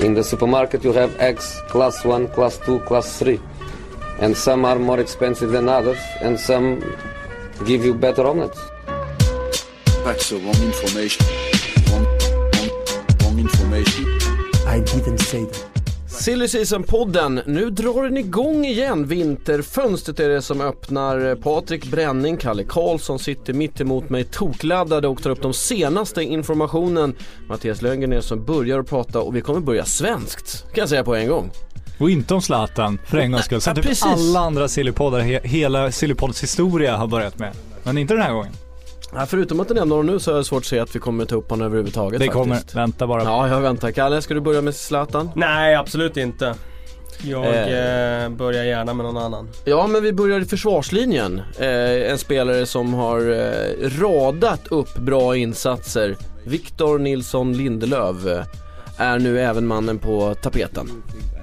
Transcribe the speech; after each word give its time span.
In 0.00 0.14
the 0.14 0.24
supermarket 0.24 0.82
you 0.82 0.94
have 0.94 1.14
eggs 1.20 1.60
class 1.68 2.04
1, 2.06 2.28
class 2.28 2.56
2, 2.64 2.80
class 2.80 3.18
3. 3.18 3.38
And 4.18 4.34
some 4.34 4.64
are 4.64 4.78
more 4.78 4.98
expensive 4.98 5.50
than 5.50 5.68
others 5.68 5.98
and 6.22 6.40
some 6.40 6.80
give 7.66 7.84
you 7.84 7.92
better 7.92 8.26
omelets. 8.26 8.58
That's 10.02 10.30
the 10.30 10.38
wrong 10.38 10.62
information. 10.62 11.26
Wrong, 11.90 12.06
wrong, 12.54 12.70
wrong 13.20 13.38
information. 13.38 14.06
I 14.66 14.80
didn't 14.80 15.18
say 15.18 15.44
that. 15.44 15.79
Silly 16.20 16.48
Season-podden, 16.48 17.42
nu 17.46 17.70
drar 17.70 18.02
den 18.02 18.16
igång 18.16 18.64
igen. 18.64 19.06
Vinterfönstret 19.06 20.20
är 20.20 20.28
det 20.28 20.42
som 20.42 20.60
öppnar. 20.60 21.34
Patrik 21.34 21.90
Bränning, 21.90 22.36
Kalle 22.36 22.64
Karlsson 22.64 23.18
sitter 23.18 23.52
mitt 23.52 23.80
emot 23.80 24.10
mig 24.10 24.24
tokladdade 24.24 25.08
och 25.08 25.22
tar 25.22 25.30
upp 25.30 25.42
de 25.42 25.54
senaste 25.54 26.22
informationen. 26.22 27.16
Mattias 27.48 27.82
Löfgren 27.82 28.12
är 28.12 28.20
som 28.20 28.44
börjar 28.44 28.78
att 28.78 28.88
prata 28.88 29.20
och 29.20 29.36
vi 29.36 29.40
kommer 29.40 29.60
börja 29.60 29.84
svenskt, 29.84 30.64
kan 30.74 30.82
jag 30.82 30.88
säga 30.88 31.04
på 31.04 31.14
en 31.14 31.28
gång. 31.28 31.50
Och 31.98 32.10
inte 32.10 32.34
om 32.34 32.42
Zlatan 32.42 32.98
för 33.06 33.18
en 33.18 33.32
gångs 33.32 33.44
skull. 33.44 33.60
Som 33.60 33.74
Ja, 33.76 33.82
typ 33.82 33.96
alla 34.02 34.40
andra 34.40 34.68
Sillypoddar, 34.68 35.20
he 35.20 35.40
hela 35.44 35.92
Sillypoddens 35.92 36.42
historia 36.42 36.96
har 36.96 37.06
börjat 37.06 37.38
med. 37.38 37.52
Men 37.82 37.98
inte 37.98 38.14
den 38.14 38.22
här 38.22 38.32
gången. 38.32 38.52
Ja, 39.14 39.26
förutom 39.26 39.60
att 39.60 39.68
du 39.68 39.74
nämner 39.74 39.96
honom 39.96 40.12
nu 40.12 40.18
så 40.20 40.30
har 40.30 40.36
jag 40.38 40.46
svårt 40.46 40.58
att 40.62 40.66
se 40.66 40.78
att 40.78 40.96
vi 40.96 40.98
kommer 40.98 41.24
ta 41.24 41.34
upp 41.36 41.50
honom 41.50 41.66
överhuvudtaget 41.66 42.20
Det 42.20 42.26
faktiskt. 42.26 42.42
kommer, 42.42 42.60
vänta 42.74 43.06
bara. 43.06 43.22
Ja, 43.22 43.48
jag 43.48 43.60
väntar. 43.60 43.90
Kalle, 43.90 44.22
ska 44.22 44.34
du 44.34 44.40
börja 44.40 44.62
med 44.62 44.74
Zlatan? 44.74 45.30
Nej, 45.36 45.74
absolut 45.74 46.16
inte. 46.16 46.54
Jag 47.22 47.46
Eh. 47.46 48.22
eh, 48.24 48.28
börjar 48.30 48.64
gärna 48.64 48.94
med 48.94 49.06
någon 49.06 49.16
annan. 49.16 49.48
Ja, 49.64 49.86
men 49.86 50.02
vi 50.02 50.12
börjar 50.12 50.40
i 50.40 50.44
försvarslinjen. 50.44 51.42
Eh, 51.58 52.10
en 52.10 52.18
spelare 52.18 52.66
som 52.66 52.94
har 52.94 53.18
eh, 53.30 53.88
radat 54.00 54.68
upp 54.68 54.94
bra 54.98 55.36
insatser. 55.36 56.16
Victor 56.44 56.98
Nilsson 56.98 57.52
Lindelöf 57.52 58.26
eh, 58.26 58.44
är 58.96 59.18
nu 59.18 59.40
även 59.40 59.66
mannen 59.66 59.98
på 59.98 60.34
tapeten. 60.34 60.90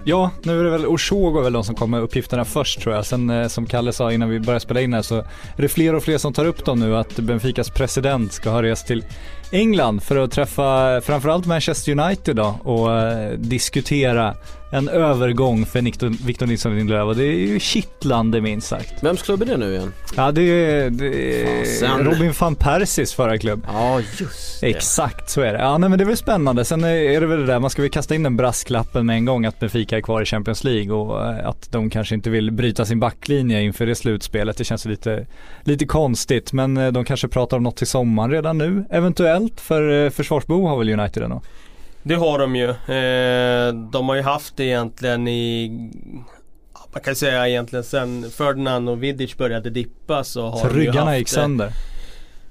Ja, 0.09 0.31
nu 0.43 0.59
är 0.59 0.63
det 0.63 0.69
väl 0.69 0.85
Oshogo 0.85 1.41
väl 1.41 1.53
de 1.53 1.63
som 1.63 1.75
kommer 1.75 1.97
med 1.97 2.03
uppgifterna 2.03 2.45
först 2.45 2.81
tror 2.81 2.95
jag. 2.95 3.05
Sen 3.05 3.29
eh, 3.29 3.47
som 3.47 3.65
Kalle 3.65 3.93
sa 3.93 4.11
innan 4.11 4.29
vi 4.29 4.39
började 4.39 4.59
spela 4.59 4.81
in 4.81 4.93
här 4.93 5.01
så 5.01 5.15
är 5.17 5.61
det 5.61 5.67
fler 5.67 5.95
och 5.95 6.03
fler 6.03 6.17
som 6.17 6.33
tar 6.33 6.45
upp 6.45 6.65
dem 6.65 6.79
nu 6.79 6.97
att 6.97 7.19
Benficas 7.19 7.69
president 7.69 8.33
ska 8.33 8.49
ha 8.49 8.63
rest 8.63 8.87
till 8.87 9.05
England 9.51 10.03
för 10.03 10.15
att 10.15 10.31
träffa 10.31 11.01
framförallt 11.01 11.45
Manchester 11.45 11.99
United 11.99 12.35
då 12.35 12.59
och 12.63 12.97
eh, 12.97 13.31
diskutera 13.31 14.35
en 14.71 14.89
övergång 14.89 15.65
för 15.65 15.81
Victor, 15.81 16.25
Victor 16.25 16.45
Nilsson 16.45 16.75
Lindelöf 16.75 17.05
och 17.05 17.15
det 17.15 17.23
är 17.23 17.47
ju 17.47 17.59
kittlande 17.59 18.41
minst 18.41 18.67
sagt. 18.67 19.03
Vems 19.03 19.21
klubb 19.21 19.41
är 19.41 19.45
det 19.45 19.57
nu 19.57 19.73
igen? 19.73 19.93
Ja 20.15 20.31
det 20.31 20.41
är, 20.41 20.89
det 20.89 21.41
är 21.41 21.65
Fasen. 21.65 22.05
Robin 22.05 22.33
van 22.39 22.55
Persis 22.55 23.13
förra 23.13 23.37
klubb. 23.37 23.65
Ja, 23.67 23.99
just 24.19 24.61
det. 24.61 24.67
Exakt 24.67 25.29
så 25.29 25.41
är 25.41 25.53
det. 25.53 25.59
Ja 25.59 25.77
nej, 25.77 25.89
men 25.89 25.99
det 25.99 26.03
är 26.03 26.07
väl 26.07 26.17
spännande. 26.17 26.65
Sen 26.65 26.83
är 26.83 27.21
det 27.21 27.27
väl 27.27 27.39
det 27.39 27.45
där, 27.45 27.59
man 27.59 27.69
ska 27.69 27.81
väl 27.81 27.91
kasta 27.91 28.15
in 28.15 28.23
den 28.23 28.37
brasklappen 28.37 29.05
med 29.05 29.15
en 29.15 29.25
gång 29.25 29.45
att 29.45 29.59
Benfica 29.59 29.97
är 29.97 30.01
kvar 30.01 30.21
i 30.21 30.25
Champions 30.25 30.63
League 30.63 30.93
och 30.93 31.25
eh, 31.25 31.47
att 31.47 31.71
de 31.71 31.89
kanske 31.89 32.15
inte 32.15 32.29
vill 32.29 32.51
bryta 32.51 32.85
sin 32.85 32.99
backlinje 32.99 33.61
inför 33.61 33.85
det 33.85 33.95
slutspelet. 33.95 34.57
Det 34.57 34.63
känns 34.63 34.85
lite, 34.85 35.25
lite 35.63 35.85
konstigt 35.85 36.53
men 36.53 36.77
eh, 36.77 36.91
de 36.91 37.05
kanske 37.05 37.27
pratar 37.27 37.57
om 37.57 37.63
något 37.63 37.77
till 37.77 37.87
sommaren 37.87 38.31
redan 38.31 38.57
nu 38.57 38.85
eventuellt 38.89 39.61
för 39.61 40.05
eh, 40.05 40.09
försvarsbehov 40.09 40.67
har 40.67 40.77
väl 40.77 40.99
United 40.99 41.23
ändå. 41.23 41.41
Det 42.07 42.15
har 42.15 42.39
de 42.39 42.55
ju. 42.55 42.69
Eh, 42.69 43.73
de 43.91 44.09
har 44.09 44.15
ju 44.15 44.21
haft 44.21 44.57
det 44.57 44.63
egentligen 44.63 45.27
i 45.27 45.71
man 46.93 47.03
kan 47.03 47.15
säga 47.15 47.47
egentligen 47.47 47.83
sen 47.83 48.31
Ferdinand 48.31 48.89
och 48.89 49.03
Vidic 49.03 49.37
började 49.37 49.69
dippa 49.69 50.23
så 50.23 50.49
har 50.49 50.57
Så 50.57 50.67
de 50.67 50.73
ju 50.73 50.79
ryggarna 50.79 51.05
haft 51.05 51.17
gick 51.17 51.27
sönder. 51.27 51.71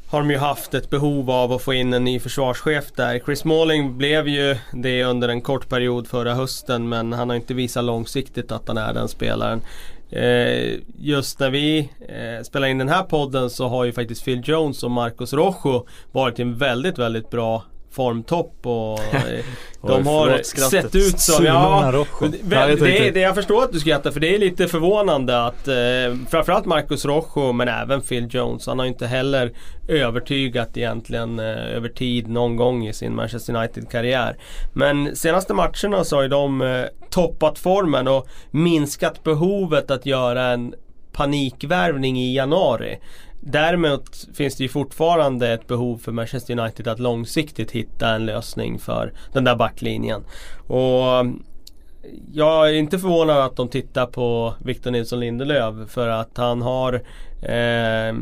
har 0.08 0.18
de 0.18 0.30
ju 0.30 0.38
haft 0.38 0.74
ett 0.74 0.90
behov 0.90 1.30
av 1.30 1.52
att 1.52 1.62
få 1.62 1.74
in 1.74 1.92
en 1.92 2.04
ny 2.04 2.20
försvarschef 2.20 2.84
där. 2.96 3.18
Chris 3.18 3.38
Smalling 3.38 3.98
blev 3.98 4.28
ju 4.28 4.56
det 4.72 5.04
under 5.04 5.28
en 5.28 5.40
kort 5.40 5.68
period 5.68 6.06
förra 6.08 6.34
hösten 6.34 6.88
men 6.88 7.12
han 7.12 7.28
har 7.28 7.36
inte 7.36 7.54
visat 7.54 7.84
långsiktigt 7.84 8.52
att 8.52 8.68
han 8.68 8.78
är 8.78 8.94
den 8.94 9.08
spelaren. 9.08 9.62
Eh, 10.10 10.74
just 10.98 11.40
när 11.40 11.50
vi 11.50 11.78
eh, 12.08 12.42
spelar 12.44 12.68
in 12.68 12.78
den 12.78 12.88
här 12.88 13.02
podden 13.02 13.50
så 13.50 13.68
har 13.68 13.84
ju 13.84 13.92
faktiskt 13.92 14.24
Phil 14.24 14.42
Jones 14.44 14.82
och 14.82 14.90
Marcos 14.90 15.32
Rojo 15.32 15.86
varit 16.12 16.38
en 16.38 16.58
väldigt, 16.58 16.98
väldigt 16.98 17.30
bra 17.30 17.62
formtopp 17.96 18.54
och 18.62 18.98
eh, 19.14 19.44
de 19.82 20.06
har 20.06 20.42
sett 20.70 20.94
ut 20.94 21.20
som... 21.20 21.44
Ja, 21.44 21.92
jag 21.92 22.30
det, 22.32 22.74
det, 22.76 23.10
det, 23.10 23.20
jag 23.20 23.34
förstår 23.34 23.62
att 23.62 23.72
du 23.72 23.80
skrattar 23.80 24.10
för 24.10 24.20
det 24.20 24.34
är 24.34 24.38
lite 24.38 24.68
förvånande 24.68 25.44
att 25.44 25.68
eh, 25.68 25.74
framförallt 26.30 26.66
Marcus 26.66 27.04
Rojo 27.04 27.52
men 27.52 27.68
även 27.68 28.00
Phil 28.00 28.28
Jones. 28.30 28.66
Han 28.66 28.78
har 28.78 28.86
inte 28.86 29.06
heller 29.06 29.52
övertygat 29.88 30.76
egentligen 30.76 31.38
eh, 31.38 31.76
över 31.76 31.88
tid 31.88 32.28
någon 32.28 32.56
gång 32.56 32.86
i 32.86 32.92
sin 32.92 33.14
Manchester 33.14 33.56
United-karriär. 33.56 34.36
Men 34.72 35.16
senaste 35.16 35.54
matcherna 35.54 36.04
så 36.04 36.16
har 36.16 36.22
ju 36.22 36.28
de 36.28 36.62
eh, 36.62 36.84
toppat 37.10 37.58
formen 37.58 38.08
och 38.08 38.28
minskat 38.50 39.22
behovet 39.22 39.90
att 39.90 40.06
göra 40.06 40.44
en 40.44 40.74
panikvärvning 41.12 42.18
i 42.18 42.34
januari. 42.34 42.98
Däremot 43.48 44.26
finns 44.34 44.56
det 44.56 44.62
ju 44.62 44.68
fortfarande 44.68 45.52
ett 45.52 45.66
behov 45.66 45.98
för 45.98 46.12
Manchester 46.12 46.58
United 46.58 46.88
att 46.88 46.98
långsiktigt 46.98 47.70
hitta 47.70 48.14
en 48.14 48.26
lösning 48.26 48.78
för 48.78 49.12
den 49.32 49.44
där 49.44 49.56
backlinjen. 49.56 50.24
Och 50.66 51.26
jag 52.32 52.68
är 52.68 52.72
inte 52.72 52.98
förvånad 52.98 53.38
att 53.38 53.56
de 53.56 53.68
tittar 53.68 54.06
på 54.06 54.54
Victor 54.64 54.90
Nilsson 54.90 55.20
Lindelöf 55.20 55.90
för 55.90 56.08
att 56.08 56.36
han 56.36 56.62
har 56.62 57.02
eh, 57.42 58.14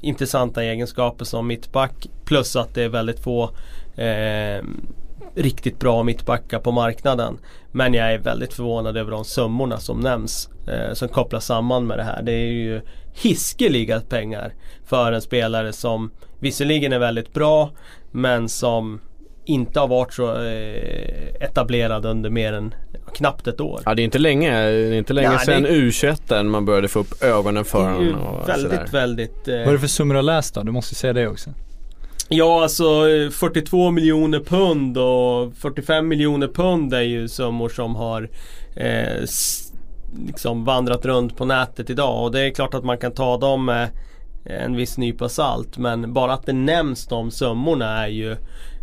intressanta 0.00 0.64
egenskaper 0.64 1.24
som 1.24 1.46
mittback 1.46 2.06
plus 2.24 2.56
att 2.56 2.74
det 2.74 2.82
är 2.82 2.88
väldigt 2.88 3.20
få 3.20 3.50
eh, 3.96 4.64
riktigt 5.34 5.78
bra 5.78 6.02
mittbackar 6.02 6.58
på 6.58 6.72
marknaden. 6.72 7.38
Men 7.72 7.94
jag 7.94 8.12
är 8.12 8.18
väldigt 8.18 8.54
förvånad 8.54 8.96
över 8.96 9.10
de 9.10 9.24
summorna 9.24 9.78
som 9.78 10.00
nämns 10.00 10.50
eh, 10.68 10.94
som 10.94 11.08
kopplas 11.08 11.44
samman 11.44 11.86
med 11.86 11.98
det 11.98 12.04
här. 12.04 12.22
Det 12.22 12.32
är 12.32 12.52
ju 12.52 12.80
hiskeliga 13.22 14.00
pengar 14.00 14.52
för 14.86 15.12
en 15.12 15.22
spelare 15.22 15.72
som 15.72 16.10
visserligen 16.40 16.92
är 16.92 16.98
väldigt 16.98 17.32
bra 17.34 17.70
men 18.12 18.48
som 18.48 19.00
inte 19.44 19.80
har 19.80 19.88
varit 19.88 20.12
så 20.14 20.42
eh, 20.44 21.34
etablerad 21.40 22.06
under 22.06 22.30
mer 22.30 22.52
än 22.52 22.74
knappt 23.14 23.46
ett 23.46 23.60
år. 23.60 23.80
Ja, 23.84 23.94
det 23.94 24.02
är 24.02 24.04
inte 24.04 24.18
länge, 24.18 24.50
det 24.52 24.72
är 24.72 24.92
inte 24.92 25.12
länge 25.12 25.32
Ja, 25.32 25.38
sedan 25.38 25.62
det- 25.62 25.68
U21 25.70 26.42
man 26.44 26.64
började 26.64 26.88
få 26.88 26.98
upp 26.98 27.22
ögonen 27.22 27.64
för 27.64 27.82
honom 27.92 28.14
och 28.20 28.48
väldigt, 28.48 28.70
sådär. 28.70 28.88
väldigt... 28.92 29.48
Eh, 29.48 29.54
Vad 29.56 29.68
är 29.68 29.72
det 29.72 29.78
för 29.78 29.86
summor 29.86 30.14
du 30.14 30.18
har 30.18 30.22
läst 30.22 30.54
då? 30.54 30.62
Du 30.62 30.72
måste 30.72 30.94
säga 30.94 31.12
det 31.12 31.28
också. 31.28 31.50
Ja 32.28 32.62
alltså 32.62 33.08
eh, 33.08 33.30
42 33.30 33.90
miljoner 33.90 34.40
pund 34.40 34.98
och 34.98 35.54
45 35.56 36.08
miljoner 36.08 36.48
pund 36.48 36.94
är 36.94 37.00
ju 37.00 37.28
summor 37.28 37.68
som 37.68 37.94
har 37.96 38.28
eh, 38.76 39.24
liksom 40.26 40.64
vandrat 40.64 41.04
runt 41.06 41.36
på 41.36 41.44
nätet 41.44 41.90
idag 41.90 42.22
och 42.22 42.32
det 42.32 42.40
är 42.40 42.50
klart 42.50 42.74
att 42.74 42.84
man 42.84 42.98
kan 42.98 43.12
ta 43.12 43.36
dem 43.38 43.64
med 43.64 43.88
eh, 44.44 44.64
en 44.64 44.76
viss 44.76 44.98
nypa 44.98 45.28
salt 45.28 45.78
men 45.78 46.12
bara 46.12 46.32
att 46.32 46.46
det 46.46 46.52
nämns 46.52 47.06
de 47.06 47.30
summorna 47.30 48.04
är 48.04 48.08
ju 48.08 48.32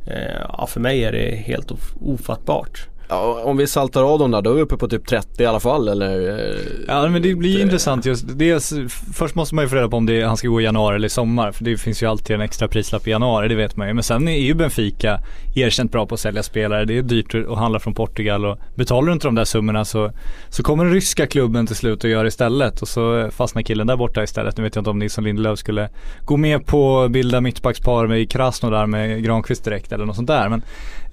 eh, 0.07 0.41
Ja 0.49 0.67
för 0.67 0.79
mig 0.79 1.03
är 1.03 1.11
det 1.11 1.35
helt 1.35 1.71
of- 1.71 1.93
ofattbart. 2.01 2.87
Ja, 3.09 3.41
om 3.43 3.57
vi 3.57 3.67
saltar 3.67 4.03
av 4.13 4.19
dem 4.19 4.31
där, 4.31 4.41
då 4.41 4.49
är 4.49 4.53
vi 4.55 4.61
uppe 4.61 4.77
på 4.77 4.87
typ 4.87 5.07
30 5.07 5.43
i 5.43 5.45
alla 5.45 5.59
fall 5.59 5.87
eller? 5.87 6.39
eh, 6.39 6.55
Ja 6.87 7.07
men 7.09 7.21
det 7.21 7.35
blir 7.35 7.49
ju 7.49 7.57
det- 7.57 7.63
intressant 7.63 8.05
just, 8.05 8.25
dels, 8.37 8.73
först 9.13 9.35
måste 9.35 9.55
man 9.55 9.63
ju 9.65 9.69
få 9.69 9.75
reda 9.75 9.87
på 9.89 9.97
om 9.97 10.05
det, 10.05 10.21
han 10.23 10.37
ska 10.37 10.47
gå 10.47 10.61
i 10.61 10.63
januari 10.63 10.95
eller 10.95 11.05
i 11.05 11.09
sommar 11.09 11.51
för 11.51 11.63
det 11.63 11.77
finns 11.77 12.03
ju 12.03 12.07
alltid 12.07 12.35
en 12.35 12.41
extra 12.41 12.67
prislapp 12.67 13.07
i 13.07 13.11
januari, 13.11 13.47
det 13.47 13.55
vet 13.55 13.75
man 13.75 13.87
ju. 13.87 13.93
Men 13.93 14.03
sen 14.03 14.27
är 14.27 14.37
ju 14.39 14.53
Benfica 14.53 15.19
erkänt 15.55 15.91
bra 15.91 16.05
på 16.05 16.13
att 16.15 16.19
sälja 16.21 16.43
spelare, 16.43 16.85
det 16.85 16.97
är 16.97 17.01
dyrt 17.01 17.35
att 17.35 17.57
handla 17.57 17.79
från 17.79 17.93
Portugal 17.93 18.45
och 18.45 18.57
betalar 18.75 19.07
du 19.07 19.13
inte 19.13 19.27
de 19.27 19.35
där 19.35 19.45
summorna 19.45 19.85
så, 19.85 20.11
så 20.49 20.63
kommer 20.63 20.85
den 20.85 20.93
ryska 20.93 21.27
klubben 21.27 21.67
till 21.67 21.75
slut 21.75 22.03
att 22.05 22.11
göra 22.11 22.27
istället 22.27 22.81
och 22.81 22.87
så 22.87 23.29
fastnar 23.31 23.61
killen 23.61 23.87
där 23.87 23.95
borta 23.95 24.23
istället. 24.23 24.57
Nu 24.57 24.63
vet 24.63 24.75
jag 24.75 24.81
inte 24.81 24.89
om 24.89 24.99
Nilsson 24.99 25.23
Lindelöf 25.23 25.59
skulle 25.59 25.89
gå 26.25 26.37
med 26.37 26.65
på 26.65 27.01
att 27.01 27.11
bilda 27.11 27.41
mittbackspar 27.41 28.07
med 28.07 28.31
Krasnodar 28.31 28.85
med 28.85 29.23
Granqvist 29.23 29.63
direkt 29.63 29.91
eller 29.91 30.05
något 30.05 30.15
sånt 30.15 30.27
där 30.27 30.49
men 30.49 30.61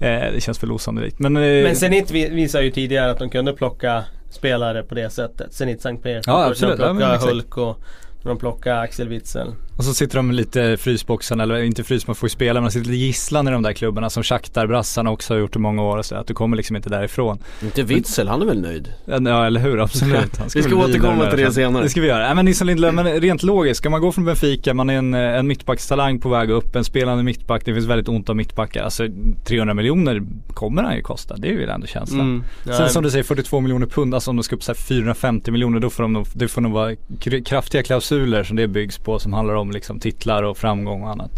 eh, 0.01 0.33
det 0.35 0.41
känns 0.43 0.63
väl 0.63 0.73
osannolikt. 0.73 1.19
Men, 1.19 1.37
eh, 1.37 1.43
Men 1.43 1.77
Zenit 1.81 2.11
vi- 2.11 2.29
visar 2.29 2.61
ju 2.61 2.71
tidigare 2.71 3.11
att 3.11 3.19
de 3.19 3.31
kunde 3.31 3.53
plocka 3.53 4.05
spelare 4.31 4.83
på 4.83 4.95
det 4.95 5.11
sättet. 5.11 5.53
Zenit 5.53 5.83
Sankt 5.83 6.03
Petersburg. 6.03 6.35
Ja, 6.35 6.47
absolut. 6.47 6.79
Ja, 6.79 6.87
de 6.87 6.97
plockade 6.97 7.15
exakt. 7.15 7.33
Hulk 7.33 7.57
och 7.57 7.77
de 8.23 8.39
plockade 8.39 8.81
Axel 8.81 9.09
Witzel. 9.09 9.49
Och 9.81 9.85
så 9.85 9.95
sitter 9.95 10.17
de 10.17 10.31
lite 10.31 10.77
frysboxen, 10.77 11.41
eller 11.41 11.63
inte 11.63 11.85
frys, 11.85 12.07
man 12.07 12.17
får 12.17 12.27
ju 12.27 12.31
spela, 12.31 12.61
men 12.61 12.69
de 12.69 12.73
sitter 12.73 12.91
lite 12.91 13.01
gisslan 13.01 13.49
i 13.49 13.51
de 13.51 13.63
där 13.63 13.73
klubbarna 13.73 14.11
som 14.11 14.23
Shakhtar-brassarna 14.23 15.11
också 15.11 15.35
har 15.35 15.39
gjort 15.39 15.57
i 15.57 15.59
många 15.59 15.83
år 15.83 15.97
och 15.97 16.07
så, 16.07 16.15
att 16.15 16.27
du 16.27 16.35
kommer 16.35 16.57
liksom 16.57 16.77
inte 16.77 16.91
därifrån. 16.91 17.39
Inte 17.63 17.83
Witzel, 17.83 18.29
han 18.29 18.43
är 18.43 18.47
väl 18.47 18.61
nöjd? 18.61 18.89
Ja 19.05 19.47
eller 19.47 19.61
hur, 19.61 19.79
absolut. 19.83 20.37
Han 20.39 20.49
Vi 20.55 20.63
ska 20.63 20.77
väl 20.77 20.91
återkomma 20.91 21.31
till 21.31 21.39
det 21.39 21.53
senare. 21.53 21.83
Det 21.83 21.89
ska 21.89 22.01
vi 22.01 22.07
göra. 22.07 22.27
Nej 22.27 22.35
men 22.35 22.45
Nilsson 22.45 22.67
Lindelöf, 22.67 22.95
men 22.95 23.21
rent 23.21 23.43
logiskt, 23.43 23.79
ska 23.79 23.91
man 23.91 24.01
gå 24.01 24.13
från 24.13 24.25
Benfica, 24.25 24.75
man 24.75 24.91
är 24.91 24.95
en, 24.95 25.15
en 25.15 25.47
mittbackstalang 25.47 26.21
på 26.21 26.29
väg 26.29 26.51
upp, 26.51 26.77
en 26.77 26.85
spelande 26.85 27.25
mittback, 27.25 27.65
det 27.65 27.75
finns 27.75 27.87
väldigt 27.87 28.09
ont 28.09 28.29
om 28.29 28.37
mittbackar. 28.37 28.83
Alltså 28.83 29.07
300 29.45 29.75
miljoner 29.75 30.23
kommer 30.55 30.83
han 30.83 30.97
ju 30.97 31.03
kosta, 31.03 31.37
det 31.37 31.49
är 31.49 31.53
ju 31.53 31.67
ändå 31.67 31.87
känslan. 31.87 32.21
Mm. 32.21 32.45
Sen 32.65 32.75
Nej, 32.79 32.91
som 32.91 33.03
du 33.03 33.11
säger 33.11 33.25
42 33.25 33.61
miljoner 33.61 33.87
pund, 33.87 34.15
alltså 34.15 34.31
om 34.31 34.37
de 34.37 34.43
ska 34.43 34.57
upp 34.57 34.63
så 34.63 34.73
här 34.73 34.79
450 34.79 35.51
miljoner 35.51 35.81
då 35.81 35.91
får 35.91 36.03
de 36.03 36.25
det 36.35 36.49
får 36.49 36.61
nog 36.61 36.73
vara 36.73 36.93
kr- 36.93 37.45
kraftiga 37.45 37.83
klausuler 37.83 38.45
som 38.45 38.57
det 38.57 38.69
byggs 38.69 38.99
på 38.99 39.19
som 39.19 39.33
handlar 39.33 39.55
om 39.55 39.70
liksom 39.73 40.01
titlar 40.01 40.43
och 40.43 40.57
framgång 40.57 41.03
och 41.03 41.11
annat. 41.11 41.31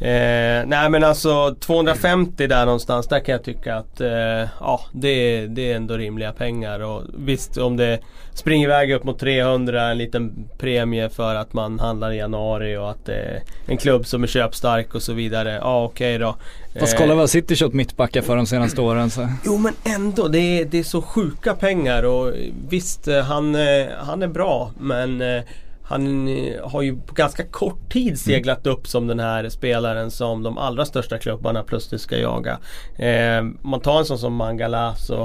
Eh, 0.00 0.66
nej 0.66 0.90
men 0.90 1.04
alltså 1.04 1.54
250 1.54 2.46
där 2.46 2.64
någonstans, 2.64 3.08
där 3.08 3.20
kan 3.20 3.32
jag 3.32 3.44
tycka 3.44 3.76
att 3.76 4.00
eh, 4.00 4.48
ja, 4.60 4.80
det, 4.92 5.46
det 5.46 5.72
är 5.72 5.76
ändå 5.76 5.96
rimliga 5.96 6.32
pengar. 6.32 6.80
Och 6.80 7.02
visst 7.14 7.56
om 7.56 7.76
det 7.76 8.00
springer 8.34 8.66
iväg 8.66 8.92
upp 8.92 9.04
mot 9.04 9.18
300, 9.18 9.90
en 9.90 9.98
liten 9.98 10.48
premie 10.58 11.08
för 11.08 11.34
att 11.34 11.52
man 11.52 11.78
handlar 11.78 12.10
i 12.10 12.16
januari 12.16 12.76
och 12.76 12.90
att 12.90 13.06
det 13.06 13.14
är 13.14 13.42
en 13.66 13.76
klubb 13.76 14.06
som 14.06 14.22
är 14.22 14.26
köpstark 14.26 14.94
och 14.94 15.02
så 15.02 15.12
vidare. 15.12 15.58
Ja 15.62 15.84
okej 15.84 16.16
okay 16.16 16.26
då. 16.26 16.36
Fast 16.80 16.96
kolla 16.96 17.14
vad 17.14 17.30
City 17.30 17.56
köpt 17.56 17.74
mittbackar 17.74 18.22
för 18.22 18.36
de 18.36 18.46
senaste 18.46 18.80
åren. 18.80 19.10
Så. 19.10 19.28
Jo 19.44 19.58
men 19.58 19.74
ändå, 19.84 20.28
det 20.28 20.38
är, 20.38 20.64
det 20.64 20.78
är 20.78 20.82
så 20.82 21.02
sjuka 21.02 21.54
pengar 21.54 22.02
och 22.02 22.32
visst 22.68 23.08
eh, 23.08 23.20
han, 23.20 23.54
eh, 23.54 23.86
han 23.98 24.22
är 24.22 24.28
bra 24.28 24.70
men 24.78 25.20
eh, 25.20 25.42
han 25.88 26.28
har 26.64 26.82
ju 26.82 26.96
på 26.96 27.14
ganska 27.14 27.44
kort 27.44 27.92
tid 27.92 28.18
seglat 28.18 28.66
upp 28.66 28.86
som 28.86 29.06
den 29.06 29.20
här 29.20 29.48
spelaren 29.48 30.10
som 30.10 30.42
de 30.42 30.58
allra 30.58 30.84
största 30.84 31.18
klubbarna 31.18 31.62
plötsligt 31.62 32.00
ska 32.00 32.18
jaga. 32.18 32.58
Eh, 32.96 33.42
man 33.62 33.80
tar 33.80 33.98
en 33.98 34.04
sån 34.04 34.18
som 34.18 34.34
Mangala 34.34 34.94
så 34.94 35.22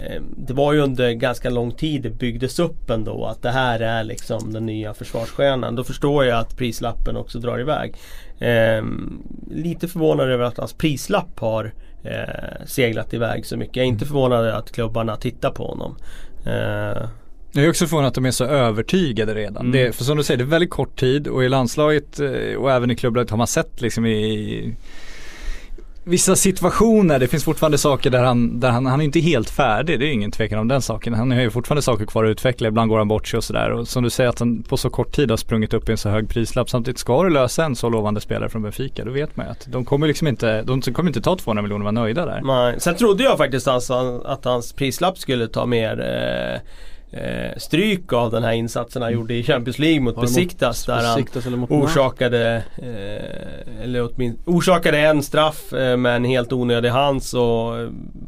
eh, 0.00 0.22
det 0.36 0.52
var 0.52 0.72
ju 0.72 0.80
under 0.80 1.12
ganska 1.12 1.50
lång 1.50 1.72
tid 1.72 2.02
det 2.02 2.10
byggdes 2.10 2.58
upp 2.58 2.90
ändå 2.90 3.26
att 3.26 3.42
det 3.42 3.50
här 3.50 3.80
är 3.80 4.04
liksom 4.04 4.52
den 4.52 4.66
nya 4.66 4.94
försvarsstjärnan. 4.94 5.74
Då 5.74 5.84
förstår 5.84 6.24
jag 6.24 6.38
att 6.38 6.56
prislappen 6.56 7.16
också 7.16 7.38
drar 7.38 7.60
iväg. 7.60 7.94
Eh, 8.38 8.84
lite 9.50 9.88
förvånad 9.88 10.30
över 10.30 10.44
att 10.44 10.58
hans 10.58 10.72
prislapp 10.72 11.40
har 11.40 11.72
eh, 12.02 12.66
seglat 12.66 13.14
iväg 13.14 13.46
så 13.46 13.56
mycket. 13.56 13.76
Jag 13.76 13.84
är 13.84 13.88
inte 13.88 14.06
förvånad 14.06 14.38
över 14.38 14.58
att 14.58 14.72
klubbarna 14.72 15.16
tittar 15.16 15.50
på 15.50 15.66
honom. 15.66 15.96
Jag 17.56 17.64
är 17.64 17.70
också 17.70 17.86
förvånad 17.86 18.08
att 18.08 18.14
de 18.14 18.26
är 18.26 18.30
så 18.30 18.44
övertygade 18.44 19.34
redan. 19.34 19.66
Mm. 19.66 19.72
Det, 19.72 19.96
för 19.96 20.04
som 20.04 20.16
du 20.16 20.22
säger, 20.22 20.38
det 20.38 20.44
är 20.44 20.46
väldigt 20.46 20.70
kort 20.70 20.96
tid 21.00 21.28
och 21.28 21.44
i 21.44 21.48
landslaget 21.48 22.20
eh, 22.20 22.56
och 22.56 22.72
även 22.72 22.90
i 22.90 22.96
klubblaget 22.96 23.30
har 23.30 23.38
man 23.38 23.46
sett 23.46 23.80
liksom 23.80 24.06
i 24.06 24.74
vissa 26.04 26.36
situationer, 26.36 27.18
det 27.18 27.28
finns 27.28 27.44
fortfarande 27.44 27.78
saker 27.78 28.10
där 28.10 28.24
han, 28.24 28.60
där 28.60 28.70
han, 28.70 28.86
han 28.86 29.00
är 29.00 29.04
inte 29.04 29.20
helt 29.20 29.50
färdig, 29.50 30.00
det 30.00 30.06
är 30.06 30.10
ingen 30.12 30.30
tvekan 30.30 30.58
om 30.58 30.68
den 30.68 30.82
saken. 30.82 31.14
Han 31.14 31.30
har 31.30 31.40
ju 31.40 31.50
fortfarande 31.50 31.82
saker 31.82 32.06
kvar 32.06 32.24
att 32.24 32.28
utveckla, 32.28 32.68
ibland 32.68 32.90
går 32.90 32.98
han 32.98 33.08
bort 33.08 33.28
sig 33.28 33.36
och 33.36 33.44
sådär. 33.44 33.70
Och 33.70 33.88
som 33.88 34.02
du 34.02 34.10
säger 34.10 34.30
att 34.30 34.38
han 34.38 34.62
på 34.62 34.76
så 34.76 34.90
kort 34.90 35.12
tid 35.12 35.30
har 35.30 35.36
sprungit 35.36 35.74
upp 35.74 35.88
i 35.88 35.92
en 35.92 35.98
så 35.98 36.08
hög 36.08 36.28
prislapp. 36.28 36.70
Samtidigt 36.70 36.98
ska 36.98 37.22
du 37.22 37.30
lösa 37.30 37.64
en 37.64 37.76
så 37.76 37.88
lovande 37.88 38.20
spelare 38.20 38.48
från 38.48 38.62
Benfica, 38.62 39.04
då 39.04 39.10
vet 39.10 39.36
man 39.36 39.46
ju 39.46 39.52
att 39.52 39.66
de 39.66 39.84
kommer 39.84 40.06
liksom 40.06 40.28
inte, 40.28 40.62
de 40.62 40.82
kommer 40.82 41.10
inte 41.10 41.20
ta 41.20 41.36
200 41.36 41.62
miljoner 41.62 41.80
och 41.80 41.94
vara 41.94 42.04
nöjda 42.04 42.26
där. 42.26 42.40
Nej, 42.44 42.80
sen 42.80 42.96
trodde 42.96 43.24
jag 43.24 43.38
faktiskt 43.38 43.68
alltså 43.68 44.22
att 44.24 44.44
hans 44.44 44.72
prislapp 44.72 45.18
skulle 45.18 45.48
ta 45.48 45.66
mer 45.66 46.00
eh 46.00 46.60
eh, 47.16 47.56
stryk 47.56 48.12
av 48.12 48.30
den 48.30 48.44
här 48.44 48.52
insatsen 48.52 49.02
han 49.02 49.12
gjorde 49.12 49.34
i 49.34 49.42
Champions 49.42 49.78
League 49.78 50.00
mot 50.00 50.20
Besiktas 50.20 50.84
där 50.86 51.02
han 51.02 51.64
orsakade, 51.68 52.62
eh, 52.76 53.82
eller 53.84 54.08
åtminstone, 54.12 54.56
orsakade 54.56 54.98
en 54.98 55.22
straff 55.22 55.72
eh, 55.72 55.96
med 55.96 56.16
en 56.16 56.24
helt 56.24 56.52
onödig 56.52 56.88
hands 56.88 57.34
och 57.34 57.72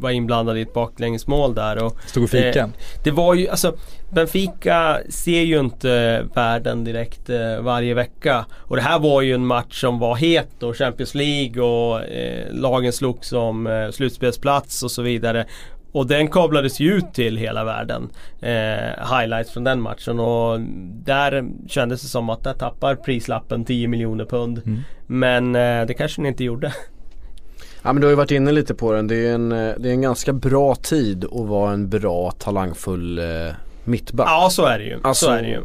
var 0.01 0.11
inblandad 0.11 0.59
i 0.59 0.61
ett 0.61 0.75
baklängesmål 0.75 1.55
där. 1.55 1.85
Och, 1.85 1.97
Stod 2.07 2.25
och 2.25 2.31
fika. 2.31 2.61
Eh, 2.61 2.69
det 3.05 3.11
var 3.11 3.35
ju, 3.35 3.49
alltså 3.49 3.77
Benfica 4.11 4.99
ser 5.09 5.41
ju 5.41 5.61
inte 5.61 6.25
världen 6.35 6.85
direkt 6.85 7.31
eh, 7.31 7.61
varje 7.61 7.95
vecka. 7.95 8.47
Och 8.55 8.77
det 8.77 8.83
här 8.83 8.99
var 8.99 9.23
ju 9.23 9.35
en 9.35 9.47
match 9.47 9.81
som 9.81 9.99
var 9.99 10.17
het 10.17 10.63
och 10.63 10.77
Champions 10.77 11.15
League 11.15 11.63
och 11.63 12.03
eh, 12.03 12.47
lagen 12.53 12.93
slogs 12.93 13.33
om 13.33 13.67
eh, 13.67 13.91
slutspelsplats 13.91 14.83
och 14.83 14.91
så 14.91 15.03
vidare. 15.03 15.47
Och 15.97 16.07
den 16.07 16.29
kablades 16.29 16.81
ju 16.81 16.93
ut 16.93 17.15
till 17.15 17.37
hela 17.37 17.65
världen. 17.65 18.09
Eh, 18.41 19.19
highlights 19.19 19.51
från 19.51 19.65
den 19.65 19.81
matchen 19.81 20.21
och 20.21 20.61
där 21.05 21.45
kändes 21.69 22.03
det 22.03 22.09
som 22.09 22.31
att 22.31 22.45
där 22.45 22.53
tappar 22.53 22.95
prislappen 22.95 23.65
10 23.65 23.89
miljoner 23.89 24.25
pund. 24.25 24.63
Mm. 24.67 24.81
Men 25.07 25.57
eh, 25.57 25.87
det 25.87 25.95
kanske 25.95 26.23
den 26.23 26.27
inte 26.27 26.45
gjorde. 26.45 26.73
Ja 27.83 27.93
men 27.93 28.01
du 28.01 28.07
har 28.07 28.11
ju 28.11 28.17
varit 28.17 28.31
inne 28.31 28.53
lite 28.53 28.75
på 28.75 28.93
den. 28.93 29.07
Det 29.07 29.29
är 29.29 29.35
en, 29.35 29.53
eh, 29.53 29.75
det 29.79 29.89
är 29.89 29.93
en 29.93 30.03
ganska 30.03 30.33
bra 30.33 30.75
tid 30.75 31.25
att 31.25 31.47
vara 31.47 31.73
en 31.73 31.89
bra 31.89 32.31
talangfull 32.31 33.19
eh, 33.19 33.55
mittback. 33.85 34.29
Ja 34.31 34.49
så 34.51 34.65
är 34.65 34.79
det 34.79 34.85
ju. 34.85 34.99
Alltså, 35.03 35.27
så 35.27 35.33
är 35.33 35.43
det 35.43 35.49
ju. 35.49 35.61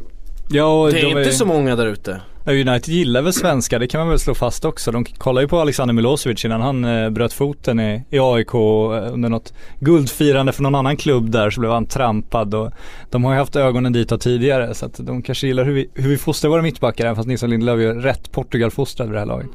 Ja, 0.49 0.89
det 0.91 0.99
är 0.99 1.05
inte 1.05 1.21
är... 1.21 1.31
så 1.31 1.45
många 1.45 1.75
där 1.75 1.87
ute. 1.87 2.21
United 2.45 2.93
gillar 2.93 3.21
väl 3.21 3.33
svenskar, 3.33 3.79
det 3.79 3.87
kan 3.87 3.99
man 3.99 4.09
väl 4.09 4.19
slå 4.19 4.33
fast 4.33 4.65
också. 4.65 4.91
De 4.91 5.05
kollar 5.05 5.41
ju 5.41 5.47
på 5.47 5.59
Alexander 5.59 5.93
Milosevic 5.93 6.45
innan 6.45 6.61
han 6.61 6.85
eh, 6.85 7.09
bröt 7.09 7.33
foten 7.33 7.79
i, 7.79 8.03
i 8.09 8.19
AIK 8.19 8.53
eh, 8.53 9.13
under 9.13 9.29
något 9.29 9.53
guldfirande 9.79 10.51
för 10.51 10.63
någon 10.63 10.75
annan 10.75 10.97
klubb 10.97 11.31
där 11.31 11.49
så 11.49 11.59
blev 11.59 11.71
han 11.71 11.85
trampad 11.85 12.53
och 12.53 12.71
de 13.09 13.23
har 13.23 13.33
ju 13.33 13.39
haft 13.39 13.55
ögonen 13.55 13.93
dit 13.93 14.21
tidigare 14.21 14.73
så 14.73 14.85
att 14.85 14.97
de 14.97 15.21
kanske 15.21 15.47
gillar 15.47 15.65
hur 15.65 15.73
vi, 15.73 15.89
hur 15.93 16.09
vi 16.09 16.17
fostrar 16.17 16.51
våra 16.51 16.61
mittbackar 16.61 17.05
även 17.05 17.15
fast 17.15 17.27
Nilsson 17.27 17.49
Lindelöf 17.49 17.79
är 17.79 17.93
rätt 17.93 18.31
Portugal-fostrad 18.31 19.07
vid 19.07 19.15
det 19.15 19.19
här 19.19 19.25
laget. 19.25 19.49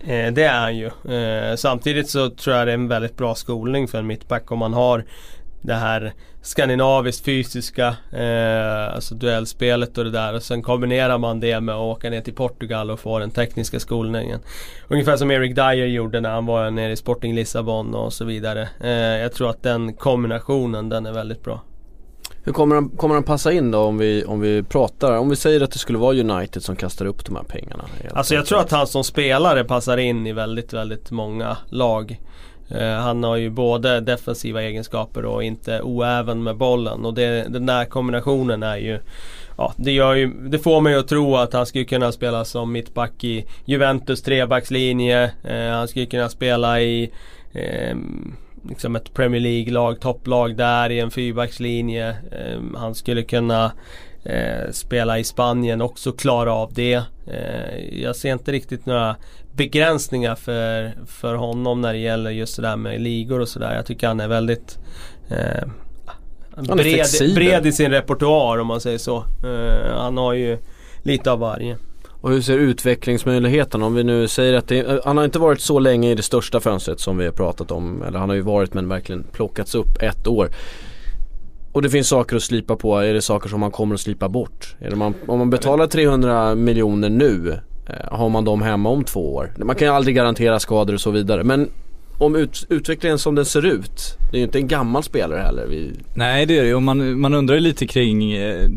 Eh, 0.00 0.32
det 0.32 0.42
är 0.42 0.60
han 0.60 0.76
ju. 0.76 0.86
Eh, 0.86 1.56
samtidigt 1.56 2.10
så 2.10 2.30
tror 2.30 2.56
jag 2.56 2.66
det 2.66 2.72
är 2.72 2.74
en 2.74 2.88
väldigt 2.88 3.16
bra 3.16 3.34
skolning 3.34 3.88
för 3.88 3.98
en 3.98 4.06
mittback 4.06 4.52
om 4.52 4.58
man 4.58 4.72
har 4.72 5.04
det 5.66 5.74
här 5.74 6.12
skandinaviskt 6.42 7.24
fysiska, 7.24 7.96
eh, 8.12 8.94
alltså 8.94 9.14
duellspelet 9.14 9.98
och 9.98 10.04
det 10.04 10.10
där. 10.10 10.34
Och 10.34 10.42
sen 10.42 10.62
kombinerar 10.62 11.18
man 11.18 11.40
det 11.40 11.60
med 11.60 11.74
att 11.74 11.80
åka 11.80 12.10
ner 12.10 12.20
till 12.20 12.34
Portugal 12.34 12.90
och 12.90 13.00
få 13.00 13.18
den 13.18 13.30
tekniska 13.30 13.80
skolningen. 13.80 14.40
Ungefär 14.88 15.16
som 15.16 15.30
Eric 15.30 15.54
Dyer 15.54 15.86
gjorde 15.86 16.20
när 16.20 16.30
han 16.30 16.46
var 16.46 16.70
nere 16.70 16.92
i 16.92 16.96
Sporting 16.96 17.34
Lissabon 17.34 17.94
och 17.94 18.12
så 18.12 18.24
vidare. 18.24 18.68
Eh, 18.80 18.90
jag 18.90 19.32
tror 19.32 19.50
att 19.50 19.62
den 19.62 19.94
kombinationen, 19.94 20.88
den 20.88 21.06
är 21.06 21.12
väldigt 21.12 21.44
bra. 21.44 21.62
Hur 22.44 22.52
kommer 22.52 22.74
han, 22.74 22.88
kommer 22.88 23.14
han 23.14 23.24
passa 23.24 23.52
in 23.52 23.70
då 23.70 23.78
om 23.78 23.98
vi, 23.98 24.24
om 24.24 24.40
vi 24.40 24.62
pratar, 24.62 25.18
om 25.18 25.28
vi 25.28 25.36
säger 25.36 25.60
att 25.60 25.70
det 25.70 25.78
skulle 25.78 25.98
vara 25.98 26.16
United 26.16 26.62
som 26.62 26.76
kastar 26.76 27.06
upp 27.06 27.24
de 27.24 27.36
här 27.36 27.42
pengarna? 27.42 27.84
Alltså 28.12 28.34
jag 28.34 28.46
tror 28.46 28.60
att 28.60 28.70
han 28.70 28.86
som 28.86 29.04
spelare 29.04 29.64
passar 29.64 29.96
in 29.96 30.26
i 30.26 30.32
väldigt, 30.32 30.72
väldigt 30.72 31.10
många 31.10 31.56
lag. 31.68 32.20
Eh, 32.68 32.92
han 32.92 33.24
har 33.24 33.36
ju 33.36 33.50
både 33.50 34.00
defensiva 34.00 34.62
egenskaper 34.62 35.24
och 35.24 35.44
inte 35.44 35.80
oäven 35.82 36.42
med 36.42 36.56
bollen 36.56 37.04
och 37.04 37.14
det, 37.14 37.46
den 37.48 37.66
där 37.66 37.84
kombinationen 37.84 38.62
är 38.62 38.76
ju 38.76 38.98
Ja, 39.58 39.72
det, 39.76 39.92
gör 39.92 40.14
ju, 40.14 40.26
det 40.26 40.58
får 40.58 40.80
mig 40.80 40.94
att 40.94 41.08
tro 41.08 41.36
att 41.36 41.52
han 41.52 41.66
skulle 41.66 41.84
kunna 41.84 42.12
spela 42.12 42.44
som 42.44 42.72
mittback 42.72 43.24
i 43.24 43.44
Juventus 43.64 44.22
trebackslinje. 44.22 45.30
Eh, 45.44 45.70
han 45.70 45.88
skulle 45.88 46.06
kunna 46.06 46.28
spela 46.28 46.80
i 46.80 47.10
eh, 47.52 47.96
liksom 48.68 48.96
ett 48.96 49.14
Premier 49.14 49.40
League-lag, 49.40 50.00
topplag 50.00 50.56
där 50.56 50.90
i 50.90 51.00
en 51.00 51.10
fyrbackslinje. 51.10 52.08
Eh, 52.08 52.60
han 52.74 52.94
skulle 52.94 53.22
kunna 53.22 53.72
eh, 54.24 54.70
spela 54.70 55.18
i 55.18 55.24
Spanien 55.24 55.82
också 55.82 56.12
klara 56.12 56.52
av 56.52 56.72
det. 56.72 57.02
Eh, 57.26 58.00
jag 58.02 58.16
ser 58.16 58.32
inte 58.32 58.52
riktigt 58.52 58.86
några 58.86 59.16
begränsningar 59.56 60.34
för, 60.34 60.92
för 61.06 61.34
honom 61.34 61.80
när 61.80 61.92
det 61.92 61.98
gäller 61.98 62.30
just 62.30 62.56
det 62.56 62.62
där 62.62 62.76
med 62.76 63.00
ligor 63.00 63.40
och 63.40 63.48
sådär. 63.48 63.74
Jag 63.74 63.86
tycker 63.86 64.06
han 64.06 64.20
är 64.20 64.28
väldigt 64.28 64.78
eh, 65.28 65.68
bred, 66.74 67.34
bred, 67.34 67.66
i 67.66 67.72
sin 67.72 67.90
repertoar 67.90 68.58
om 68.58 68.66
man 68.66 68.80
säger 68.80 68.98
så. 68.98 69.16
Eh, 69.16 69.96
han 69.96 70.16
har 70.16 70.32
ju 70.32 70.58
lite 71.02 71.32
av 71.32 71.38
varje. 71.38 71.76
Och 72.20 72.30
hur 72.30 72.40
ser 72.40 72.58
utvecklingsmöjligheterna 72.58 73.86
om 73.86 73.94
vi 73.94 74.04
nu 74.04 74.28
säger 74.28 74.54
att 74.54 74.68
det, 74.68 75.04
han 75.04 75.16
har 75.16 75.24
inte 75.24 75.38
varit 75.38 75.60
så 75.60 75.78
länge 75.78 76.10
i 76.10 76.14
det 76.14 76.22
största 76.22 76.60
fönstret 76.60 77.00
som 77.00 77.18
vi 77.18 77.24
har 77.24 77.32
pratat 77.32 77.70
om. 77.70 78.02
Eller 78.02 78.18
han 78.18 78.28
har 78.28 78.36
ju 78.36 78.42
varit 78.42 78.74
men 78.74 78.88
verkligen 78.88 79.22
plockats 79.32 79.74
upp 79.74 80.02
ett 80.02 80.26
år. 80.26 80.48
Och 81.72 81.82
det 81.82 81.90
finns 81.90 82.08
saker 82.08 82.36
att 82.36 82.42
slipa 82.42 82.76
på. 82.76 82.98
Är 82.98 83.14
det 83.14 83.22
saker 83.22 83.48
som 83.48 83.60
man 83.60 83.70
kommer 83.70 83.94
att 83.94 84.00
slipa 84.00 84.28
bort? 84.28 84.76
Är 84.78 84.90
man, 84.90 85.14
om 85.26 85.38
man 85.38 85.50
betalar 85.50 85.86
300 85.86 86.54
miljoner 86.54 87.10
nu 87.10 87.52
Eh, 87.52 87.65
Eh, 87.86 88.18
har 88.18 88.28
man 88.28 88.44
dem 88.44 88.62
hemma 88.62 88.88
om 88.88 89.04
två 89.04 89.34
år? 89.34 89.52
Man 89.56 89.76
kan 89.76 89.88
ju 89.88 89.94
aldrig 89.94 90.16
garantera 90.16 90.60
skador 90.60 90.94
och 90.94 91.00
så 91.00 91.10
vidare 91.10 91.44
men 91.44 91.70
om 92.18 92.36
ut, 92.36 92.66
utvecklingen 92.68 93.18
som 93.18 93.34
den 93.34 93.44
ser 93.44 93.66
ut, 93.66 94.18
det 94.30 94.36
är 94.36 94.38
ju 94.38 94.44
inte 94.44 94.58
en 94.58 94.68
gammal 94.68 95.02
spelare 95.02 95.40
heller. 95.40 95.66
Vi... 95.66 95.92
Nej 96.14 96.46
det 96.46 96.58
är 96.58 96.64
det 96.64 96.74
och 96.74 96.82
man, 96.82 97.20
man 97.20 97.34
undrar 97.34 97.54
ju 97.54 97.60
lite 97.60 97.86
kring, 97.86 98.32
eh, 98.32 98.68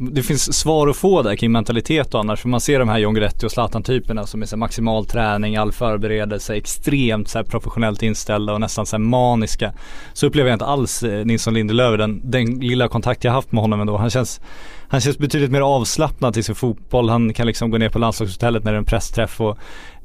det 0.00 0.22
finns 0.22 0.58
svar 0.58 0.88
att 0.88 0.96
få 0.96 1.22
där 1.22 1.36
kring 1.36 1.52
mentalitet 1.52 2.14
och 2.14 2.20
annars. 2.20 2.40
För 2.40 2.48
man 2.48 2.60
ser 2.60 2.78
de 2.78 2.88
här 2.88 2.98
John 2.98 3.14
Guidetti 3.14 3.46
och 3.46 3.50
Zlatan-typerna 3.50 4.26
som 4.26 4.42
är 4.42 4.46
så 4.46 4.56
maximal 4.56 5.06
träning, 5.06 5.56
all 5.56 5.72
förberedelse, 5.72 6.56
extremt 6.56 7.28
så 7.28 7.44
professionellt 7.44 8.02
inställda 8.02 8.52
och 8.52 8.60
nästan 8.60 8.86
så 8.86 8.98
maniska. 8.98 9.72
Så 10.12 10.26
upplever 10.26 10.50
jag 10.50 10.54
inte 10.54 10.64
alls 10.64 11.02
eh, 11.02 11.24
Nilsson 11.26 11.54
Lindelöf, 11.54 11.98
den, 11.98 12.20
den 12.24 12.60
lilla 12.60 12.88
kontakt 12.88 13.24
jag 13.24 13.32
haft 13.32 13.52
med 13.52 13.62
honom 13.62 13.80
ändå. 13.80 13.96
Han 13.96 14.10
känns 14.10 14.40
han 14.88 15.00
känns 15.00 15.18
betydligt 15.18 15.50
mer 15.50 15.60
avslappnad 15.60 16.34
till 16.34 16.44
sin 16.44 16.54
fotboll. 16.54 17.08
Han 17.08 17.32
kan 17.32 17.46
liksom 17.46 17.70
gå 17.70 17.78
ner 17.78 17.88
på 17.88 17.98
landslagshotellet 17.98 18.64
när 18.64 18.72
det 18.72 18.76
är 18.76 18.78
en 18.78 18.84
pressträff 18.84 19.40
och 19.40 19.58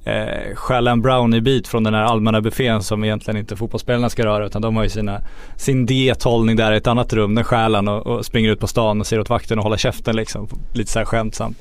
eh, 0.05 0.55
stjäla 0.55 0.91
en 0.91 1.01
brownie-bit 1.01 1.67
från 1.67 1.83
den 1.83 1.93
här 1.93 2.03
allmänna 2.03 2.41
buffén 2.41 2.83
som 2.83 3.03
egentligen 3.03 3.37
inte 3.37 3.55
fotbollsspelarna 3.55 4.09
ska 4.09 4.25
röra 4.25 4.45
utan 4.45 4.61
de 4.61 4.75
har 4.75 4.83
ju 4.83 4.89
sina, 4.89 5.21
sin 5.57 5.85
diethållning 5.85 6.55
där 6.55 6.71
i 6.71 6.77
ett 6.77 6.87
annat 6.87 7.13
rum, 7.13 7.35
den 7.35 7.43
stjäl 7.43 7.75
han 7.75 7.87
och, 7.87 8.07
och, 8.07 8.25
springer 8.25 8.51
ut 8.51 8.59
på 8.59 8.67
stan 8.67 8.99
och 8.99 9.07
ser 9.07 9.19
åt 9.19 9.29
vakten 9.29 9.57
och 9.57 9.63
håller 9.63 9.77
käften 9.77 10.15
liksom. 10.15 10.47
Lite 10.73 10.91
så 10.91 10.99
här 10.99 11.05
skämtsamt. 11.05 11.57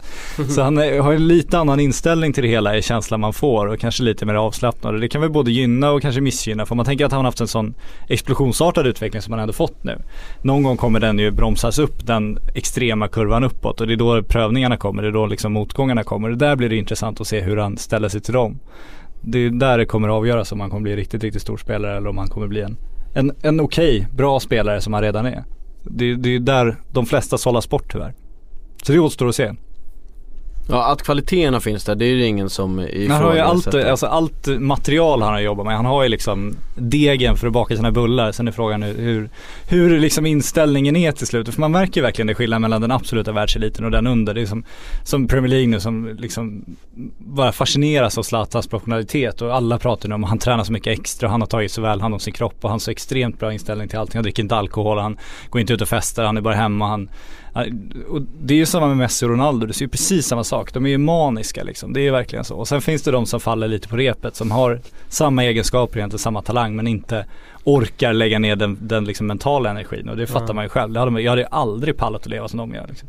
Så 0.49 0.63
han 0.63 0.79
är, 0.79 1.01
har 1.01 1.13
en 1.13 1.29
lite 1.29 1.59
annan 1.59 1.81
inställning 1.81 2.33
till 2.33 2.43
det 2.43 2.49
hela 2.49 2.77
i 2.77 2.83
känslan 2.83 3.21
man 3.21 3.33
får 3.33 3.67
och 3.67 3.81
kanske 3.81 4.03
lite 4.03 4.27
mer 4.27 4.35
avslappnad. 4.35 5.01
Det 5.01 5.09
kan 5.09 5.21
väl 5.21 5.31
både 5.31 5.51
gynna 5.51 5.91
och 5.91 6.03
kanske 6.03 6.21
missgynna 6.21 6.67
för 6.67 6.75
man 6.75 6.87
tänker 6.87 7.05
att 7.05 7.13
han 7.13 7.19
har 7.19 7.25
haft 7.25 7.41
en 7.41 7.49
sån 7.49 7.75
explosionsartad 8.09 8.87
utveckling 8.87 9.23
som 9.23 9.33
han 9.33 9.41
ändå 9.41 9.53
fått 9.53 9.85
nu. 9.85 9.99
Någon 10.43 10.63
gång 10.63 10.77
kommer 10.77 11.01
den 11.01 11.19
ju 11.19 11.31
bromsas 11.31 11.79
upp, 11.79 12.07
den 12.07 12.39
extrema 12.55 13.09
kurvan 13.09 13.45
uppåt 13.45 13.81
och 13.81 13.87
det 13.87 13.93
är 13.93 13.97
då 13.97 14.23
prövningarna 14.23 14.77
kommer, 14.77 15.03
det 15.03 15.09
är 15.09 15.13
då 15.13 15.27
liksom 15.27 15.53
motgångarna 15.53 16.03
kommer. 16.03 16.31
Och 16.31 16.39
där 16.39 16.57
blir 16.57 16.69
det 16.69 16.77
intressant 16.77 17.21
att 17.21 17.27
se 17.27 17.41
hur 17.41 17.57
han 17.57 17.77
ställer 17.77 18.09
sig 18.09 18.21
till 18.21 18.34
dem. 18.35 18.59
Det 19.23 19.39
är 19.39 19.51
där 19.51 19.79
det 19.79 19.87
kommer 19.87 20.09
att 20.09 20.15
avgöras 20.15 20.53
om 20.53 20.61
han 20.61 20.71
kommer 20.71 20.83
bli 20.83 20.97
riktigt, 20.97 21.23
riktigt 21.23 21.43
stor 21.43 21.57
spelare 21.57 21.97
eller 21.97 22.09
om 22.09 22.19
han 22.19 22.29
kommer 22.29 22.47
bli 22.47 22.61
en, 22.61 22.77
en, 23.15 23.33
en 23.43 23.61
okej, 23.61 24.07
bra 24.13 24.41
spelare 24.41 24.81
som 24.81 24.93
han 24.93 25.03
redan 25.03 25.27
är. 25.27 25.45
Det, 25.83 26.15
det 26.15 26.35
är 26.35 26.41
där 26.41 26.77
de 26.93 27.07
flesta 27.07 27.39
sållas 27.39 27.69
bort 27.69 27.93
tyvärr. 27.93 28.15
Så 28.83 28.93
det 28.93 28.99
återstår 28.99 29.29
att 29.29 29.35
se. 29.35 29.53
Ja 30.69 30.93
att 30.93 31.03
kvaliteterna 31.03 31.61
finns 31.61 31.85
där 31.85 31.95
det 31.95 32.05
är 32.05 32.17
det 32.17 32.27
ingen 32.27 32.51
som 32.51 32.79
Han 32.79 33.23
har 33.23 33.35
ju 33.35 33.41
allt, 33.41 33.67
ifrågasätter. 33.67 33.91
alltså 33.91 34.07
allt 34.07 34.47
material 34.47 35.23
han 35.23 35.33
har 35.33 35.41
jobbat 35.41 35.67
med. 35.67 35.77
Han 35.77 35.85
har 35.85 36.03
ju 36.03 36.09
liksom 36.09 36.57
degen 36.75 37.37
för 37.37 37.47
att 37.47 37.53
baka 37.53 37.77
sina 37.77 37.93
bullar. 37.93 38.33
Sen 38.33 38.49
är 38.49 38.53
frågan 38.53 38.83
hur, 38.83 39.29
hur, 39.69 40.01
liksom 40.01 40.27
inställningen 40.27 40.97
är 40.97 41.13
till 41.13 41.27
slut. 41.27 41.55
För 41.55 41.61
man 41.61 41.73
märker 41.73 42.03
verkligen 42.03 42.27
det 42.27 42.35
skillnaden 42.35 42.63
mellan 42.63 42.81
den 42.81 42.91
absoluta 42.91 43.33
världseliten 43.33 43.85
och 43.85 43.91
den 43.91 44.07
under. 44.07 44.35
Det 44.35 44.41
är 44.41 44.47
som, 44.47 44.65
som 45.03 45.29
Premier 45.29 45.49
League 45.51 45.67
nu 45.67 45.81
som 45.81 46.17
liksom 46.19 46.65
bara 47.19 47.53
fascineras 47.53 48.19
av 48.19 48.23
Zlatans 48.23 48.67
professionalitet 48.67 49.43
och 49.43 49.55
alla 49.55 49.79
pratar 49.79 50.09
nu 50.09 50.15
om 50.15 50.25
att 50.25 50.31
han 50.31 50.39
tränar 50.39 50.65
så 50.65 50.73
mycket 50.73 50.99
extra. 50.99 51.29
Han 51.29 51.41
har 51.41 51.49
tagit 51.49 51.73
så 51.73 51.81
väl 51.83 52.01
hand 52.01 52.15
om 52.15 52.21
sin 52.21 52.33
kropp 52.33 52.57
och 52.61 52.71
han 52.71 52.75
har 52.75 52.79
så 52.79 52.91
extremt 52.91 53.39
bra 53.39 53.53
inställning 53.53 53.89
till 53.89 53.99
allting. 53.99 54.17
Han 54.19 54.23
dricker 54.23 54.43
inte 54.43 54.57
alkohol, 54.57 54.99
han 54.99 55.19
går 55.51 55.61
inte 55.61 55.73
ut 55.73 55.81
och 55.81 55.89
festar, 55.89 56.25
han 56.25 56.37
är 56.37 56.41
bara 56.41 56.55
hemma. 56.55 56.89
Han, 56.89 57.09
och 58.09 58.23
det 58.43 58.55
är 58.55 58.59
ju 58.59 58.67
samma 58.67 58.87
med 58.89 58.97
Messi 58.97 59.27
och 59.27 59.31
Ronaldo, 59.31 59.67
det 59.67 59.79
är 59.79 59.83
ju 59.83 59.89
precis 59.89 60.27
samma 60.27 60.45
sak. 60.45 60.73
De 60.75 60.87
är 60.87 60.91
ju 60.91 60.99
maniska 60.99 61.63
liksom, 61.63 61.93
det 61.93 62.01
är 62.01 62.13
verkligen 62.13 62.45
så. 62.45 62.57
Och 62.57 62.69
sen 62.69 62.81
finns 62.81 63.03
det 63.03 63.11
de 63.11 63.27
som 63.27 63.41
faller 63.41 63.69
lite 63.69 63.89
på 63.89 63.97
repet 63.97 64.37
som 64.37 64.51
har 64.51 64.81
samma 65.09 65.45
egenskaper, 65.45 65.99
egentligen 65.99 66.19
samma 66.19 66.43
talang 66.43 66.77
men 66.77 66.87
inte 66.87 67.27
orkar 67.65 68.13
lägga 68.13 68.39
ner 68.39 68.57
den, 68.57 68.79
den 68.81 69.05
liksom 69.05 69.27
mentala 69.27 69.71
energin. 69.71 70.09
Och 70.09 70.17
det 70.17 70.27
fattar 70.27 70.45
Mm. 70.45 70.57
man 70.57 70.65
ju 70.65 70.69
själv. 70.69 70.93
Det 70.93 71.01
hade, 71.01 71.21
jag 71.23 71.33
hade 71.33 71.47
aldrig 71.47 71.97
pallat 71.97 72.21
att 72.21 72.27
leva 72.27 72.49
som 72.49 72.59
de 72.59 72.75
gör. 72.75 72.87
Liksom. 72.89 73.09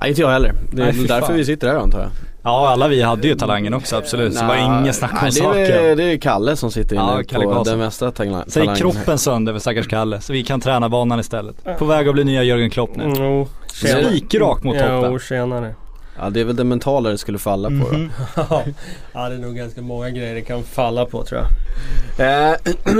Nej 0.00 0.08
inte 0.10 0.20
jag 0.20 0.28
heller. 0.30 0.52
Det 0.72 0.82
är 0.82 0.86
Nej, 0.92 1.06
därför 1.08 1.26
fan. 1.26 1.36
vi 1.36 1.44
sitter 1.44 1.68
här 1.68 1.76
antar 1.76 1.98
jag. 2.00 2.08
Ja 2.42 2.68
alla 2.68 2.88
vi 2.88 3.02
hade 3.02 3.28
ju 3.28 3.34
talangen 3.34 3.74
också 3.74 3.96
absolut. 3.96 4.34
Så 4.34 4.40
det 4.40 4.46
var 4.48 4.80
inget 4.80 4.94
snack 4.94 5.12
om 5.12 5.18
nej, 5.22 5.30
det 5.30 5.36
saken. 5.36 5.60
är, 5.62 5.96
det 5.96 6.04
är 6.04 6.16
Kalle 6.18 6.56
som 6.56 6.70
sitter 6.70 6.96
inne 6.96 7.04
Ja, 7.04 7.22
Kalle 7.28 7.44
på 7.44 7.52
Karlsson. 7.52 7.78
den 7.78 7.84
mesta 7.86 8.10
talangen. 8.10 8.76
kroppen 8.76 9.18
sönder 9.18 9.52
för 9.52 9.60
stackars 9.60 9.88
Kalle. 9.88 10.20
Så 10.20 10.32
vi 10.32 10.44
kan 10.44 10.60
träna 10.60 10.88
banan 10.88 11.20
istället. 11.20 11.78
På 11.78 11.84
väg 11.84 12.08
att 12.08 12.14
bli 12.14 12.24
nya 12.24 12.42
Jörgen 12.42 12.70
Klopp 12.70 12.96
nu. 12.96 13.12
Jo, 13.16 13.48
Spikrak 13.72 14.62
mot 14.62 14.78
toppen. 14.78 15.12
Jo, 15.12 15.18
tjänare. 15.18 15.74
Ja 16.22 16.30
det 16.30 16.40
är 16.40 16.44
väl 16.44 16.56
det 16.56 16.64
mentala 16.64 17.10
det 17.10 17.18
skulle 17.18 17.38
falla 17.38 17.68
på 17.68 17.74
då. 17.74 17.98
Mhm. 17.98 18.10
ja, 19.12 19.28
det 19.28 19.34
är 19.34 19.38
nog 19.38 19.56
ganska 19.56 19.82
många 19.82 20.10
grejer 20.10 20.34
det 20.34 20.42
kan 20.42 20.62
falla 20.62 21.06
på 21.06 21.24
tror 21.24 21.40
jag. 21.40 22.50
Eh, 22.50 22.56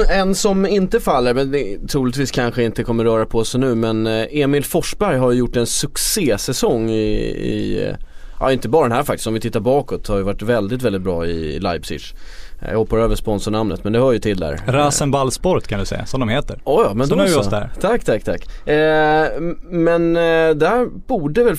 en 0.20 0.34
som 0.34 0.66
inte 0.66 1.00
faller, 1.00 1.34
men 1.34 1.50
det, 1.52 1.78
troligtvis 1.88 2.30
kanske 2.30 2.62
inte 2.62 2.84
kommer 2.84 3.04
röra 3.04 3.26
på 3.26 3.44
sig 3.44 3.60
nu 3.60 3.74
men 3.74 4.06
eh, 4.06 4.26
Emil 4.30 4.64
Forsberg 4.64 5.18
har 5.18 5.32
gjort 5.32 5.56
en 5.56 5.66
succésäsong 5.66 6.90
i, 6.90 7.02
i 7.30 7.86
eh, 7.88 7.94
ja 8.40 8.52
inte 8.52 8.68
bara 8.68 8.82
den 8.82 8.92
här 8.96 9.02
faktiskt, 9.02 9.26
om 9.26 9.34
vi 9.34 9.40
tittar 9.40 9.60
bakåt 9.60 10.08
har 10.08 10.16
ju 10.16 10.22
varit 10.22 10.42
väldigt 10.42 10.82
väldigt 10.82 11.02
bra 11.02 11.26
i 11.26 11.58
Leipzig. 11.60 12.00
Jag 12.68 12.76
hoppar 12.76 12.98
över 12.98 13.16
sponsornamnet 13.16 13.84
men 13.84 13.92
det 13.92 13.98
hör 13.98 14.12
ju 14.12 14.18
till 14.18 14.40
där. 14.40 14.60
Rasenballsport 14.66 15.66
kan 15.66 15.80
du 15.80 15.86
säga, 15.86 16.06
som 16.06 16.20
de 16.20 16.28
heter. 16.28 16.60
Oh 16.64 16.84
ja, 16.88 16.94
men 16.94 17.06
Så 17.06 17.14
då 17.14 17.26
så. 17.26 17.40
oss 17.40 17.48
där. 17.48 17.70
Tack, 17.80 18.04
tack, 18.04 18.24
tack. 18.24 18.68
Eh, 18.68 19.28
men 19.70 20.16
eh, 20.16 20.50
där 20.54 21.06
borde 21.06 21.44
väl 21.44 21.56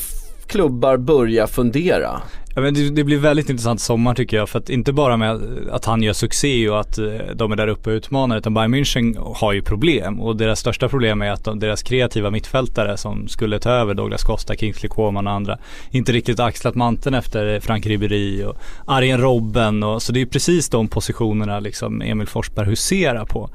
klubbar 0.52 0.98
börja 0.98 1.48
fundera. 1.48 2.22
Ja, 2.56 2.62
men 2.62 2.74
det, 2.74 2.90
det 2.90 3.04
blir 3.04 3.18
väldigt 3.18 3.50
intressant 3.50 3.82
sommar 3.82 4.16
tycker 4.16 4.38
jag. 4.38 4.50
För 4.50 4.60
att 4.60 4.70
inte 4.70 4.94
bara 4.94 5.18
med 5.18 5.40
att 5.72 5.86
han 5.86 6.02
gör 6.02 6.14
succé 6.14 6.70
och 6.70 6.80
att 6.80 6.98
eh, 6.98 7.06
de 7.36 7.52
är 7.52 7.56
där 7.56 7.68
uppe 7.68 7.90
och 7.90 7.94
utmanar. 7.94 8.38
Utan 8.38 8.54
Bayern 8.54 8.76
München 8.76 9.34
har 9.36 9.54
ju 9.54 9.62
problem. 9.62 10.22
Och 10.22 10.36
deras 10.36 10.60
största 10.60 10.90
problem 10.90 11.22
är 11.22 11.32
att 11.32 11.44
de, 11.44 11.60
deras 11.60 11.84
kreativa 11.84 12.30
mittfältare 12.30 12.98
som 12.98 13.28
skulle 13.28 13.60
ta 13.60 13.70
över 13.70 13.94
Douglas 13.94 14.24
Costa, 14.24 14.56
Kingsley 14.56 14.90
Coman 14.90 15.28
och 15.28 15.34
andra. 15.34 15.58
Inte 15.92 16.12
riktigt 16.12 16.40
axlat 16.40 16.76
manteln 16.76 17.16
efter 17.16 17.60
Frank 17.60 17.86
Ribéry 17.86 18.44
och 18.44 18.58
Arjen 18.86 19.22
Robben. 19.22 19.84
Och, 19.84 20.02
så 20.02 20.12
det 20.12 20.22
är 20.22 20.26
precis 20.26 20.70
de 20.70 20.88
positionerna 20.88 21.60
liksom 21.60 22.02
Emil 22.02 22.28
Forsberg 22.28 22.66
huserar 22.70 23.26
på. 23.26 23.50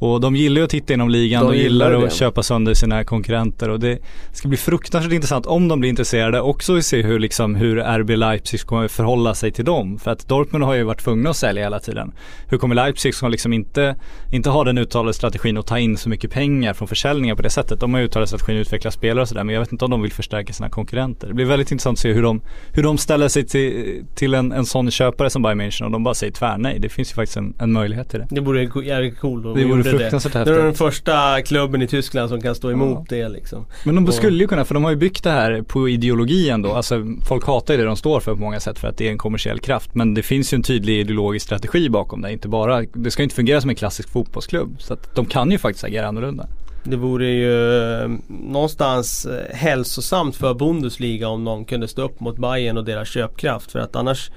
Och 0.00 0.20
de 0.20 0.36
gillar 0.36 0.58
ju 0.58 0.64
att 0.64 0.70
titta 0.70 0.94
inom 0.94 1.10
ligan, 1.10 1.46
De 1.46 1.52
de, 1.52 1.58
gillar 1.58 1.90
gillar 1.92 2.06
att 2.06 2.12
köpa 2.12 2.42
sönder 2.42 2.74
sina 2.74 3.04
konkurrenter 3.04 3.68
och 3.68 3.80
det 3.80 3.98
ska 4.32 4.48
bli 4.48 4.56
fruktansvärt 4.56 5.12
intressant 5.12 5.46
om 5.46 5.68
de 5.68 5.80
blir 5.80 5.90
intresserade 5.90 6.40
också 6.40 6.76
att 6.76 6.84
se 6.84 7.02
hur, 7.02 7.18
liksom, 7.18 7.54
hur 7.54 7.78
RB 7.78 8.10
Leipzig 8.10 8.60
kommer 8.60 8.88
förhålla 8.88 9.34
sig 9.34 9.52
till 9.52 9.64
dem. 9.64 9.98
För 9.98 10.10
att 10.10 10.28
Dortmund 10.28 10.64
har 10.64 10.74
ju 10.74 10.82
varit 10.82 11.00
tvungna 11.00 11.30
att 11.30 11.36
sälja 11.36 11.62
hela 11.62 11.80
tiden. 11.80 12.12
Hur 12.48 12.58
kommer 12.58 12.74
Leipzig 12.74 13.14
som 13.14 13.30
liksom 13.30 13.52
inte, 13.52 13.96
inte 14.32 14.50
har 14.50 14.64
den 14.64 14.78
uttalade 14.78 15.14
strategin 15.14 15.56
att 15.56 15.66
ta 15.66 15.78
in 15.78 15.96
så 15.96 16.08
mycket 16.08 16.30
pengar 16.30 16.74
från 16.74 16.88
försäljningar 16.88 17.34
på 17.34 17.42
det 17.42 17.50
sättet. 17.50 17.80
De 17.80 17.94
har 17.94 18.00
ju 18.00 18.06
uttalat 18.06 18.28
strategin 18.28 18.56
att 18.60 18.66
utveckla 18.66 18.90
spelare 18.90 19.22
och 19.22 19.28
sådär 19.28 19.44
men 19.44 19.54
jag 19.54 19.60
vet 19.60 19.72
inte 19.72 19.84
om 19.84 19.90
de 19.90 20.02
vill 20.02 20.12
förstärka 20.12 20.52
sina 20.52 20.68
konkurrenter. 20.68 21.28
Det 21.28 21.34
blir 21.34 21.46
väldigt 21.46 21.70
intressant 21.70 21.96
att 21.96 22.02
se 22.02 22.12
hur 22.12 22.22
de, 22.22 22.40
hur 22.72 22.82
de 22.82 22.98
ställer 22.98 23.28
sig 23.28 23.46
till, 23.46 24.04
till 24.14 24.34
en, 24.34 24.52
en 24.52 24.66
sån 24.66 24.90
köpare 24.90 25.30
som 25.30 25.42
Bayern 25.42 25.60
München 25.60 25.84
och 25.84 25.90
de 25.90 26.04
bara 26.04 26.14
säger 26.14 26.32
tvärnej. 26.32 26.78
Det 26.78 26.88
finns 26.88 27.10
ju 27.10 27.14
faktiskt 27.14 27.36
en, 27.36 27.54
en 27.58 27.72
möjlighet 27.72 28.10
till 28.10 28.18
det. 28.18 28.26
Det 28.30 28.40
vore 28.40 28.84
jävligt 28.84 29.18
coolt 29.18 29.56
Det 29.56 29.64
vore 29.64 29.89
gjorde 29.92 30.04
det. 30.04 30.10
häftigt. 30.12 30.32
Det 30.32 30.40
är 30.40 30.64
den 30.64 30.74
första 30.74 31.42
klubben 31.42 31.82
i 31.82 31.86
Tyskland 31.86 32.28
som 32.28 32.40
kan 32.42 32.54
stå 32.54 32.70
emot 32.70 33.08
det 33.08 33.28
liksom. 33.28 33.66
Men 33.84 33.94
de 33.94 34.06
Och- 34.06 34.14
skulle 34.14 34.38
ju 34.38 34.48
kunna, 34.48 34.64
för 34.64 34.74
de 34.74 34.84
har 34.84 34.90
ju 34.90 34.96
byggt 34.96 35.24
det 35.24 35.30
här 35.30 35.62
på 35.62 35.88
ideologi 35.88 36.50
ändå. 36.50 36.72
Alltså 36.72 37.04
folk 37.28 37.46
hatar 37.46 37.74
ju 37.74 37.80
det 37.80 37.86
de 37.86 37.96
står 37.96 38.20
för 38.20 38.34
på 38.34 38.40
många 38.40 38.60
sätt 38.60 38.78
för 38.78 38.88
att 38.88 38.96
det 38.96 39.06
är 39.06 39.10
en 39.10 39.18
kommersiell 39.18 39.58
kraft. 39.60 39.94
Men 39.94 40.14
det 40.14 40.22
finns 40.22 40.52
ju 40.52 40.56
en 40.56 40.62
tydlig 40.62 41.00
ideologisk 41.00 41.46
strategi 41.46 41.88
bakom 41.88 42.22
det. 42.22 42.32
Inte 42.32 42.48
bara, 42.48 42.82
det 42.92 43.10
ska 43.10 43.22
inte 43.22 43.34
fungera 43.34 43.60
som 43.60 43.70
en 43.70 43.76
klassisk 43.76 44.08
fotbollsklubb. 44.08 44.76
Så 44.82 44.92
att 44.94 45.14
de 45.14 45.26
kan 45.26 45.50
ju 45.50 45.58
faktiskt 45.58 45.84
agera 45.84 46.06
annorlunda. 46.08 46.46
Det 46.84 46.96
vore 46.96 47.26
ju 47.26 47.76
eh, 48.02 48.08
någonstans 48.28 49.26
eh, 49.26 49.56
hälsosamt 49.56 50.36
för 50.36 50.54
Bundesliga 50.54 51.28
om 51.28 51.44
någon 51.44 51.64
kunde 51.64 51.88
stå 51.88 52.02
upp 52.02 52.20
mot 52.20 52.36
Bayern 52.38 52.76
och 52.76 52.84
deras 52.84 53.08
köpkraft. 53.08 53.72
För 53.72 53.78
att 53.78 53.96
annars 53.96 54.30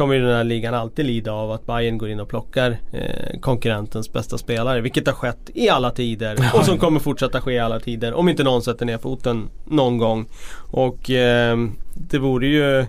kommer 0.00 0.14
ju 0.14 0.20
den 0.20 0.36
här 0.36 0.44
ligan 0.44 0.74
alltid 0.74 1.06
lida 1.06 1.32
av 1.32 1.50
att 1.50 1.66
Bayern 1.66 1.98
går 1.98 2.08
in 2.08 2.20
och 2.20 2.28
plockar 2.28 2.78
eh, 2.92 3.40
konkurrentens 3.40 4.12
bästa 4.12 4.38
spelare. 4.38 4.80
Vilket 4.80 5.06
har 5.06 5.14
skett 5.14 5.50
i 5.54 5.68
alla 5.68 5.90
tider 5.90 6.38
och 6.54 6.64
som 6.64 6.78
kommer 6.78 7.00
fortsätta 7.00 7.40
ske 7.40 7.52
i 7.52 7.58
alla 7.58 7.80
tider. 7.80 8.14
Om 8.14 8.28
inte 8.28 8.44
någon 8.44 8.62
sätter 8.62 8.86
ner 8.86 8.98
foten 8.98 9.48
någon 9.66 9.98
gång. 9.98 10.26
Och 10.70 11.10
eh, 11.10 11.58
det 11.94 12.18
vore 12.18 12.46
ju 12.46 12.86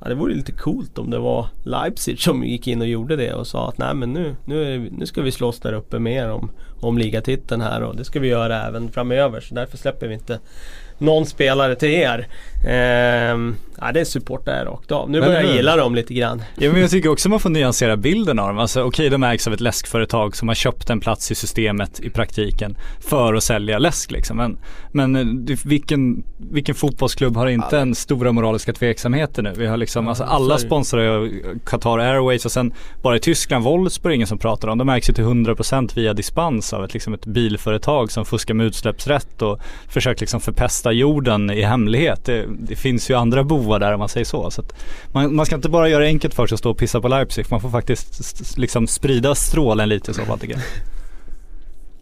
Ja, 0.00 0.08
det 0.08 0.14
vore 0.14 0.34
lite 0.34 0.52
coolt 0.52 0.98
om 0.98 1.10
det 1.10 1.18
var 1.18 1.46
Leipzig 1.62 2.20
som 2.20 2.44
gick 2.44 2.66
in 2.66 2.80
och 2.80 2.86
gjorde 2.86 3.16
det 3.16 3.34
och 3.34 3.46
sa 3.46 3.68
att 3.68 3.78
nej 3.78 3.94
men 3.94 4.12
nu, 4.12 4.36
nu, 4.44 4.88
nu 4.98 5.06
ska 5.06 5.22
vi 5.22 5.32
slåss 5.32 5.60
där 5.60 5.72
uppe 5.72 5.98
mer 5.98 6.30
om, 6.30 6.50
om 6.80 6.98
ligatiteln 6.98 7.60
här 7.60 7.82
och 7.82 7.96
det 7.96 8.04
ska 8.04 8.20
vi 8.20 8.28
göra 8.28 8.66
även 8.66 8.92
framöver 8.92 9.40
så 9.40 9.54
därför 9.54 9.76
släpper 9.76 10.08
vi 10.08 10.14
inte 10.14 10.40
någon 10.98 11.26
spelare 11.26 11.74
till 11.74 11.88
er. 11.88 12.28
Ehm, 12.66 13.56
ja, 13.80 13.92
det 13.92 14.00
är 14.00 14.04
support 14.04 14.44
där 14.44 14.64
rakt 14.64 14.92
av. 14.92 15.10
Nu 15.10 15.20
Men 15.20 15.28
börjar 15.28 15.42
jag 15.42 15.56
gilla 15.56 15.76
dem 15.76 15.94
lite 15.94 16.14
grann. 16.14 16.42
Ja 16.56 16.72
men 16.72 16.80
jag 16.80 16.90
tycker 16.90 17.08
också 17.12 17.28
man 17.28 17.40
får 17.40 17.50
nyansera 17.50 17.96
bilden 17.96 18.38
av 18.38 18.48
dem. 18.48 18.58
Alltså 18.58 18.82
okej 18.82 19.10
de 19.10 19.22
ägs 19.22 19.46
av 19.46 19.52
ett 19.52 19.60
läskföretag 19.60 20.36
som 20.36 20.48
har 20.48 20.54
köpt 20.54 20.90
en 20.90 21.00
plats 21.00 21.30
i 21.30 21.34
systemet 21.34 22.00
i 22.00 22.10
praktiken 22.10 22.76
för 23.00 23.34
att 23.34 23.42
sälja 23.42 23.78
läsk 23.78 24.10
liksom. 24.10 24.36
Men, 24.36 24.58
men 24.92 25.16
eh, 25.16 25.56
vilken, 25.64 26.24
vilken 26.36 26.74
fotbollsklubb 26.74 27.36
har 27.36 27.46
inte 27.46 27.78
en 27.78 27.94
stora 27.94 28.32
moraliska 28.32 28.72
tveksamheter 28.72 29.42
nu? 29.42 29.52
Vi 29.56 29.66
har 29.66 29.76
liksom, 29.76 30.08
alltså 30.08 30.24
alla 30.24 30.58
sponsrar 30.58 31.02
ju 31.02 31.42
Qatar 31.64 31.98
Airways 31.98 32.44
och 32.44 32.52
sen 32.52 32.72
bara 33.02 33.16
i 33.16 33.20
Tyskland, 33.20 33.64
Wolfsburg 33.64 34.14
ingen 34.14 34.26
som 34.26 34.38
pratar 34.38 34.68
om. 34.68 34.78
De 34.78 34.88
ägs 34.88 35.08
ju 35.08 35.14
till 35.14 35.24
100% 35.24 35.94
via 35.94 36.14
dispens 36.14 36.72
av 36.72 36.84
ett, 36.84 36.94
liksom 36.94 37.14
ett 37.14 37.26
bilföretag 37.26 38.12
som 38.12 38.24
fuskar 38.24 38.54
med 38.54 38.66
utsläppsrätt 38.66 39.42
och 39.42 39.60
försöker 39.88 40.20
liksom 40.20 40.40
förpesta 40.40 40.92
jorden 40.92 41.50
i 41.50 41.62
hemlighet. 41.62 42.24
Det, 42.24 42.46
det 42.60 42.76
finns 42.76 43.10
ju 43.10 43.14
andra 43.14 43.44
bovar 43.44 43.80
där 43.80 43.92
om 43.92 43.98
man 43.98 44.08
säger 44.08 44.24
så. 44.24 44.50
så 44.50 44.62
man, 45.12 45.34
man 45.34 45.46
ska 45.46 45.54
inte 45.54 45.68
bara 45.68 45.88
göra 45.88 46.02
det 46.02 46.08
enkelt 46.08 46.34
för 46.34 46.46
sig 46.46 46.54
att 46.56 46.58
stå 46.60 46.70
och 46.70 46.78
pissa 46.78 47.00
på 47.00 47.08
Leipzig. 47.08 47.46
Man 47.50 47.60
får 47.60 47.70
faktiskt 47.70 48.58
liksom 48.58 48.86
sprida 48.86 49.34
strålen 49.34 49.88
lite 49.88 50.10
i 50.10 50.14
så 50.14 50.24
fall 50.24 50.38
tycker 50.38 50.54
jag. 50.54 50.62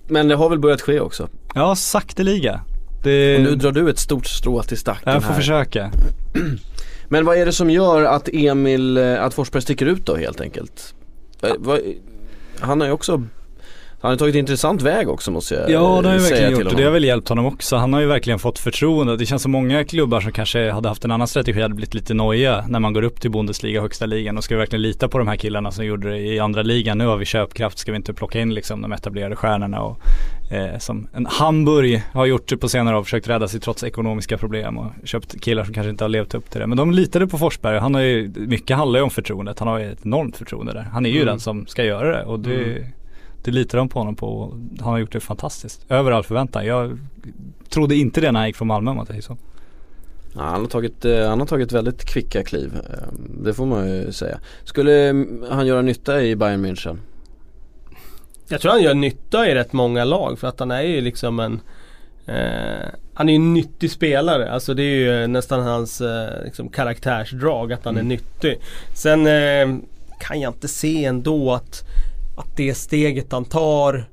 Men 0.08 0.28
det 0.28 0.34
har 0.34 0.48
väl 0.50 0.58
börjat 0.58 0.80
ske 0.80 1.00
också. 1.00 1.28
Ja, 1.54 1.74
sakteliga. 1.76 2.60
Det, 3.02 3.36
Och 3.36 3.42
nu 3.42 3.54
drar 3.56 3.72
du 3.72 3.90
ett 3.90 3.98
stort 3.98 4.26
strå 4.26 4.62
till 4.62 4.78
stacken 4.78 5.12
jag 5.12 5.22
får 5.22 5.30
här. 5.30 5.36
försöka. 5.40 5.90
Men 7.08 7.24
vad 7.24 7.36
är 7.36 7.46
det 7.46 7.52
som 7.52 7.70
gör 7.70 8.02
att 8.02 8.28
Emil, 8.32 8.96
eh, 8.98 9.24
att 9.24 9.34
Forsberg 9.34 9.62
sticker 9.62 9.86
ut 9.86 10.06
då 10.06 10.16
helt 10.16 10.40
enkelt? 10.40 10.94
Eh, 11.42 11.50
Han 12.60 12.80
har 12.80 12.86
ju 12.88 12.92
också, 12.92 13.22
han 14.02 14.10
har 14.10 14.16
tagit 14.16 14.34
intressant 14.34 14.82
väg 14.82 15.08
också 15.08 15.30
måste 15.30 15.54
jag 15.54 15.70
Ja 15.70 16.00
det 16.02 16.08
har 16.08 16.18
säga 16.18 16.30
verkligen 16.30 16.52
gjort 16.52 16.72
och 16.72 16.78
det 16.78 16.84
har 16.84 16.90
väl 16.90 17.04
hjälpt 17.04 17.28
honom 17.28 17.46
också. 17.46 17.76
Han 17.76 17.92
har 17.92 18.00
ju 18.00 18.06
verkligen 18.06 18.38
fått 18.38 18.58
förtroende. 18.58 19.16
Det 19.16 19.26
känns 19.26 19.42
som 19.42 19.52
många 19.52 19.84
klubbar 19.84 20.20
som 20.20 20.32
kanske 20.32 20.70
hade 20.70 20.88
haft 20.88 21.04
en 21.04 21.10
annan 21.10 21.28
strategi 21.28 21.60
hade 21.62 21.74
blivit 21.74 21.94
lite 21.94 22.14
nojiga 22.14 22.64
när 22.68 22.80
man 22.80 22.92
går 22.92 23.02
upp 23.02 23.20
till 23.20 23.30
Bundesliga, 23.30 23.80
högsta 23.80 24.06
ligan 24.06 24.36
och 24.38 24.44
ska 24.44 24.54
vi 24.54 24.58
verkligen 24.58 24.82
lita 24.82 25.08
på 25.08 25.18
de 25.18 25.28
här 25.28 25.36
killarna 25.36 25.70
som 25.72 25.84
gjorde 25.86 26.10
det 26.10 26.18
i 26.18 26.38
andra 26.38 26.62
ligan. 26.62 26.98
Nu 26.98 27.06
har 27.06 27.16
vi 27.16 27.24
köpkraft, 27.24 27.78
ska 27.78 27.92
vi 27.92 27.96
inte 27.96 28.14
plocka 28.14 28.40
in 28.40 28.54
liksom 28.54 28.82
de 28.82 28.92
etablerade 28.92 29.36
stjärnorna 29.36 29.80
och 29.82 29.98
eh, 30.52 30.78
som 30.78 31.08
en 31.14 31.26
Hamburg 31.26 32.02
har 32.12 32.26
gjort 32.26 32.48
det 32.48 32.56
på 32.56 32.68
senare 32.68 32.98
år, 32.98 33.02
försökt 33.04 33.28
rädda 33.28 33.48
sig 33.48 33.60
trots 33.60 33.84
ekonomiska 33.84 34.38
problem 34.38 34.78
och 34.78 34.86
köpt 35.04 35.40
killar 35.40 35.64
som 35.64 35.74
kanske 35.74 35.90
inte 35.90 36.04
har 36.04 36.08
levt 36.08 36.34
upp 36.34 36.50
till 36.50 36.60
det. 36.60 36.66
Men 36.66 36.76
de 36.78 36.90
litade 36.90 37.26
på 37.26 37.38
Forsberg 37.38 37.78
han 37.78 37.94
har 37.94 38.02
ju, 38.02 38.32
mycket 38.36 38.76
handlar 38.76 38.98
ju 38.98 39.04
om 39.04 39.10
förtroendet. 39.10 39.58
Han 39.58 39.68
har 39.68 39.78
ju 39.78 39.92
ett 39.92 40.06
enormt 40.06 40.36
förtroende 40.36 40.72
där. 40.72 40.82
Han 40.92 41.06
är 41.06 41.10
ju 41.10 41.16
Mm. 41.16 41.26
den 41.26 41.40
som 41.40 41.66
ska 41.66 41.84
göra 41.84 42.16
det 42.18 42.24
och 42.24 42.40
det 42.40 42.54
Mm. 42.54 42.84
Det 43.42 43.50
litar 43.50 43.78
de 43.78 43.88
på 43.88 43.98
honom 43.98 44.16
på 44.16 44.26
och 44.28 44.50
han 44.80 44.92
har 44.92 44.98
gjort 44.98 45.12
det 45.12 45.20
fantastiskt. 45.20 45.84
Över 45.88 46.10
all 46.10 46.24
förväntan. 46.24 46.66
Jag 46.66 46.98
trodde 47.68 47.94
inte 47.94 48.20
det 48.20 48.32
när 48.32 48.40
han 48.40 48.48
gick 48.48 48.56
från 48.56 48.68
Malmö 48.68 48.90
om 48.90 48.96
man 48.96 49.06
säger 49.06 49.20
så. 49.22 49.36
Ja, 50.34 50.40
han, 50.42 50.60
har 50.60 50.68
tagit, 50.68 51.04
eh, 51.04 51.28
han 51.28 51.40
har 51.40 51.46
tagit 51.46 51.72
väldigt 51.72 52.04
kvicka 52.04 52.44
kliv. 52.44 52.72
eh, 52.90 53.08
Det 53.44 53.54
får 53.54 53.66
man 53.66 53.88
ju 53.90 54.12
säga. 54.12 54.38
Skulle 54.64 55.08
mm, 55.08 55.44
han 55.50 55.66
göra 55.66 55.82
nytta 55.82 56.22
i 56.22 56.36
Bayern 56.36 56.66
München? 56.66 56.98
Jag 58.48 58.60
tror 58.60 58.72
han 58.72 58.82
gör 58.82 58.94
nytta 58.94 59.48
i 59.48 59.54
rätt 59.54 59.72
många 59.72 60.04
lag 60.04 60.38
för 60.38 60.48
att 60.48 60.60
han 60.60 60.70
är 60.70 60.82
ju 60.82 61.00
liksom 61.00 61.40
en 61.40 61.60
eh, 62.26 62.88
Han 63.14 63.28
är 63.28 63.32
ju 63.32 63.36
en 63.36 63.54
nyttig 63.54 63.90
spelare. 63.90 64.50
Alltså 64.52 64.74
det 64.74 64.82
är 64.82 65.20
ju 65.20 65.26
nästan 65.26 65.62
hans 65.62 66.00
eh, 66.00 66.44
liksom 66.44 66.68
karaktärsdrag 66.68 67.72
att 67.72 67.84
han 67.84 67.96
är 67.96 68.02
nyttig. 68.02 68.58
Sen 68.94 69.26
eh, 69.26 69.78
kan 70.20 70.40
jag 70.40 70.50
inte 70.50 70.68
se 70.68 71.04
ändå 71.04 71.52
att, 71.52 71.82
att 72.36 72.56
det 72.56 72.74
steget 72.74 73.32
han 73.32 73.44
tar 73.44 74.04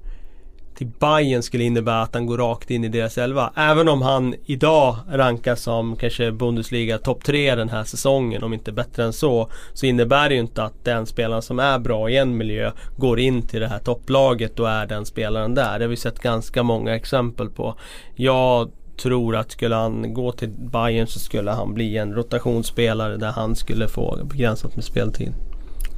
till 0.79 0.87
Bayern 0.99 1.43
skulle 1.43 1.63
innebära 1.63 2.01
att 2.01 2.13
han 2.13 2.25
går 2.25 2.37
rakt 2.37 2.71
in 2.71 2.83
i 2.83 2.87
deras 2.87 3.17
elva. 3.17 3.53
Även 3.55 3.89
om 3.89 4.01
han 4.01 4.35
idag 4.45 4.95
rankas 5.11 5.61
som 5.61 5.95
kanske 5.95 6.31
Bundesliga 6.31 6.97
topp 6.97 7.23
3 7.23 7.55
den 7.55 7.69
här 7.69 7.83
säsongen, 7.83 8.43
om 8.43 8.53
inte 8.53 8.71
bättre 8.71 9.03
än 9.03 9.13
så. 9.13 9.49
Så 9.73 9.85
innebär 9.85 10.29
det 10.29 10.35
ju 10.35 10.41
inte 10.41 10.63
att 10.63 10.85
den 10.85 11.05
spelaren 11.05 11.41
som 11.41 11.59
är 11.59 11.79
bra 11.79 12.09
i 12.09 12.17
en 12.17 12.37
miljö 12.37 12.71
går 12.97 13.19
in 13.19 13.41
till 13.41 13.59
det 13.59 13.67
här 13.67 13.79
topplaget 13.79 14.59
och 14.59 14.69
är 14.69 14.85
den 14.85 15.05
spelaren 15.05 15.55
där. 15.55 15.79
Det 15.79 15.85
har 15.85 15.89
vi 15.89 15.97
sett 15.97 16.19
ganska 16.19 16.63
många 16.63 16.95
exempel 16.95 17.49
på. 17.49 17.75
Jag 18.15 18.71
tror 19.01 19.35
att 19.35 19.51
skulle 19.51 19.75
han 19.75 20.13
gå 20.13 20.31
till 20.31 20.49
Bayern 20.49 21.07
så 21.07 21.19
skulle 21.19 21.51
han 21.51 21.73
bli 21.73 21.97
en 21.97 22.13
rotationsspelare 22.13 23.17
där 23.17 23.31
han 23.31 23.55
skulle 23.55 23.87
få 23.87 24.19
begränsat 24.23 24.75
med 24.75 24.85
speltid. 24.85 25.33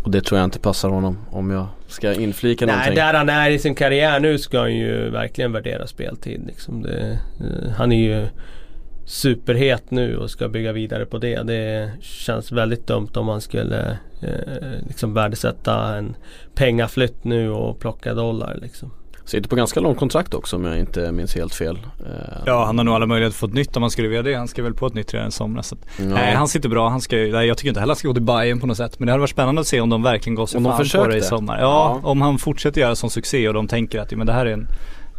Och 0.03 0.12
det 0.12 0.22
tror 0.22 0.39
jag 0.39 0.46
inte 0.46 0.60
passar 0.60 0.89
honom 0.89 1.17
om 1.31 1.50
jag 1.50 1.67
ska 1.88 2.13
inflika 2.13 2.65
Nej, 2.65 2.75
någonting. 2.75 2.96
där 2.96 3.13
han 3.13 3.29
är 3.29 3.50
i 3.50 3.60
sin 3.60 3.75
karriär 3.75 4.20
nu 4.20 4.38
ska 4.38 4.60
han 4.60 4.75
ju 4.75 5.10
verkligen 5.10 5.51
värdera 5.51 5.88
speltid. 5.88 6.41
Liksom 6.48 6.81
det, 6.81 7.20
eh, 7.39 7.72
han 7.77 7.91
är 7.91 8.03
ju 8.03 8.27
superhet 9.05 9.91
nu 9.91 10.17
och 10.17 10.29
ska 10.31 10.48
bygga 10.48 10.72
vidare 10.72 11.05
på 11.05 11.17
det. 11.17 11.43
Det 11.43 11.91
känns 12.01 12.51
väldigt 12.51 12.88
dumt 12.88 13.10
om 13.15 13.25
man 13.25 13.41
skulle 13.41 13.98
eh, 14.22 14.88
liksom 14.88 15.13
värdesätta 15.13 15.98
en 15.98 16.15
pengaflytt 16.55 17.24
nu 17.24 17.50
och 17.50 17.79
plocka 17.79 18.13
dollar 18.13 18.58
liksom. 18.62 18.91
Sitter 19.32 19.50
på 19.50 19.56
ganska 19.56 19.80
långt 19.80 19.98
kontrakt 20.00 20.34
också 20.34 20.56
om 20.56 20.66
jag 20.66 20.80
inte 20.80 21.12
minns 21.12 21.36
helt 21.36 21.56
fel. 21.56 21.80
Eh, 22.00 22.12
Ja 22.46 22.66
han 22.66 22.78
har 22.78 22.86
nog 22.86 22.96
alla 22.96 23.06
möjligheter 23.06 23.34
att 23.36 23.40
få 23.40 23.46
ett 23.46 23.54
nytt 23.54 23.78
om 23.78 23.84
han 23.84 23.92
skulle 23.92 24.08
vilja 24.08 24.24
det. 24.24 24.34
Han 24.36 24.48
skrev 24.48 24.64
väl 24.66 24.74
på 24.74 24.88
ett 24.88 24.94
nytt 24.94 25.14
redan 25.14 25.28
i 25.28 25.32
somras. 25.32 25.74
Ja. 25.98 26.04
Nej 26.06 26.36
han 26.36 26.48
sitter 26.48 26.70
bra. 26.70 26.90
Han 26.90 27.02
ska, 27.02 27.16
nej, 27.16 27.48
jag 27.48 27.58
tycker 27.58 27.70
inte 27.70 27.80
heller 27.80 27.92
han 27.92 27.96
ska 27.96 28.08
gå 28.08 28.14
till 28.14 28.24
Bayern 28.24 28.60
på 28.60 28.68
något 28.68 28.78
sätt. 28.78 29.00
Men 29.00 29.06
det 29.06 29.12
hade 29.12 29.20
varit 29.20 29.30
spännande 29.30 29.62
att 29.62 29.68
se 29.68 29.82
om 29.82 29.90
de 29.90 30.04
verkligen 30.04 30.36
går 30.36 30.46
sig 30.46 30.58
Om 30.58 30.64
de 30.64 30.78
fan 30.90 31.04
på 31.04 31.08
det 31.08 31.18
i 31.18 31.22
sommar. 31.22 31.60
Ja, 31.60 32.00
Ja. 32.04 32.10
om 32.10 32.22
han 32.22 32.38
fortsätter 32.40 32.82
göra 32.82 32.96
sån 32.96 33.10
succé 33.10 33.48
och 33.48 33.54
de 33.54 33.68
tänker 33.68 34.00
att 34.00 34.12
men 34.12 34.28
det 34.28 34.34
här 34.34 34.46
är 34.46 34.54
en, 34.54 34.68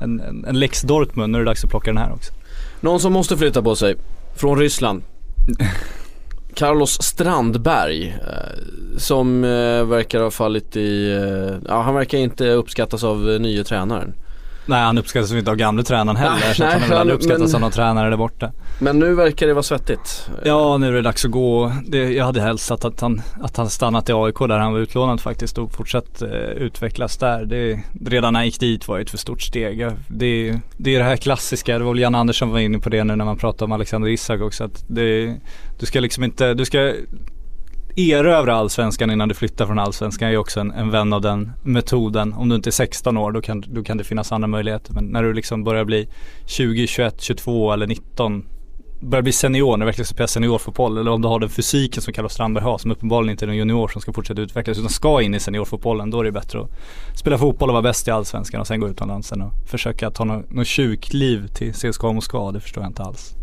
en, 0.01 0.21
en, 0.21 0.45
en 0.45 0.59
lex 0.59 0.83
Dortmund. 0.83 1.33
Nu 1.33 1.39
är 1.39 1.43
det 1.43 1.51
dags 1.51 1.65
att 1.65 1.71
plocka 1.71 1.91
den 1.91 1.99
här 1.99 2.13
också. 2.13 2.33
Någon 2.81 3.01
som 3.01 3.13
måste 3.13 3.37
flytta 3.37 3.63
på 3.63 3.77
sig. 3.77 3.97
Från 4.37 4.59
Ryssland. 4.59 5.03
Carlos 6.55 7.03
Strandberg. 7.03 8.09
Eh, 8.09 8.83
som 8.97 9.45
eh, 9.45 9.85
verkar 9.85 10.21
ha 10.21 10.31
fallit 10.31 10.77
i, 10.77 11.13
eh, 11.13 11.59
ja 11.69 11.83
han 11.83 11.95
verkar 11.95 12.19
inte 12.19 12.51
uppskattas 12.51 13.05
av 13.05 13.31
eh, 13.31 13.41
nya 13.41 13.65
tränaren. 13.65 14.15
Nej 14.67 14.83
han 14.83 14.99
uppskattas 14.99 15.33
inte 15.33 15.51
av 15.51 15.57
gamla 15.57 15.83
tränaren 15.83 16.17
heller. 16.17 16.41
Nej, 16.41 16.55
så 16.55 16.65
att 16.65 16.71
nej, 16.71 16.81
han 16.81 16.93
är 16.93 16.99
väl 16.99 17.11
uppskattas 17.11 17.55
av 17.55 17.61
någon 17.61 17.71
tränare 17.71 18.11
där 18.11 18.17
borta. 18.17 18.53
Men 18.79 18.99
nu 18.99 19.15
verkar 19.15 19.47
det 19.47 19.55
vara 19.55 19.63
svettigt. 19.63 20.31
Ja 20.45 20.79
nu 20.79 20.89
är 20.89 20.93
det 20.93 21.03
dags 21.03 21.25
att 21.25 21.31
gå. 21.31 21.73
Det, 21.87 22.13
jag 22.13 22.25
hade 22.25 22.41
hälsat 22.41 22.85
att 22.85 23.01
han, 23.01 23.23
att 23.43 23.57
han 23.57 23.71
stannat 23.71 24.09
i 24.09 24.13
AIK 24.13 24.39
där 24.39 24.59
han 24.59 24.73
var 24.73 24.81
utlånad 24.81 25.21
faktiskt 25.21 25.59
och 25.59 25.73
fortsatt 25.73 26.23
eh, 26.23 26.29
utvecklas 26.39 27.17
där. 27.17 27.45
Det, 27.45 27.81
redan 28.07 28.33
när 28.33 28.41
han 28.41 28.47
gick 28.47 28.61
dit 28.61 28.89
var 28.89 28.97
det 28.97 29.03
ett 29.03 29.11
för 29.11 29.19
stort 29.19 29.43
steg. 29.43 29.89
Det, 30.09 30.61
det 30.77 30.95
är 30.95 30.99
det 30.99 31.05
här 31.05 31.17
klassiska, 31.17 31.79
det 31.79 31.85
var 31.85 31.93
väl 31.93 32.03
Jan 32.03 32.15
Andersson 32.15 32.51
var 32.51 32.59
inne 32.59 32.79
på 32.79 32.89
det 32.89 33.05
nu 33.05 33.17
när 33.17 33.25
man 33.25 33.39
pratade 33.39 33.65
om 33.65 33.73
Alexander 33.73 34.09
Isak 34.09 34.41
också. 34.41 34.65
Att 34.65 34.85
det, 34.89 35.37
du 35.79 35.87
ska 35.87 36.01
liksom 36.01 36.25
inte, 36.25 36.55
du 36.55 36.65
ska 36.65 36.93
erövra 37.97 38.55
allsvenskan 38.55 39.11
innan 39.11 39.29
du 39.29 39.35
flyttar 39.35 39.67
från 39.67 39.79
allsvenskan. 39.79 40.29
Jag 40.29 40.35
är 40.35 40.39
också 40.39 40.61
en, 40.61 40.71
en 40.71 40.91
vän 40.91 41.13
av 41.13 41.21
den 41.21 41.53
metoden. 41.63 42.33
Om 42.33 42.49
du 42.49 42.55
inte 42.55 42.69
är 42.69 42.73
16 42.73 43.17
år 43.17 43.33
då 43.33 43.41
kan, 43.41 43.65
då 43.67 43.83
kan 43.83 43.97
det 43.97 44.05
finnas 44.05 44.33
andra 44.33 44.49
möjligheter. 44.49 44.93
Men 44.93 45.05
när 45.05 45.23
du 45.23 45.35
liksom 45.35 45.65
börjar 45.65 45.85
bli 45.85 46.09
20, 46.47 46.87
21, 46.87 47.21
22 47.21 47.73
eller 47.73 47.87
19 47.87 48.45
börjar 49.03 49.23
bli 49.23 49.33
senior, 49.33 49.77
när 49.77 49.79
du 49.79 49.85
verkligen 49.85 50.07
ska 50.07 50.15
spela 50.15 50.27
seniorfotboll 50.27 50.99
eller 50.99 51.11
om 51.11 51.23
du 51.23 51.29
har 51.29 51.41
den 51.41 51.49
fysiken 51.49 52.03
som 52.03 52.13
Carlos 52.13 52.33
Strandberg 52.33 52.65
har 52.65 52.79
som 52.79 52.91
uppenbarligen 52.91 53.31
inte 53.31 53.45
är 53.45 53.49
en 53.49 53.57
junior 53.57 53.89
som 53.89 54.01
ska 54.01 54.13
fortsätta 54.13 54.41
utvecklas 54.41 54.79
utan 54.79 54.91
ska 54.91 55.23
in 55.23 55.35
i 55.35 55.41
seniorfotbollen 55.41 56.11
då 56.11 56.21
är 56.21 56.25
det 56.25 56.33
bättre 56.33 56.61
att 56.61 56.71
spela 57.19 57.39
fotboll 57.39 57.69
och 57.69 57.73
vara 57.73 57.83
bäst 57.83 58.09
i 58.09 58.11
Allsvenskan 58.11 58.61
och 58.61 58.67
sen 58.67 58.81
gå 58.81 58.89
utomlands 58.89 59.29
sen 59.29 59.43
och 59.43 59.53
försöka 59.67 60.11
ta 60.11 60.25
något, 60.25 60.51
något 60.51 60.67
tjukliv 60.67 61.47
till 61.47 61.73
CSKA 61.73 62.13
Moskva, 62.13 62.53
det 62.53 62.61
förstår 62.61 62.83
jag 62.83 62.91
inte 62.91 63.03
alls. 63.03 63.35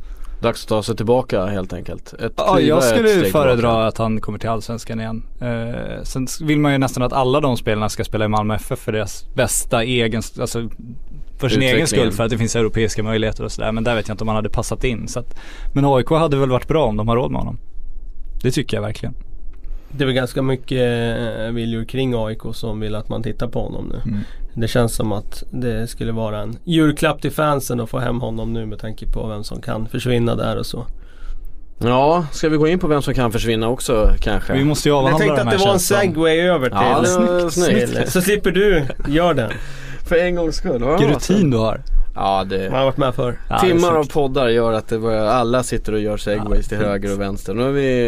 Dags 0.41 0.63
att 0.63 0.69
ta 0.69 0.83
sig 0.83 0.95
tillbaka 0.95 1.45
helt 1.45 1.73
enkelt. 1.73 2.13
Ett 2.13 2.33
Ja, 2.35 2.59
jag 2.59 2.83
skulle 2.83 3.09
föredra 3.09 3.55
tillbaka. 3.55 3.87
att 3.87 3.97
han 3.97 4.21
kommer 4.21 4.39
till 4.39 4.49
Allsvenskan 4.49 4.99
igen. 4.99 5.23
Eh, 5.41 6.03
sen 6.03 6.27
vill 6.41 6.59
man 6.59 6.71
ju 6.71 6.77
nästan 6.77 7.03
att 7.03 7.13
alla 7.13 7.39
de 7.39 7.57
spelarna 7.57 7.89
ska 7.89 8.03
spela 8.03 8.25
i 8.25 8.27
Malmö 8.27 8.55
FF 8.55 8.79
för 8.79 8.91
deras 8.91 9.25
bästa 9.35 9.83
egen, 9.83 10.21
alltså 10.39 10.69
för 11.37 11.49
sin 11.49 11.61
egen 11.61 11.87
skull 11.87 12.11
för 12.11 12.23
att 12.23 12.29
det 12.29 12.37
finns 12.37 12.55
europeiska 12.55 13.03
möjligheter 13.03 13.43
och 13.43 13.51
sådär. 13.51 13.71
Men 13.71 13.83
där 13.83 13.95
vet 13.95 14.07
jag 14.07 14.13
inte 14.13 14.23
om 14.23 14.27
han 14.27 14.35
hade 14.35 14.49
passat 14.49 14.83
in. 14.83 15.07
Så 15.07 15.19
att, 15.19 15.39
men 15.73 15.85
AIK 15.85 16.09
hade 16.09 16.37
väl 16.37 16.49
varit 16.49 16.67
bra 16.67 16.85
om 16.85 16.97
de 16.97 17.07
har 17.07 17.15
råd 17.15 17.31
med 17.31 17.39
honom. 17.41 17.57
Det 18.43 18.51
tycker 18.51 18.77
jag 18.77 18.81
verkligen. 18.81 19.15
Det 19.91 20.03
är 20.03 20.05
väl 20.05 20.15
ganska 20.15 20.41
mycket 20.41 21.09
eh, 21.39 21.51
viljor 21.51 21.85
kring 21.85 22.13
AIK 22.15 22.41
som 22.53 22.79
vill 22.79 22.95
att 22.95 23.09
man 23.09 23.23
tittar 23.23 23.47
på 23.47 23.61
honom 23.61 23.85
nu. 23.93 24.01
Mm. 24.11 24.19
Det 24.59 24.67
känns 24.67 24.95
som 24.95 25.11
att 25.11 25.43
det 25.51 25.87
skulle 25.87 26.11
vara 26.11 26.39
en 26.39 26.57
julklapp 26.63 27.21
till 27.21 27.31
fansen 27.31 27.79
att 27.79 27.89
få 27.89 27.99
hem 27.99 28.21
honom 28.21 28.53
nu 28.53 28.65
med 28.65 28.79
tanke 28.79 29.05
på 29.11 29.27
vem 29.27 29.43
som 29.43 29.61
kan 29.61 29.87
försvinna 29.87 30.35
där 30.35 30.57
och 30.57 30.65
så. 30.65 30.85
Ja, 31.83 32.25
ska 32.31 32.49
vi 32.49 32.57
gå 32.57 32.67
in 32.67 32.79
på 32.79 32.87
vem 32.87 33.01
som 33.01 33.13
kan 33.13 33.31
försvinna 33.31 33.69
också 33.69 34.11
kanske? 34.21 34.53
Vi 34.53 34.63
måste 34.63 34.89
ju 34.89 34.95
Jag 34.95 34.99
avhandla 34.99 35.19
tänkte 35.19 35.43
de 35.43 35.47
att 35.49 35.57
det 35.59 35.65
var 35.65 35.73
en 35.73 35.79
segway 35.79 36.39
över 36.39 36.69
till, 36.69 36.77
Ja, 36.81 37.01
det 37.01 37.41
var 37.43 37.49
snyggt. 37.49 37.95
till 37.95 38.11
så 38.11 38.21
slipper 38.21 38.51
du 38.51 38.85
göra 39.07 39.33
den. 39.33 39.51
För 40.07 40.15
en 40.15 40.35
gångs 40.35 40.55
skull. 40.55 40.83
Vilken 40.83 41.09
rutin 41.13 41.49
du 41.51 41.57
har. 41.57 41.81
Ja, 42.15 42.43
det... 42.49 42.69
Man 42.69 42.79
har 42.79 42.85
varit 42.85 42.97
med 42.97 43.15
för. 43.15 43.39
Ja, 43.49 43.59
Timmar 43.59 43.93
av 43.95 44.03
snyggt. 44.03 44.13
poddar 44.13 44.47
gör 44.49 44.73
att 44.73 44.87
det 44.87 44.99
börjar, 44.99 45.25
alla 45.25 45.63
sitter 45.63 45.93
och 45.93 45.99
gör 45.99 46.17
segways 46.17 46.49
Ja, 46.65 46.69
till 46.69 46.77
fint. 46.77 46.81
höger 46.89 47.13
och 47.13 47.21
vänster. 47.21 47.53
Nu 47.53 47.63
har 47.63 47.69
vi 47.71 48.07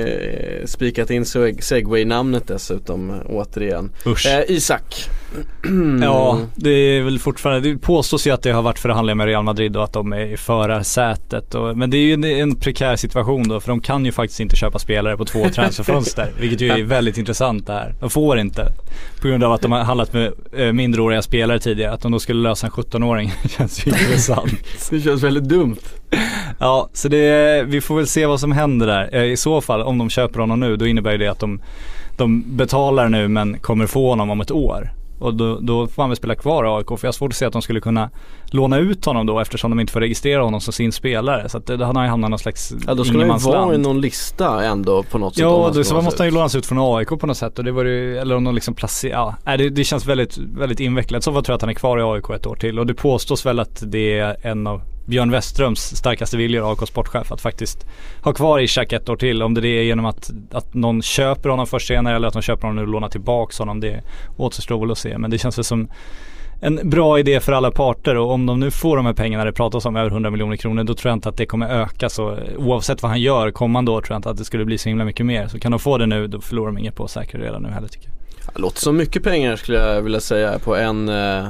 eh, 0.62 0.66
spikat 0.66 1.10
in 1.10 1.24
seg- 1.24 1.62
segway-namnet 1.62 2.48
dessutom 2.48 3.14
återigen. 3.30 3.92
Usch. 4.06 4.28
Eh, 4.28 4.44
Isak. 4.48 4.96
Ja, 6.02 6.40
det 6.56 6.70
är 6.70 7.02
väl 7.02 7.20
fortfarande, 7.20 7.70
det 7.70 7.78
påstås 7.78 8.28
ju 8.28 8.32
att 8.32 8.42
det 8.42 8.52
har 8.52 8.62
varit 8.62 8.80
förhandlingar 8.80 9.16
med 9.16 9.26
Real 9.26 9.44
Madrid 9.44 9.78
och 9.78 9.84
att 9.84 9.94
de 9.94 10.14
är 10.14 10.26
i 10.26 10.38
förarsätet. 10.38 11.56
Och, 11.56 11.78
men 11.78 11.90
det 11.90 11.98
är 11.98 12.02
ju 12.02 12.14
en, 12.14 12.24
en 12.24 12.56
prekär 12.56 12.96
situation 12.96 13.48
då, 13.48 13.60
för 13.60 13.68
de 13.68 13.82
kan 13.82 14.06
ju 14.06 14.12
faktiskt 14.12 14.40
inte 14.40 14.56
köpa 14.56 14.80
spelare 14.80 15.18
på 15.18 15.26
två 15.26 15.50
transferfönster. 15.54 16.32
vilket 16.40 16.62
ju 16.62 16.70
är 16.70 16.84
väldigt 16.84 17.18
intressant 17.18 17.68
det 17.68 17.74
här. 17.74 17.94
De 18.00 18.10
får 18.10 18.40
inte. 18.40 18.74
På 19.22 19.28
grund 19.28 19.44
av 19.44 19.52
att 19.52 19.62
de 19.62 19.72
har 19.72 19.80
handlat 19.80 20.14
med 20.14 20.34
eh, 20.58 20.74
mindreåriga 20.74 21.22
spelare 21.22 21.60
tidigare. 21.60 21.94
Att 21.94 22.02
de 22.02 22.12
då 22.12 22.20
skulle 22.20 22.42
lösa 22.42 22.68
en 22.68 22.72
17-åring 22.74 23.34
känns 23.58 23.88
ju 23.88 23.92
intressant. 23.92 24.52
Det 24.90 25.02
känns 25.02 25.24
väldigt 25.24 25.44
dumt. 25.50 25.78
Ja, 26.60 26.90
så 26.94 27.08
det, 27.08 27.64
vi 27.68 27.82
får 27.82 27.96
väl 27.96 28.08
se 28.08 28.26
vad 28.26 28.40
som 28.40 28.52
händer 28.52 28.88
där. 28.88 29.10
Eh, 29.16 29.24
I 29.24 29.38
så 29.38 29.62
fall, 29.62 29.82
om 29.82 29.98
de 29.98 30.10
köper 30.10 30.40
honom 30.40 30.60
nu, 30.60 30.78
då 30.78 30.88
innebär 30.88 31.18
det 31.18 31.28
att 31.28 31.40
de, 31.40 31.62
de 32.18 32.44
betalar 32.58 33.10
nu 33.10 33.28
men 33.28 33.60
kommer 33.60 33.86
få 33.86 34.10
honom 34.10 34.30
om 34.30 34.42
ett 34.42 34.52
år. 34.52 34.92
Och 35.22 35.34
då, 35.34 35.60
då 35.60 35.88
får 35.88 36.04
han 36.04 36.10
väl 36.10 36.18
spela 36.18 36.36
kvar 36.36 36.66
i 36.66 36.68
AIK, 36.68 36.88
för 36.88 37.00
jag 37.02 37.08
har 37.08 37.12
svårt 37.12 37.32
att 37.32 37.36
se 37.36 37.46
att 37.46 37.54
de 37.54 37.62
skulle 37.62 37.82
kunna 37.82 38.10
låna 38.46 38.78
ut 38.78 39.06
honom 39.06 39.26
då 39.26 39.40
eftersom 39.40 39.72
de 39.72 39.80
inte 39.80 39.94
får 39.94 40.00
registrera 40.00 40.44
honom 40.44 40.62
som 40.62 40.74
sin 40.74 40.92
spelare. 40.92 41.50
Så 41.50 41.58
att 41.58 41.66
det, 41.66 41.78
då 41.78 41.86
hade 41.86 42.00
han 42.00 42.06
ju 42.06 42.10
hamnat 42.10 42.28
i 42.28 42.32
någon 42.32 42.40
slags 42.40 42.74
Ja 42.88 42.94
då 42.94 43.04
skulle 43.04 43.26
han 43.26 43.40
ju 43.40 43.46
vara 43.46 43.76
i 43.76 43.78
någon 43.78 44.02
lista 44.02 44.64
ändå 44.64 45.04
på 45.04 45.18
något 45.18 45.36
sätt. 45.36 45.42
Ja, 45.42 45.72
då, 45.74 45.84
så 45.84 46.02
måste 46.02 46.24
han 46.24 46.28
ju 46.28 46.34
lånas 46.34 46.56
ut 46.56 46.66
från 46.66 46.98
AIK 46.98 47.10
på 47.10 47.28
något 47.28 47.38
sätt 47.38 47.60
och 47.60 47.66
det 47.66 47.72
var 47.72 47.86
ju, 47.86 48.18
eller 48.18 48.36
om 48.36 48.44
de 48.44 48.56
liksom 48.56 48.74
placerar, 48.74 49.36
ja, 49.46 49.58
det, 49.58 49.70
det 49.70 49.84
känns 49.84 50.06
väldigt, 50.06 50.38
väldigt 50.38 50.80
invecklat. 50.80 51.24
Så 51.24 51.34
fall 51.34 51.44
tror 51.44 51.54
jag 51.54 51.56
att 51.56 51.62
han 51.62 51.70
är 51.70 51.74
kvar 51.74 52.00
i 52.00 52.02
AIK 52.02 52.30
ett 52.30 52.48
år 52.48 52.56
till 52.56 52.80
och 52.80 52.86
det 52.86 52.94
påstås 52.94 53.46
väl 53.46 53.60
att 53.60 53.84
det 53.86 54.20
är 54.20 54.48
en 54.48 54.68
av 54.68 54.82
Björn 55.12 55.32
Weströms 55.32 55.96
starkaste 55.96 56.38
viljor, 56.38 56.72
AIK 56.72 56.88
sportchef, 56.88 57.32
att 57.32 57.42
faktiskt 57.42 57.86
ha 58.24 58.34
kvar 58.34 58.60
Ishak 58.60 58.94
ett 58.94 59.10
år 59.10 59.16
till. 59.16 59.44
Om 59.44 59.54
det 59.54 59.68
är 59.68 59.84
genom 59.84 60.06
att, 60.06 60.32
att 60.52 60.74
någon 60.74 61.02
köper 61.02 61.50
honom 61.50 61.68
först 61.68 61.88
senare 61.88 62.16
eller 62.16 62.28
att 62.28 62.34
de 62.34 62.42
köper 62.42 62.62
honom 62.62 62.76
nu 62.76 62.82
och 62.82 62.88
lånar 62.88 63.10
tillbaks 63.10 63.60
honom, 63.60 63.80
det 63.80 64.04
återstår 64.38 64.80
väl 64.80 64.92
att 64.92 64.98
se. 64.98 65.18
Men 65.18 65.32
det 65.32 65.38
känns 65.38 65.58
väl 65.58 65.64
som 65.64 65.88
en 66.62 66.90
bra 66.90 67.20
idé 67.20 67.40
för 67.40 67.52
alla 67.52 67.72
parter 67.72 68.18
och 68.18 68.32
om 68.32 68.46
de 68.46 68.60
nu 68.60 68.72
får 68.72 68.98
de 68.98 69.06
här 69.06 69.14
pengarna 69.14 69.46
det 69.46 69.52
pratas 69.52 69.86
om 69.86 69.96
över 69.96 70.10
100 70.10 70.30
miljoner 70.30 70.56
kronor 70.56 70.84
då 70.84 70.94
tror 70.94 71.10
jag 71.10 71.18
inte 71.18 71.30
att 71.30 71.38
det 71.38 71.46
kommer 71.46 71.70
öka 71.70 72.10
så 72.10 72.38
oavsett 72.58 73.02
vad 73.02 73.10
han 73.10 73.22
gör 73.22 73.52
kommande 73.52 73.92
år 73.92 74.02
tror 74.02 74.14
jag 74.14 74.20
inte 74.20 74.30
att 74.30 74.38
det 74.38 74.46
skulle 74.46 74.66
bli 74.66 74.78
så 74.78 74.90
himla 74.90 75.06
mycket 75.06 75.26
mer. 75.26 75.48
Så 75.48 75.60
kan 75.60 75.72
de 75.72 75.80
få 75.80 75.98
det 75.98 76.06
nu 76.06 76.28
då 76.28 76.42
förlorar 76.42 76.68
de 76.68 76.78
inget 76.78 76.96
på 76.96 77.04
att 77.04 77.12
säkra 77.12 77.40
det 77.40 77.46
redan 77.46 77.64
nu 77.64 77.70
heller 77.70 77.88
tycker 77.88 78.08
jag. 78.08 78.16
Det 78.56 78.62
låter 78.62 78.80
som 78.80 78.98
mycket 78.98 79.24
pengar 79.24 79.56
skulle 79.56 79.78
jag 79.78 80.02
vilja 80.02 80.20
säga 80.20 80.60
på 80.60 80.76
en, 80.76 81.10
eh, 81.10 81.46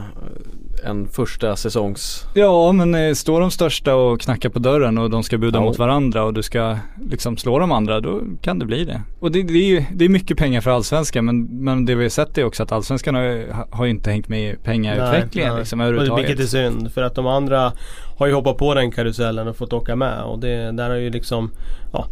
en 0.86 1.08
första 1.08 1.56
säsongs... 1.56 2.26
Ja 2.34 2.72
men 2.72 2.96
eh, 2.96 3.13
står 3.13 3.41
de 3.41 3.52
största 3.52 3.96
och 3.96 4.22
knackar 4.22 4.50
på 4.50 4.60
dörren 4.60 4.98
och 4.98 5.10
de 5.10 5.24
ska 5.24 5.38
buda 5.38 5.60
Ja. 5.60 5.63
mot 5.63 5.80
varandra 5.80 6.24
och 6.24 6.34
du 6.34 6.44
ska 6.44 6.78
liksom 7.10 7.38
slå 7.38 7.60
de 7.60 7.72
andra 7.72 8.00
då 8.00 8.22
kan 8.41 8.60
det 8.60 8.65
bli 8.65 8.86
det. 8.86 9.02
Och 9.20 9.32
det, 9.32 9.44
det, 9.44 9.54
är, 9.54 9.67
ju, 9.67 9.86
det 9.94 10.06
är 10.06 10.10
mycket 10.10 10.38
pengar 10.38 10.62
för 10.62 10.72
allsvenskan 10.72 11.26
men, 11.26 11.44
men 11.44 11.86
det 11.86 11.96
vi 11.96 12.04
har 12.04 12.10
sett 12.10 12.38
är 12.38 12.44
också 12.44 12.63
att 12.63 12.72
allsvenskan 12.72 13.15
har, 13.15 13.46
har 13.72 13.86
ju 13.86 13.91
inte 13.91 14.12
hängt 14.12 14.28
med 14.30 14.54
i 14.54 14.56
pengautvecklingen 14.56 15.52
Nej, 15.52 15.60
liksom 15.60 15.80
nej. 15.80 15.88
Överhuvudtaget. 15.88 16.30
Vilket 16.30 16.44
är 16.46 16.48
synd 16.48 16.94
för 16.94 17.02
att 17.02 17.15
de 17.15 17.28
andra 17.28 17.74
har 18.17 18.28
ju 18.28 18.34
hoppat 18.34 18.58
på 18.58 18.74
den 18.74 18.91
karusellen 18.91 19.48
och 19.48 19.58
fått 19.58 19.74
åka 19.74 19.96
med 19.96 20.24
och 20.24 20.39
det 20.39 20.72
där 20.72 20.89
har 20.89 20.98
ju 20.98 21.10
liksom 21.10 21.52
Ja 21.94 22.06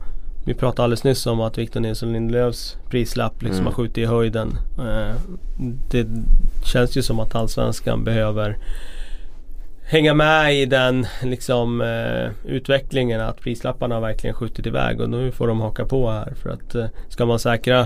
Vi 0.45 0.53
pratade 0.53 0.83
alldeles 0.83 1.03
nyss 1.03 1.27
om 1.27 1.41
att 1.41 1.57
Victor 1.57 1.79
Nilsson 1.79 2.13
Lindelöfs 2.13 2.77
prislapp 2.89 3.41
liksom 3.41 3.55
Mm. 3.61 3.65
har 3.65 3.71
skjutit 3.73 3.97
i 3.97 4.05
höjden 4.05 4.57
Eh, 4.79 5.15
Det 5.91 6.07
känns 6.65 6.97
ju 6.97 7.01
som 7.01 7.19
att 7.19 7.35
Allsvenskan 7.35 8.03
behöver 8.03 8.57
Hänga 9.83 10.13
med 10.13 10.55
i 10.55 10.65
den 10.65 11.05
liksom 11.23 11.81
eh, 11.81 12.51
utvecklingen 12.51 13.21
att 13.21 13.41
prislapparna 13.41 13.95
har 13.95 14.01
verkligen 14.01 14.33
skjutit 14.33 14.65
iväg 14.67 15.01
och 15.01 15.09
nu 15.09 15.31
får 15.31 15.47
de 15.47 15.61
haka 15.61 15.85
på 15.85 16.09
här 16.09 16.33
för 16.35 16.49
att 16.49 16.75
eh, 16.75 16.85
ska 17.09 17.25
man 17.25 17.39
säkra 17.39 17.79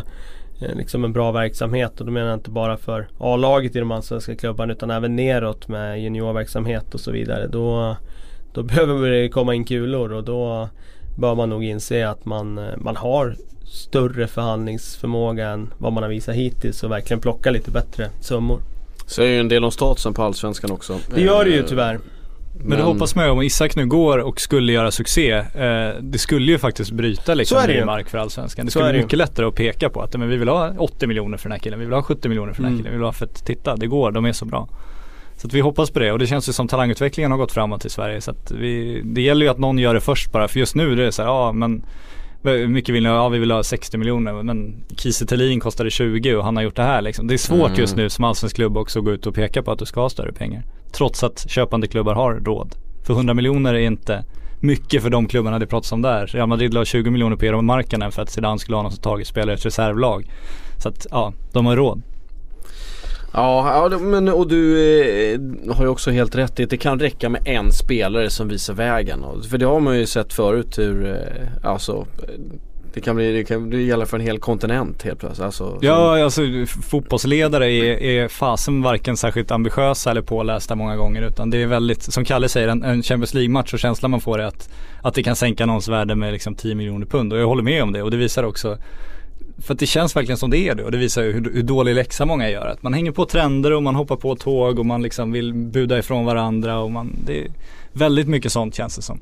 eh, 0.61 0.75
liksom 0.75 1.03
en 1.03 1.13
bra 1.13 1.31
verksamhet 1.31 1.99
och 1.99 2.05
då 2.05 2.11
menar 2.11 2.27
jag 2.27 2.35
inte 2.35 2.49
bara 2.49 2.77
för 2.77 3.07
A-laget 3.19 3.75
i 3.75 3.79
de 3.79 3.91
allsvenska 3.91 4.35
klubbarna 4.35 4.73
utan 4.73 4.91
även 4.91 5.15
neråt 5.15 5.67
med 5.67 6.01
juniorverksamhet 6.01 6.93
och 6.93 6.99
så 6.99 7.11
vidare. 7.11 7.47
Då, 7.47 7.95
då 8.53 8.63
behöver 8.73 9.09
det 9.09 9.29
komma 9.29 9.53
in 9.53 9.65
kulor 9.65 10.13
och 10.13 10.23
då 10.23 10.69
bör 11.15 11.35
man 11.35 11.49
nog 11.49 11.63
inse 11.63 12.09
att 12.09 12.25
man, 12.25 12.57
eh, 12.57 12.63
man 12.77 12.95
har 12.95 13.35
större 13.65 14.27
förhandlingsförmåga 14.27 15.49
än 15.49 15.73
vad 15.77 15.93
man 15.93 16.03
har 16.03 16.09
visat 16.09 16.35
hittills 16.35 16.83
och 16.83 16.91
verkligen 16.91 17.19
plocka 17.21 17.51
lite 17.51 17.71
bättre 17.71 18.09
summor. 18.21 18.59
Säger 19.07 19.33
ju 19.33 19.39
en 19.39 19.47
del 19.47 19.63
om 19.63 19.71
statusen 19.71 20.13
på 20.13 20.23
Allsvenskan 20.23 20.71
också. 20.71 20.99
Det 21.15 21.21
gör 21.21 21.45
det 21.45 21.51
ju 21.51 21.59
Eh, 21.59 21.65
tyvärr. 21.65 21.99
Men 22.65 22.77
det 22.77 22.83
hoppas 22.83 23.15
man 23.15 23.25
ju 23.25 23.31
om 23.31 23.41
Isak 23.41 23.75
nu 23.75 23.85
går 23.85 24.17
och 24.17 24.41
skulle 24.41 24.71
göra 24.71 24.91
succé. 24.91 25.31
Eh, 25.31 25.89
det 26.01 26.17
skulle 26.17 26.51
ju 26.51 26.57
faktiskt 26.57 26.91
bryta 26.91 27.33
liksom 27.33 27.57
ny 27.67 27.83
mark 27.83 28.09
för 28.09 28.17
Allsvenskan. 28.17 28.65
Det 28.65 28.71
Så 28.71 28.79
skulle 28.79 28.89
är 28.89 28.93
bli 28.93 29.01
mycket 29.01 29.17
lättare 29.17 29.45
att 29.45 29.55
peka 29.55 29.89
på 29.89 30.01
att 30.01 30.17
men 30.17 30.29
vi 30.29 30.37
vill 30.37 30.47
ha 30.47 30.73
80 30.77 31.07
miljoner 31.07 31.37
för 31.37 31.43
den 31.49 31.51
här 31.51 31.59
killen. 31.59 31.79
Vi 31.79 31.85
vill 31.85 31.93
ha 31.93 32.01
70 32.03 32.29
miljoner 32.29 32.53
för 32.53 32.61
den 32.63 32.65
här 32.65 32.69
Mm. 32.71 32.79
killen. 32.79 32.91
Vi 32.91 32.97
vill 32.97 33.05
ha 33.05 33.11
för 33.13 33.25
att 33.25 33.45
titta, 33.45 33.75
det 33.75 33.87
går, 33.87 34.11
de 34.11 34.25
är 34.25 34.31
så 34.33 34.45
bra. 34.45 34.67
Så 35.43 35.49
vi 35.51 35.59
hoppas 35.61 35.91
på 35.91 35.99
det 35.99 36.11
och 36.11 36.19
det 36.19 36.27
känns 36.27 36.49
ju 36.49 36.53
som 36.53 36.67
talangutvecklingen 36.67 37.31
har 37.31 37.37
gått 37.37 37.51
framåt 37.51 37.85
i 37.85 37.89
Sverige. 37.89 38.21
Så 38.21 38.33
vi, 38.51 39.01
det 39.05 39.21
gäller 39.21 39.45
ju 39.45 39.51
att 39.51 39.57
någon 39.57 39.77
gör 39.79 39.93
det 39.93 40.01
först 40.01 40.31
bara. 40.31 40.47
För 40.47 40.59
just 40.59 40.75
nu 40.75 40.91
är 40.91 40.95
det 40.95 41.11
så 41.11 41.21
här, 41.21 41.29
ja 41.29 41.51
men 41.51 41.85
hur 42.43 42.67
mycket 42.67 42.95
vill 42.95 43.03
ni 43.03 43.09
ha? 43.09 43.15
Ja 43.15 43.29
vi 43.29 43.39
vill 43.39 43.51
ha 43.51 43.63
60 43.63 43.97
miljoner 43.97 44.43
men 44.43 44.83
Kiese 44.97 45.25
Thelin 45.25 45.59
kostade 45.59 45.89
20 45.89 46.35
och 46.35 46.43
han 46.43 46.55
har 46.55 46.63
gjort 46.63 46.75
det 46.75 46.83
här 46.83 47.01
liksom. 47.01 47.27
Det 47.27 47.33
är 47.33 47.37
svårt 47.37 47.67
Mm. 47.67 47.79
just 47.79 47.95
nu 47.95 48.09
som 48.09 48.23
allsvensk 48.25 48.55
klubb 48.55 48.77
också 48.77 48.99
att 48.99 49.05
gå 49.05 49.11
ut 49.11 49.25
och 49.25 49.35
peka 49.35 49.63
på 49.63 49.71
att 49.71 49.79
du 49.79 49.85
ska 49.85 50.01
ha 50.01 50.09
större 50.09 50.31
pengar. 50.31 50.63
Trots 50.91 51.23
att 51.23 51.49
köpande 51.49 51.87
klubbar 51.87 52.15
har 52.15 52.33
råd. 52.33 52.75
För 53.03 53.13
100 53.13 53.33
miljoner 53.33 53.73
är 53.73 53.79
inte 53.79 54.23
mycket 54.59 55.03
för 55.03 55.09
de 55.09 55.27
klubbarna 55.27 55.59
det 55.59 55.67
pratas 55.67 55.91
om 55.91 56.01
där. 56.01 56.27
Real 56.27 56.47
Madrid 56.47 56.73
la 56.73 56.85
20 56.85 57.09
miljoner 57.11 57.35
på 57.35 57.45
Eero 57.45 57.61
Markkanen 57.61 58.11
för 58.11 58.21
att 58.21 58.29
Zidane 58.29 58.59
skulle 58.59 58.75
ha 58.77 58.83
någon 58.83 58.91
som 58.91 59.01
tagit 59.01 59.27
spelare 59.27 59.51
i 59.51 59.55
ett 59.55 59.65
reservlag. 59.65 60.31
Så 60.77 60.89
att 60.89 61.07
ja, 61.11 61.33
de 61.51 61.65
har 61.65 61.75
råd. 61.75 62.01
Ja, 63.33 63.89
ja 63.91 63.99
men 63.99 64.29
och 64.29 64.47
du 64.47 64.79
eh, 65.33 65.39
har 65.75 65.83
ju 65.83 65.89
också 65.89 66.11
helt 66.11 66.35
rätt 66.35 66.59
i 66.59 66.63
att 66.63 66.69
det 66.69 66.77
kan 66.77 66.99
räcka 66.99 67.29
med 67.29 67.41
en 67.45 67.71
spelare 67.71 68.29
som 68.29 68.47
visar 68.47 68.73
vägen. 68.73 69.23
Och, 69.23 69.45
för 69.45 69.57
det 69.57 69.65
har 69.65 69.79
man 69.79 69.97
ju 69.99 70.05
sett 70.05 70.33
förut 70.33 70.77
hur, 70.79 71.05
eh, 71.05 71.69
alltså 71.69 72.07
det 72.93 73.01
kan 73.01 73.15
bli, 73.15 73.33
det 73.33 73.43
kan 73.43 73.69
bli 73.69 73.85
gälla 73.85 74.05
för 74.05 74.19
en 74.19 74.25
hel 74.25 74.39
kontinent 74.39 75.03
helt 75.03 75.19
plötsligt. 75.19 75.45
Alltså, 75.45 75.77
Ja, 75.81 76.23
alltså 76.23 76.41
fotbollsledare 76.65 77.71
är, 77.71 78.01
är 78.01 78.27
fasen 78.27 78.81
varken 78.81 79.17
särskilt 79.17 79.51
ambitiösa 79.51 80.11
eller 80.11 80.21
pålästa 80.21 80.75
många 80.75 80.95
gånger 80.95 81.21
utan 81.21 81.49
det 81.49 81.61
är 81.61 81.67
väldigt, 81.67 82.03
som 82.03 82.25
Kalle 82.25 82.49
säger, 82.49 82.67
en, 82.67 82.83
en 82.83 83.03
Champions 83.03 83.33
League-match 83.33 83.73
och 83.73 83.79
känslan 83.79 84.11
man 84.11 84.21
får 84.21 84.39
är 84.39 84.45
att, 84.45 84.69
att 85.01 85.13
det 85.13 85.23
kan 85.23 85.35
sänka 85.35 85.65
någons 85.65 85.87
värde 85.87 86.15
med 86.15 86.33
liksom 86.33 86.55
10 86.55 86.75
miljoner 86.75 87.05
pund 87.05 87.33
och 87.33 87.39
jag 87.39 87.47
håller 87.47 87.63
med 87.63 87.83
om 87.83 87.93
det 87.93 88.01
och 88.01 88.11
det 88.11 88.17
visar 88.17 88.43
också 88.43 88.77
för 89.57 89.73
att 89.73 89.79
det 89.79 89.85
känns 89.85 90.15
verkligen 90.15 90.37
som 90.37 90.49
det 90.49 90.57
är 90.57 90.75
det 90.75 90.83
och 90.83 90.91
det 90.91 90.97
visar 90.97 91.23
ju 91.23 91.31
hur, 91.31 91.51
hur 91.53 91.63
dålig 91.63 91.95
läxa 91.95 92.25
många 92.25 92.49
gör. 92.49 92.67
Att 92.67 92.83
man 92.83 92.93
hänger 92.93 93.11
på 93.11 93.25
trender 93.25 93.71
och 93.73 93.83
man 93.83 93.95
hoppar 93.95 94.15
på 94.15 94.35
tåg 94.35 94.79
och 94.79 94.85
man 94.85 95.01
liksom 95.01 95.31
vill 95.31 95.53
buda 95.53 95.99
ifrån 95.99 96.25
varandra 96.25 96.79
och 96.79 96.91
man, 96.91 97.15
det 97.25 97.41
är 97.41 97.47
väldigt 97.93 98.27
mycket 98.27 98.51
sånt 98.51 98.75
känns 98.75 98.95
det 98.95 99.01
som. 99.01 99.19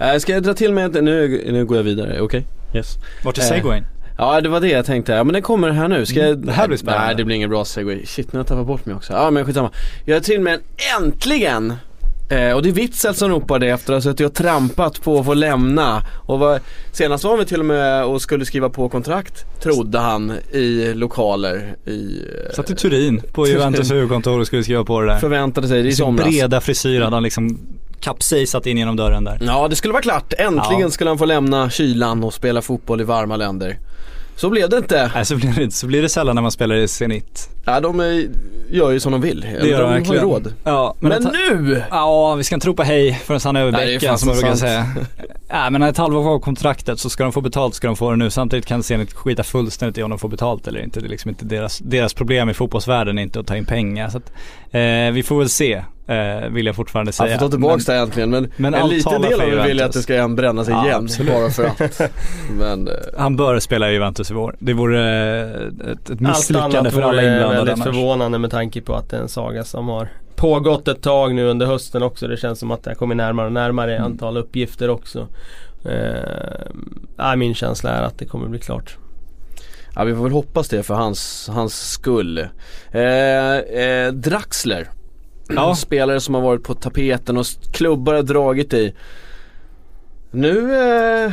Eh, 0.00 0.16
ska 0.18 0.32
jag 0.32 0.42
dra 0.42 0.54
till 0.54 0.72
med, 0.72 1.04
nu, 1.04 1.44
nu 1.52 1.64
går 1.64 1.76
jag 1.76 1.84
vidare, 1.84 2.20
okej? 2.20 2.46
Yes. 2.74 2.96
Vart 3.24 3.38
är 3.38 3.42
Eh, 3.42 3.48
segwayn? 3.48 3.84
Ja 4.18 4.40
det 4.40 4.48
var 4.48 4.60
det 4.60 4.68
jag 4.68 4.86
tänkte, 4.86 5.12
ja 5.12 5.24
men 5.24 5.32
den 5.32 5.42
kommer 5.42 5.70
här 5.70 5.88
nu. 5.88 6.06
Ska 6.06 6.18
jag... 6.20 6.28
Mm, 6.28 6.46
det 6.46 6.52
här 6.52 6.68
blir 6.68 6.78
spännande. 6.78 7.06
Nej 7.06 7.14
det 7.16 7.24
blir 7.24 7.36
ingen 7.36 7.50
bra 7.50 7.64
segway. 7.64 8.06
Shit 8.06 8.32
nu 8.32 8.36
har 8.36 8.40
jag 8.40 8.46
tappat 8.46 8.66
bort 8.66 8.86
mig 8.86 8.94
också. 8.94 9.12
Ja 9.12 9.30
men 9.30 9.44
skitsamma. 9.44 9.70
Jag 10.04 10.16
drar 10.16 10.24
till 10.24 10.40
med 10.40 10.54
en 10.54 11.04
äntligen! 11.04 11.74
Eh, 12.28 12.52
och 12.52 12.62
det 12.62 12.68
är 12.68 12.72
Witzel 12.72 13.14
som 13.14 13.30
ropar 13.30 13.58
det 13.58 13.68
efter 13.68 13.92
att 13.92 14.04
ha 14.04 14.10
suttit 14.10 14.26
och 14.26 14.34
trampat 14.34 15.02
på 15.02 15.18
att 15.18 15.26
få 15.26 15.34
lämna. 15.34 16.02
Och 16.26 16.38
var, 16.38 16.60
senast 16.92 17.24
var 17.24 17.36
vi 17.36 17.44
till 17.44 17.60
och 17.60 17.66
med 17.66 18.04
och 18.04 18.22
skulle 18.22 18.44
skriva 18.44 18.68
på 18.70 18.88
kontrakt, 18.88 19.60
trodde 19.62 19.98
han, 19.98 20.32
i 20.52 20.94
lokaler 20.94 21.76
i... 21.86 22.20
eh, 22.48 22.54
Satt 22.54 22.70
i 22.70 22.74
Turin 22.74 23.22
på 23.32 23.46
Juventus 23.48 23.90
huvudkontor 23.90 24.40
och 24.40 24.46
skulle 24.46 24.62
skriva 24.62 24.84
på 24.84 25.00
det 25.00 25.06
där. 25.06 25.18
Förväntade 25.18 25.68
sig 25.68 25.82
det 25.82 25.88
i 25.88 25.92
somras. 25.92 26.26
breda 26.26 26.60
frisyr 26.60 27.00
hade 27.00 27.16
han 27.16 27.22
liksom 27.22 27.58
kapsejsat 28.00 28.66
in 28.66 28.78
genom 28.78 28.96
dörren 28.96 29.24
där. 29.24 29.38
Ja 29.42 29.68
det 29.68 29.76
skulle 29.76 29.92
vara 29.92 30.02
klart, 30.02 30.32
äntligen 30.38 30.80
Ja. 30.80 30.90
skulle 30.90 31.10
han 31.10 31.18
få 31.18 31.24
lämna 31.24 31.70
kylan 31.70 32.24
och 32.24 32.34
spela 32.34 32.62
fotboll 32.62 33.00
i 33.00 33.04
varma 33.04 33.36
länder. 33.36 33.78
Så 34.36 34.50
blev 34.50 34.68
det 34.68 34.76
inte. 34.76 35.10
Nej 35.14 35.24
så 35.24 35.36
blir 35.36 35.52
det 35.56 35.70
så 35.70 35.86
blir 35.86 36.02
det 36.02 36.08
sällan 36.08 36.34
när 36.34 36.42
man 36.42 36.50
spelar 36.50 36.74
i 36.74 36.88
Zenit. 36.88 37.48
Ja 37.66 37.80
de 37.80 38.00
eh, 38.00 38.06
gör 38.70 38.90
ju 38.90 39.00
som 39.00 39.12
de 39.12 39.20
vill. 39.20 39.40
Det 39.40 39.48
gör 39.48 39.60
de 39.62 39.68
de 39.70 39.82
har 39.82 39.88
verkligen. 39.92 40.22
råd. 40.22 40.52
Ja, 40.64 40.94
Men, 41.00 41.12
att, 41.12 41.32
nu! 41.32 41.82
Ja, 41.90 42.34
vi 42.34 42.44
ska 42.44 42.54
inte 42.54 42.64
tro 42.64 42.74
på 42.74 42.82
hej 42.82 43.20
förrän 43.24 43.40
han 43.44 43.56
är 43.56 43.60
över 43.60 43.72
Nej, 43.72 43.94
är 43.94 44.00
bäcken 44.00 44.18
som 44.18 44.28
man 44.28 44.36
brukar 44.36 44.54
säga. 44.54 44.86
Nej 45.52 45.70
men 45.70 45.80
när 45.80 45.88
ett 45.88 45.98
halvår 45.98 46.22
kvar 46.22 46.38
kontraktet 46.38 46.98
så 47.00 47.10
ska 47.10 47.22
de 47.24 47.32
få 47.32 47.40
betalt 47.40 47.74
ska 47.74 47.86
de 47.86 47.96
få 47.96 48.10
det 48.10 48.16
nu. 48.16 48.30
Samtidigt 48.30 48.66
kan 48.66 48.82
Zenit 48.82 49.12
skita 49.12 49.42
fullständigt 49.42 49.98
i 49.98 50.02
om 50.02 50.10
de 50.10 50.18
får 50.18 50.28
betalt 50.28 50.66
eller 50.68 50.80
inte. 50.80 51.00
Det 51.00 51.06
är 51.06 51.10
liksom 51.10 51.28
inte 51.28 51.44
deras, 51.44 51.78
deras 51.78 52.14
problem 52.14 52.50
i 52.50 52.54
fotbollsvärlden 52.54 53.18
är 53.18 53.22
inte 53.22 53.40
att 53.40 53.46
ta 53.46 53.56
in 53.56 53.64
pengar. 53.64 54.08
Så 54.08 54.18
att, 54.18 54.32
eh, 54.70 55.12
vi 55.14 55.22
får 55.26 55.38
väl 55.38 55.48
se, 55.48 55.72
eh, 56.06 56.48
vill 56.50 56.66
jag 56.66 56.76
fortfarande 56.76 57.12
säga. 57.12 57.30
Jag 57.30 57.38
får 57.40 57.46
ta 57.46 57.50
tillbaks 57.50 57.88
Men- 57.88 57.96
det 57.96 58.02
äntligen 58.02 58.30
men, 58.30 58.52
men 58.56 58.74
en 58.74 58.88
liten 58.88 59.22
del 59.22 59.32
av 59.32 59.38
mig 59.38 59.50
vill 59.50 59.58
Juventus. 59.58 59.82
att 59.86 59.92
det 59.92 60.02
ska 60.02 60.28
bränna 60.28 60.64
sig 60.64 60.74
Ja, 60.74 60.84
igen 60.86 61.00
absolut. 61.04 61.32
bara 61.32 61.50
för 61.50 61.64
att. 61.64 62.00
Men 62.58 62.88
eh, 62.88 62.94
Han 63.18 63.36
bör 63.36 63.58
spela 63.58 63.90
i 63.90 63.92
Juventus 63.92 64.30
i 64.30 64.34
vår. 64.34 64.56
Det 64.58 64.72
vore 64.72 65.40
eh, 65.42 65.92
ett, 65.92 66.10
ett 66.10 66.20
misslyckande 66.20 66.90
för 66.90 67.02
alla 67.02 67.22
vore 67.22 67.53
väldigt 67.56 67.74
annars. 67.74 67.84
förvånande 67.84 68.38
med 68.38 68.50
tanke 68.50 68.80
på 68.80 68.94
att 68.94 69.10
det 69.10 69.16
är 69.16 69.20
en 69.20 69.28
saga 69.28 69.64
som 69.64 69.88
har 69.88 70.08
pågått 70.36 70.88
ett 70.88 71.02
tag 71.02 71.34
nu 71.34 71.44
under 71.44 71.66
hösten 71.66 72.02
också. 72.02 72.26
Det 72.28 72.36
känns 72.36 72.58
som 72.58 72.70
att 72.70 72.82
det 72.82 72.90
har 72.90 72.94
kommit 72.94 73.16
närmare 73.16 73.46
och 73.46 73.52
närmare 73.52 73.92
i 73.92 73.96
Mm. 73.96 74.06
antal 74.12 74.36
uppgifter 74.36 74.90
också. 74.90 75.28
Eh, 75.84 77.36
min 77.36 77.54
känsla 77.54 77.90
är 77.90 78.02
att 78.02 78.18
det 78.18 78.24
kommer 78.26 78.48
bli 78.48 78.58
klart. 78.58 78.96
ja, 79.96 80.04
vi 80.04 80.14
får 80.14 80.22
väl 80.22 80.32
hoppas 80.32 80.68
det 80.68 80.82
för 80.82 80.94
hans, 80.94 81.48
hans 81.52 81.90
skull. 81.90 82.38
Eh, 82.90 83.56
eh, 83.58 84.12
Draxler. 84.12 84.88
Ja. 85.48 85.74
Spelare 85.74 86.20
som 86.20 86.34
har 86.34 86.42
varit 86.42 86.62
på 86.62 86.74
tapeten 86.74 87.36
och 87.36 87.46
klubbar 87.72 88.14
har 88.14 88.22
dragit 88.22 88.72
i. 88.74 88.94
Nu 90.30 90.74
eh, 91.24 91.32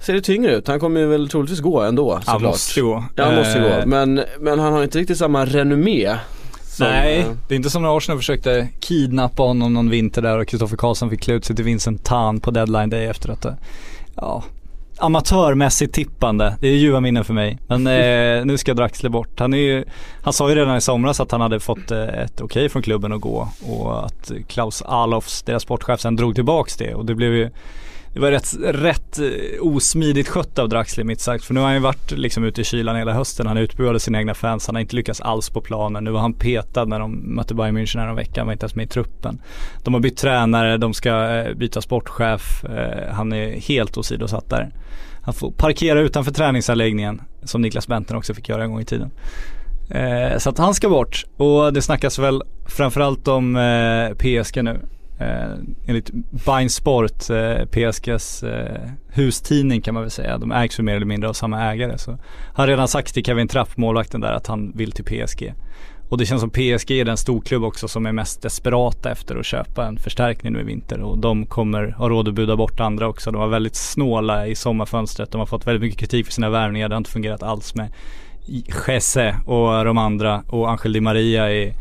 ser 0.00 0.14
det 0.14 0.20
tyngre 0.20 0.54
ut. 0.56 0.68
Han 0.68 0.80
kommer 0.80 1.06
väl 1.06 1.28
troligtvis 1.28 1.60
gå 1.60 1.80
ändå 1.80 2.12
Han 2.12 2.22
såklart. 2.22 2.42
måste 2.42 2.80
ju 2.80 2.86
gå. 2.86 3.04
Ja 3.14 3.24
han 3.24 3.34
måste 3.34 3.58
ju 3.58 3.64
Eh, 3.66 3.80
gå. 3.80 3.86
Men, 3.86 4.20
men 4.40 4.58
han 4.58 4.72
har 4.72 4.82
inte 4.82 4.98
riktigt 4.98 5.18
samma 5.18 5.44
renommé. 5.46 6.16
som, 6.62 6.86
Nej, 6.86 7.18
eh, 7.20 7.26
det 7.48 7.54
är 7.54 7.56
inte 7.56 7.70
som 7.70 7.82
när 7.82 7.96
Arsenal 7.96 8.18
försökte 8.18 8.68
kidnappa 8.80 9.42
honom 9.42 9.74
någon 9.74 9.90
vinter 9.90 10.22
där 10.22 10.38
och 10.38 10.48
Kristoffer 10.48 10.76
Karlsson 10.76 11.10
fick 11.10 11.20
klä 11.22 11.34
ut 11.34 11.44
sig 11.44 11.56
till 11.56 11.64
Vincent 11.64 12.04
Tan 12.04 12.40
på 12.40 12.50
deadline 12.50 12.90
day 12.90 13.06
efter 13.06 13.30
att, 13.30 13.46
ja, 14.16 14.42
amatörmässigt 15.00 15.94
tippande. 15.94 16.56
Det 16.60 16.68
är 16.68 16.72
ljuva 16.72 17.00
minnen 17.00 17.24
för 17.24 17.34
mig. 17.34 17.58
Men 17.66 17.86
eh, 17.86 18.44
nu 18.46 18.58
ska 18.58 18.74
Draxler 18.74 19.10
bort. 19.10 19.40
Han 19.40 19.54
är 19.54 19.58
ju, 19.58 19.84
han 20.22 20.32
sa 20.32 20.48
ju 20.48 20.54
redan 20.54 20.76
i 20.76 20.80
somras 20.80 21.20
att 21.20 21.30
han 21.32 21.40
hade 21.40 21.60
fått 21.60 21.90
eh, 21.90 22.02
ett 22.02 22.40
okej 22.40 22.68
från 22.68 22.82
klubben 22.82 23.12
att 23.12 23.20
gå 23.20 23.48
och 23.68 24.04
att 24.06 24.32
Klaus 24.46 24.82
Alofs, 24.82 25.42
deras 25.42 25.62
sportchef, 25.62 26.00
sen 26.00 26.16
drog 26.16 26.34
tillbaks 26.34 26.76
det 26.76 26.94
och 26.94 27.06
det 27.06 27.14
blev 27.14 27.34
ju 27.34 27.50
det 28.12 28.20
var 28.20 28.30
rätt, 28.30 28.54
rätt 28.62 29.18
eh, 29.18 29.26
osmidigt 29.60 30.28
skött 30.28 30.58
av 30.58 30.68
Draxler 30.68 31.04
mitt 31.04 31.20
sagt. 31.20 31.44
För 31.44 31.54
nu 31.54 31.60
har 31.60 31.66
han 31.66 31.74
ju 31.74 31.80
varit 31.80 32.10
liksom 32.10 32.44
ute 32.44 32.60
i 32.60 32.64
kylan 32.64 32.96
hela 32.96 33.12
hösten. 33.12 33.46
Han 33.46 33.56
utbuade 33.56 34.00
sina 34.00 34.18
egna 34.18 34.34
fans. 34.34 34.66
Han 34.66 34.76
har 34.76 34.80
inte 34.80 34.96
lyckats 34.96 35.20
alls 35.20 35.50
på 35.50 35.60
planen. 35.60 36.04
Nu 36.04 36.10
var 36.10 36.20
han 36.20 36.32
petad 36.32 36.84
när 36.84 37.00
de 37.00 37.34
mötte 37.34 37.54
Bayern 37.54 37.78
München 37.78 37.98
här. 37.98 38.06
Han 38.06 38.46
var 38.46 38.52
inte 38.52 38.64
ens 38.64 38.74
med 38.74 38.84
i 38.84 38.88
truppen. 38.88 39.40
De 39.84 39.94
har 39.94 40.00
bytt 40.00 40.16
tränare, 40.16 40.76
de 40.76 40.94
ska 40.94 41.36
eh, 41.36 41.54
byta 41.54 41.80
sportchef. 41.80 42.64
Eh, 42.64 43.14
han 43.14 43.32
är 43.32 43.60
helt 43.60 43.96
åsidosatt 43.96 44.50
där. 44.50 44.70
Han 45.22 45.34
får 45.34 45.50
parkera 45.50 46.00
utanför 46.00 46.32
träningsanläggningen. 46.32 47.20
Som 47.42 47.62
Niklas 47.62 47.88
Benten 47.88 48.16
också 48.16 48.34
fick 48.34 48.48
göra 48.48 48.64
en 48.64 48.70
gång 48.70 48.80
i 48.80 48.84
tiden. 48.84 49.10
Eh, 49.90 50.38
så 50.38 50.50
att 50.50 50.58
han 50.58 50.74
ska 50.74 50.88
bort. 50.88 51.24
Och 51.36 51.72
det 51.72 51.82
snackas 51.82 52.18
väl 52.18 52.42
framförallt 52.66 53.28
om 53.28 53.56
eh, 53.56 54.14
PSG 54.14 54.64
nu. 54.64 54.80
Eh, 55.20 55.54
enligt 55.86 56.10
Bain 56.46 56.70
Sport, 56.70 57.30
eh, 57.30 57.64
PSGs 57.64 58.42
eh, 58.42 58.90
hustidning 59.14 59.80
kan 59.80 59.94
man 59.94 60.02
väl 60.02 60.10
säga. 60.10 60.38
De 60.38 60.52
ägs 60.52 60.78
ju 60.78 60.82
mer 60.82 60.96
eller 60.96 61.06
mindre 61.06 61.28
av 61.28 61.32
samma 61.32 61.62
ägare. 61.72 61.98
Så 61.98 62.10
han 62.10 62.18
har 62.54 62.66
redan 62.66 62.88
sagt 62.88 63.14
till 63.14 63.24
Kevin 63.24 63.48
Trapp, 63.48 63.76
målvakten 63.76 64.20
där, 64.20 64.32
att 64.32 64.46
han 64.46 64.72
vill 64.74 64.92
till 64.92 65.04
PSG. 65.04 65.54
Och 66.08 66.18
det 66.18 66.26
känns 66.26 66.40
som 66.40 66.50
PSG 66.50 66.90
är 66.90 67.04
den 67.04 67.16
storklubb 67.16 67.64
också 67.64 67.88
som 67.88 68.06
är 68.06 68.12
mest 68.12 68.42
desperata 68.42 69.10
efter 69.10 69.36
att 69.36 69.46
köpa 69.46 69.86
en 69.86 69.98
förstärkning 69.98 70.52
nu 70.52 70.60
i 70.60 70.62
vinter 70.62 71.00
och 71.00 71.18
de 71.18 71.46
kommer 71.46 71.90
ha 71.90 72.08
råd 72.08 72.28
att 72.28 72.34
buda 72.34 72.56
bort 72.56 72.80
andra 72.80 73.08
också. 73.08 73.30
De 73.30 73.40
var 73.40 73.48
väldigt 73.48 73.76
snåla 73.76 74.46
i 74.46 74.54
sommarfönstret. 74.54 75.32
De 75.32 75.38
har 75.38 75.46
fått 75.46 75.66
väldigt 75.66 75.82
mycket 75.82 76.00
kritik 76.00 76.26
för 76.26 76.32
sina 76.32 76.50
värvningar. 76.50 76.88
Det 76.88 76.94
har 76.94 76.98
inte 76.98 77.10
fungerat 77.10 77.42
alls 77.42 77.74
med 77.74 77.92
Jesse 78.86 79.36
och 79.46 79.84
de 79.84 79.98
andra 79.98 80.42
och 80.46 80.70
Angel 80.70 80.92
Di 80.92 81.00
Maria 81.00 81.52
är 81.52 81.74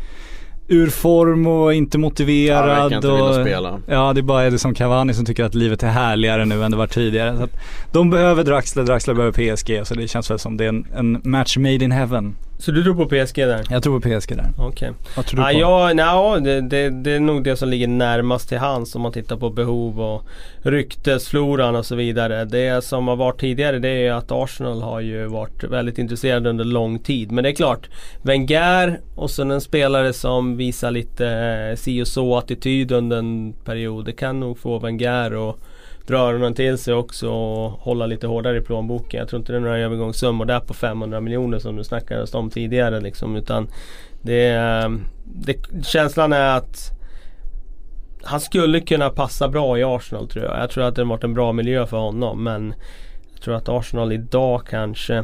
ur 0.67 0.89
form 0.89 1.47
och 1.47 1.73
inte 1.73 1.97
motiverad. 1.97 2.91
Ja, 2.91 2.95
inte 2.95 3.07
och, 3.07 3.35
spela. 3.35 3.79
Ja 3.87 4.13
det 4.13 4.19
är 4.19 4.23
bara 4.23 4.47
Edison 4.47 4.73
Cavani 4.73 5.13
som 5.13 5.25
tycker 5.25 5.43
att 5.43 5.55
livet 5.55 5.83
är 5.83 5.87
härligare 5.87 6.45
nu 6.45 6.63
än 6.63 6.71
det 6.71 6.77
var 6.77 6.87
tidigare. 6.87 7.37
Så 7.37 7.47
de 7.91 8.09
behöver 8.09 8.43
Draxler, 8.43 8.83
Draxler 8.83 9.13
behöver 9.13 9.55
PSG 9.55 9.87
så 9.87 9.95
det 9.95 10.07
känns 10.07 10.31
väl 10.31 10.39
som 10.39 10.57
det 10.57 10.65
är 10.65 10.69
en, 10.69 10.85
en 10.95 11.21
match 11.23 11.57
made 11.57 11.85
in 11.85 11.91
heaven. 11.91 12.35
Så 12.59 12.71
du 12.71 12.83
tror 12.83 12.95
på 12.95 13.05
PSG 13.05 13.35
där? 13.35 13.61
Jag 13.69 13.83
tror 13.83 13.99
på 13.99 14.19
PSG 14.19 14.35
där. 14.35 14.49
Okej. 14.57 14.91
Vad 15.15 15.25
tror 15.25 15.37
du 15.41 15.51
Ja, 15.51 15.53
på? 15.53 15.59
ja, 15.59 15.93
nja, 15.93 16.39
det, 16.39 16.61
det, 16.61 16.89
det 16.89 17.11
är 17.11 17.19
nog 17.19 17.43
det 17.43 17.55
som 17.57 17.69
ligger 17.69 17.87
närmast 17.87 18.49
till 18.49 18.57
hands 18.57 18.95
om 18.95 19.01
man 19.01 19.11
tittar 19.11 19.37
på 19.37 19.49
behov 19.49 20.01
och 20.01 20.23
ryktesfloran 20.61 21.75
och 21.75 21.85
så 21.85 21.95
vidare. 21.95 22.45
Det 22.45 22.83
som 22.83 23.07
har 23.07 23.15
varit 23.15 23.39
tidigare 23.39 23.79
det 23.79 23.89
är 24.07 24.11
att 24.13 24.31
Arsenal 24.31 24.81
har 24.81 24.99
ju 24.99 25.25
varit 25.25 25.63
väldigt 25.63 25.97
intresserade 25.97 26.49
under 26.49 26.65
lång 26.65 26.99
tid. 26.99 27.31
Men 27.31 27.43
det 27.43 27.49
är 27.49 27.55
klart, 27.55 27.89
Wenger 28.21 28.99
och 29.15 29.29
sen 29.31 29.51
en 29.51 29.61
spelare 29.61 30.13
som 30.13 30.57
visar 30.57 30.91
lite 30.91 31.27
eh, 31.29 31.75
si 31.75 32.01
och 32.03 32.07
så 32.07 32.37
attityd 32.37 32.91
under 32.91 33.17
en 33.17 33.53
period. 33.65 34.05
Det 34.05 34.11
kan 34.13 34.39
nog 34.39 34.57
få 34.59 34.79
Wenger 34.79 35.49
att 35.49 35.55
dra 36.07 36.17
öronen 36.17 36.53
till 36.53 36.77
sig 36.77 36.93
också 36.93 37.29
och 37.29 37.71
hålla 37.71 38.05
lite 38.05 38.27
hårdare 38.27 38.57
i 38.57 38.61
plånboken. 38.61 39.19
Jag 39.19 39.29
tror 39.29 39.39
inte 39.39 39.51
det 39.51 39.57
är 39.57 39.61
några 39.61 39.79
övergångssummor 39.79 40.45
där 40.45 40.59
på 40.59 40.73
500 40.73 41.21
miljoner 41.21 41.59
som 41.59 41.75
du 41.75 41.83
snackade 41.83 42.25
om 42.33 42.49
tidigare 42.49 42.99
liksom. 42.99 43.35
Utan 43.35 43.67
det, 44.21 44.53
det, 45.23 45.85
känslan 45.85 46.33
är 46.33 46.57
att 46.57 46.91
han 48.23 48.39
skulle 48.39 48.79
kunna 48.79 49.09
passa 49.09 49.47
bra 49.47 49.79
i 49.79 49.83
Arsenal 49.83 50.27
tror 50.27 50.45
jag. 50.45 50.59
Jag 50.59 50.69
tror 50.69 50.83
att 50.83 50.95
det 50.95 51.01
har 51.01 51.09
varit 51.09 51.23
en 51.23 51.33
bra 51.33 51.53
miljö 51.53 51.85
för 51.85 51.97
honom. 51.97 52.43
Men 52.43 52.73
jag 53.33 53.41
tror 53.41 53.55
att 53.55 53.69
Arsenal 53.69 54.11
idag 54.11 54.61
kanske 54.69 55.23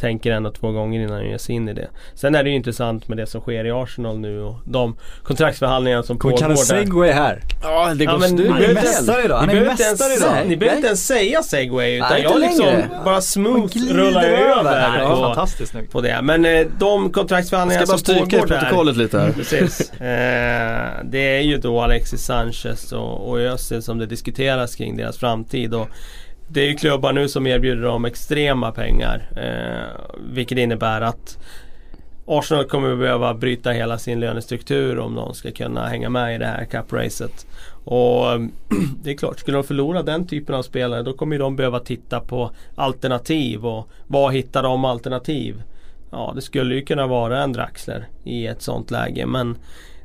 tänker 0.00 0.32
en 0.32 0.46
och 0.46 0.54
två 0.54 0.72
gånger 0.72 1.00
innan 1.00 1.18
de 1.20 1.26
ger 1.28 1.38
sig 1.38 1.54
in 1.54 1.68
i 1.68 1.72
det. 1.74 1.88
Sen 2.14 2.34
är 2.34 2.42
det 2.44 2.50
ju 2.50 2.56
intressant 2.56 3.08
med 3.08 3.18
det 3.18 3.26
som 3.26 3.40
sker 3.40 3.64
i 3.66 3.70
Arsenal 3.70 4.18
nu 4.18 4.40
och 4.42 4.54
de 4.64 4.96
kontraktsförhandlingar 5.22 6.02
som 6.02 6.18
pågår 6.18 6.48
där. 6.48 6.54
Segway 6.56 7.10
här? 7.10 7.42
Ja, 7.62 7.94
det 7.94 8.04
Ja, 8.04 8.12
går 8.12 8.18
men 8.18 8.28
styr. 8.28 8.44
ni 8.44 8.48
Han 8.50 8.62
är 8.62 8.74
mästare 8.74 9.24
idag, 9.24 9.40
Ni 9.40 9.46
han 9.46 9.50
är 9.50 9.52
behöver 9.54 9.70
inte 9.70 9.84
mästare 9.90 10.08
ens, 10.08 10.22
idag. 10.24 10.48
Ni 10.48 10.56
behöver 10.56 10.76
inte 10.76 10.86
ens 10.86 11.06
säga 11.06 11.42
segway 11.42 11.96
utan 11.96 12.08
Nej, 12.10 12.22
jag 12.22 12.40
liksom 12.40 12.66
längre. 12.66 12.88
bara 13.04 13.20
smooth 13.20 13.76
rullar 13.90 14.24
över 14.24 14.90
Nej, 14.98 15.06
på, 15.08 15.16
fantastiskt 15.16 15.70
snyggt. 15.72 15.92
på 15.92 16.00
det. 16.00 16.18
Men 16.22 16.44
eh, 16.44 16.66
de 16.78 17.10
kontraktsförhandlingar 17.12 17.82
ska 17.86 17.92
bara 17.92 17.98
som 17.98 18.04
stryka 18.04 18.36
i 18.36 18.40
pågår 18.40 18.46
där 18.54 18.60
protokollet 18.60 18.96
lite 18.96 19.18
här. 19.18 19.32
Precis. 19.36 19.92
Eh, 19.92 20.90
det 21.04 21.36
är 21.38 21.40
ju 21.40 21.56
då 21.58 21.80
Alexis 21.80 22.22
Sanchez 22.24 22.92
och, 22.92 23.28
och 23.30 23.40
Özil 23.40 23.82
som 23.82 23.98
det 23.98 24.06
diskuteras 24.06 24.74
kring 24.74 24.96
deras 24.96 25.18
framtid. 25.18 25.74
Och 25.74 25.88
det 26.52 26.60
är 26.60 26.68
ju 26.68 26.74
klubbar 26.74 27.12
nu 27.12 27.28
som 27.28 27.46
erbjuder 27.46 27.82
dem 27.82 28.04
extrema 28.04 28.72
pengar. 28.72 29.30
Eh, 29.36 30.00
vilket 30.32 30.58
innebär 30.58 31.00
att 31.00 31.38
Arsenal 32.26 32.64
kommer 32.64 32.96
behöva 32.96 33.34
bryta 33.34 33.70
hela 33.70 33.98
sin 33.98 34.20
lönestruktur 34.20 34.98
om 34.98 35.14
de 35.14 35.34
ska 35.34 35.50
kunna 35.50 35.86
hänga 35.86 36.08
med 36.08 36.34
i 36.34 36.38
det 36.38 36.46
här 36.46 36.64
cup-racet. 36.64 37.46
Och 37.84 38.40
det 39.02 39.10
är 39.10 39.16
klart, 39.16 39.38
skulle 39.38 39.56
de 39.56 39.64
förlora 39.64 40.02
den 40.02 40.26
typen 40.26 40.54
av 40.54 40.62
spelare 40.62 41.02
då 41.02 41.12
kommer 41.12 41.38
de 41.38 41.56
behöva 41.56 41.80
titta 41.80 42.20
på 42.20 42.50
alternativ 42.74 43.66
och 43.66 43.88
var 44.06 44.30
hittar 44.30 44.62
de 44.62 44.84
alternativ? 44.84 45.62
Ja, 46.10 46.32
det 46.34 46.42
skulle 46.42 46.74
ju 46.74 46.82
kunna 46.82 47.06
vara 47.06 47.42
en 47.42 47.52
Draxler 47.52 48.08
i 48.24 48.46
ett 48.46 48.62
sånt 48.62 48.90
läge 48.90 49.26
men 49.26 49.56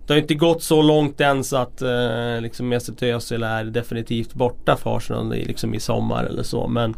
det 0.08 0.14
har 0.14 0.22
inte 0.22 0.36
gått 0.36 0.64
så 0.64 0.82
långt 0.82 1.22
än 1.22 1.44
så 1.44 1.58
att 1.58 1.82
eh, 1.82 2.42
liksom 2.42 2.70
Mesut 2.70 3.04
Özil 3.04 3.44
är 3.44 3.64
definitivt 3.64 4.34
borta 4.34 4.76
för 4.76 4.98
Arsenal 4.98 5.34
i, 5.34 5.46
liksom 5.46 5.74
i 5.74 5.80
sommar 5.80 6.24
eller 6.24 6.44
så. 6.44 6.68
Men 6.68 6.96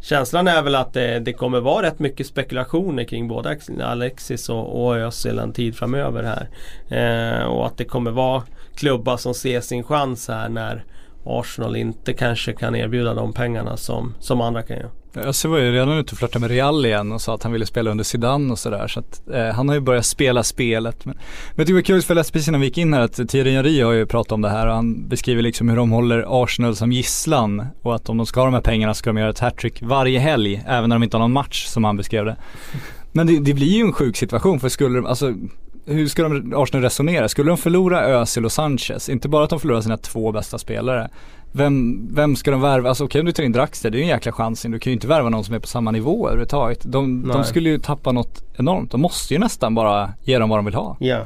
känslan 0.00 0.48
är 0.48 0.62
väl 0.62 0.74
att 0.74 0.92
det, 0.92 1.18
det 1.18 1.32
kommer 1.32 1.60
vara 1.60 1.86
rätt 1.86 1.98
mycket 1.98 2.26
spekulationer 2.26 3.04
kring 3.04 3.28
både 3.28 3.58
Alexis 3.82 4.48
och, 4.48 4.84
och 4.84 4.96
Özil 4.96 5.38
en 5.38 5.52
tid 5.52 5.76
framöver 5.76 6.22
här. 6.22 6.48
Eh, 6.88 7.44
och 7.44 7.66
att 7.66 7.76
det 7.76 7.84
kommer 7.84 8.10
vara 8.10 8.42
klubbar 8.74 9.16
som 9.16 9.34
ser 9.34 9.60
sin 9.60 9.84
chans 9.84 10.28
här 10.28 10.48
när 10.48 10.84
Arsenal 11.24 11.76
inte 11.76 12.12
kanske 12.12 12.52
kan 12.52 12.76
erbjuda 12.76 13.14
de 13.14 13.32
pengarna 13.32 13.76
som, 13.76 14.14
som 14.20 14.40
andra 14.40 14.62
kan 14.62 14.76
göra. 14.76 14.90
Öse 15.14 15.48
var 15.48 15.58
ju 15.58 15.72
redan 15.72 15.98
ute 15.98 16.12
och 16.12 16.18
flörtade 16.18 16.40
med 16.40 16.50
Real 16.50 16.86
igen 16.86 17.12
och 17.12 17.20
sa 17.20 17.34
att 17.34 17.42
han 17.42 17.52
ville 17.52 17.66
spela 17.66 17.90
under 17.90 18.04
Zidane 18.04 18.52
och 18.52 18.58
sådär. 18.58 18.88
Så 18.88 19.00
att 19.00 19.28
eh, 19.28 19.46
han 19.46 19.68
har 19.68 19.74
ju 19.74 19.80
börjat 19.80 20.06
spela 20.06 20.42
spelet. 20.42 21.04
Men, 21.04 21.14
men 21.14 21.56
jag 21.56 21.66
tycker 21.66 21.74
det 21.74 21.78
var 21.78 21.82
kul 21.82 22.02
för 22.02 22.14
jag 22.14 22.16
läste 22.16 22.32
precis 22.32 22.48
innan 22.48 22.60
vi 22.60 22.66
gick 22.66 22.78
in 22.78 22.94
här 22.94 23.00
att 23.00 23.28
Thierry 23.28 23.50
Henry 23.50 23.82
har 23.82 23.92
ju 23.92 24.06
pratat 24.06 24.32
om 24.32 24.42
det 24.42 24.48
här 24.48 24.66
och 24.66 24.74
han 24.74 25.08
beskriver 25.08 25.42
liksom 25.42 25.68
hur 25.68 25.76
de 25.76 25.90
håller 25.90 26.42
Arsenal 26.42 26.76
som 26.76 26.92
gisslan 26.92 27.66
och 27.82 27.94
att 27.94 28.08
om 28.08 28.16
de 28.16 28.26
ska 28.26 28.40
ha 28.40 28.44
de 28.44 28.54
här 28.54 28.60
pengarna 28.60 28.94
ska 28.94 29.10
de 29.10 29.16
göra 29.16 29.30
ett 29.30 29.38
hattrick 29.38 29.82
varje 29.82 30.18
helg 30.18 30.62
även 30.66 30.88
när 30.88 30.96
de 30.96 31.02
inte 31.02 31.16
har 31.16 31.22
någon 31.22 31.32
match 31.32 31.66
som 31.66 31.84
han 31.84 31.96
beskrev 31.96 32.24
det. 32.24 32.36
Men 33.12 33.26
det, 33.26 33.38
det 33.38 33.54
blir 33.54 33.76
ju 33.76 33.82
en 33.82 33.92
sjuk 33.92 34.16
situation 34.16 34.60
för 34.60 34.68
skulle 34.68 34.98
de, 34.98 35.06
alltså 35.06 35.34
hur 35.88 36.06
ska 36.06 36.22
de, 36.22 36.54
Arsenal 36.56 36.82
resonera? 36.82 37.28
Skulle 37.28 37.50
de 37.50 37.56
förlora 37.56 38.06
Özil 38.06 38.44
och 38.44 38.52
Sanchez, 38.52 39.08
inte 39.08 39.28
bara 39.28 39.44
att 39.44 39.50
de 39.50 39.60
förlorar 39.60 39.80
sina 39.80 39.96
två 39.96 40.32
bästa 40.32 40.58
spelare. 40.58 41.10
Vem, 41.52 42.08
vem 42.14 42.36
ska 42.36 42.50
de 42.50 42.60
värva? 42.60 42.88
Alltså 42.88 43.04
okej 43.04 43.20
om 43.20 43.26
du 43.26 43.32
tar 43.32 43.42
in 43.42 43.52
Draxler, 43.52 43.90
det 43.90 43.96
är 43.96 43.98
ju 43.98 44.02
en 44.02 44.08
jäkla 44.08 44.32
chansning. 44.32 44.72
Du 44.72 44.78
kan 44.78 44.90
ju 44.90 44.94
inte 44.94 45.06
värva 45.06 45.28
någon 45.28 45.44
som 45.44 45.54
är 45.54 45.58
på 45.58 45.66
samma 45.66 45.90
nivå 45.90 46.26
överhuvudtaget. 46.26 46.80
De, 46.84 47.28
de 47.28 47.44
skulle 47.44 47.68
ju 47.70 47.78
tappa 47.78 48.12
något 48.12 48.42
enormt. 48.56 48.90
De 48.90 49.00
måste 49.00 49.34
ju 49.34 49.40
nästan 49.40 49.74
bara 49.74 50.12
ge 50.22 50.38
dem 50.38 50.48
vad 50.48 50.58
de 50.58 50.64
vill 50.64 50.74
ha. 50.74 50.96
Ja. 51.00 51.20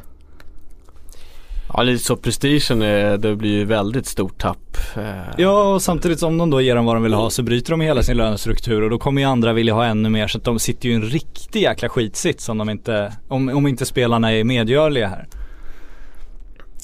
Ja, 1.75 1.83
lite 1.83 2.05
så 2.05 2.17
prestigen 2.17 2.83
är, 2.83 3.19
det 3.19 3.37
blir 3.37 3.51
ju 3.51 3.65
väldigt 3.65 4.07
stort 4.07 4.39
tapp. 4.39 4.77
Eh, 4.97 5.03
Ja 5.39 5.75
och 5.75 5.83
samtidigt 5.83 6.19
som 6.19 6.39
de 6.39 6.51
då 6.51 6.61
ger 6.61 6.77
dem 6.77 6.85
vad 6.85 6.97
de 6.97 7.03
vill 7.03 7.15
ha 7.15 7.31
så 7.31 7.43
bryter 7.43 7.71
de 7.71 7.81
hela 7.81 8.03
sin 8.03 8.17
lönestruktur 8.17 8.83
och 8.83 8.91
då 8.91 8.99
kommer 8.99 9.23
ju 9.23 9.29
andra 9.29 9.53
vilja 9.53 9.75
ha 9.75 9.85
ännu 9.85 10.09
mer 10.09 10.29
så 10.29 10.39
att 10.39 10.45
de 10.45 10.59
sitter 10.59 10.89
ju 10.89 10.93
i 10.93 10.97
en 10.97 11.03
riktig 11.03 11.63
jäkla 11.63 11.89
skitsits 11.89 12.49
om 12.49 12.59
de 12.59 12.71
inte, 12.71 13.13
om, 13.29 13.49
om 13.49 13.67
inte 13.67 13.87
spelarna 13.87 14.33
är 14.33 14.45
medgörliga 14.45 15.09
här. 15.09 15.27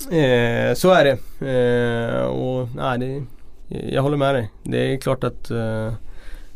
Eh, 0.07 0.75
så 0.75 0.91
är 0.91 1.05
det. 1.05 1.19
Eh, 1.47 2.25
och 2.25 2.69
nej, 2.77 2.99
det. 2.99 3.23
Jag 3.69 4.03
håller 4.03 4.17
med 4.17 4.35
dig. 4.35 4.51
Det 4.63 4.95
är 4.95 4.97
klart 4.97 5.25
att 5.25 5.51
eh, 5.51 5.93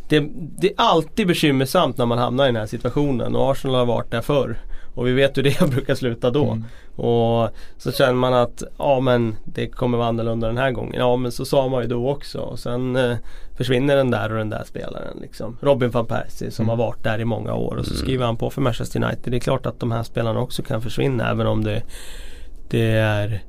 det, 0.08 0.28
det 0.34 0.66
är 0.66 0.74
alltid 0.76 1.26
bekymmersamt 1.26 1.98
när 1.98 2.06
man 2.06 2.18
hamnar 2.18 2.44
i 2.44 2.48
den 2.48 2.56
här 2.56 2.66
situationen 2.66 3.36
och 3.36 3.50
Arsenal 3.50 3.76
har 3.76 3.86
varit 3.86 4.10
där 4.10 4.20
förr. 4.20 4.58
Och 4.94 5.06
vi 5.06 5.12
vet 5.12 5.38
hur 5.38 5.42
det 5.42 5.60
brukar 5.70 5.94
sluta 5.94 6.30
då. 6.30 6.44
Mm. 6.44 6.64
Och 6.96 7.50
så 7.78 7.92
känner 7.92 8.12
man 8.12 8.34
att 8.34 8.62
ja 8.78 9.00
men 9.00 9.36
det 9.44 9.66
kommer 9.66 9.98
vara 9.98 10.08
annorlunda 10.08 10.46
den 10.46 10.58
här 10.58 10.70
gången. 10.70 10.94
Ja 10.96 11.16
men 11.16 11.32
så 11.32 11.44
sa 11.44 11.68
man 11.68 11.82
ju 11.82 11.88
då 11.88 12.10
också. 12.10 12.38
Och 12.38 12.58
sen 12.58 12.96
eh, 12.96 13.16
försvinner 13.56 13.96
den 13.96 14.10
där 14.10 14.32
och 14.32 14.38
den 14.38 14.50
där 14.50 14.64
spelaren. 14.66 15.18
Liksom. 15.20 15.58
Robin 15.60 15.90
van 15.90 16.06
Persie 16.06 16.50
som 16.50 16.68
har 16.68 16.76
varit 16.76 17.04
där 17.04 17.20
i 17.20 17.24
många 17.24 17.54
år 17.54 17.76
och 17.76 17.86
så 17.86 17.94
skriver 17.94 18.26
han 18.26 18.36
på 18.36 18.50
för 18.50 18.60
Manchester 18.60 19.04
United. 19.04 19.32
Det 19.32 19.36
är 19.36 19.40
klart 19.40 19.66
att 19.66 19.80
de 19.80 19.92
här 19.92 20.02
spelarna 20.02 20.40
också 20.40 20.62
kan 20.62 20.82
försvinna 20.82 21.30
även 21.30 21.46
om 21.46 21.64
det, 21.64 21.82
det 22.68 22.90
är 22.90 23.42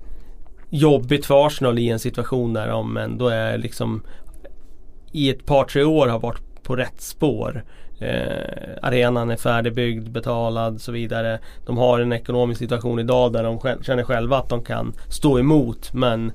jobbigt 0.70 1.26
för 1.26 1.48
Arsenal 1.48 1.80
i 1.80 1.90
en 1.90 2.00
situation 2.00 2.54
där 2.54 2.68
de 2.68 2.98
ändå 2.98 3.28
är 3.28 3.58
liksom 3.58 4.04
i 5.12 5.30
ett 5.30 5.46
par 5.46 5.64
tre 5.64 5.84
år 5.84 6.08
har 6.08 6.20
varit 6.20 6.64
på 6.64 6.76
rätt 6.76 7.02
spår. 7.02 7.64
Eh, 8.00 8.78
arenan 8.82 9.30
är 9.30 9.36
färdigbyggd, 9.36 10.10
betalad 10.10 10.76
och 10.76 10.82
så 10.82 10.92
vidare. 10.92 11.40
De 11.66 11.78
har 11.78 12.00
en 12.00 12.14
ekonomisk 12.14 12.60
situation 12.60 13.00
idag 13.00 13.34
där 13.34 13.44
de 13.44 13.60
själv, 13.60 13.84
känner 13.84 14.04
själva 14.04 14.38
att 14.38 14.50
de 14.50 14.64
kan 14.64 14.94
stå 15.10 15.40
emot 15.40 15.94
men 15.94 16.28
eh, 16.28 16.34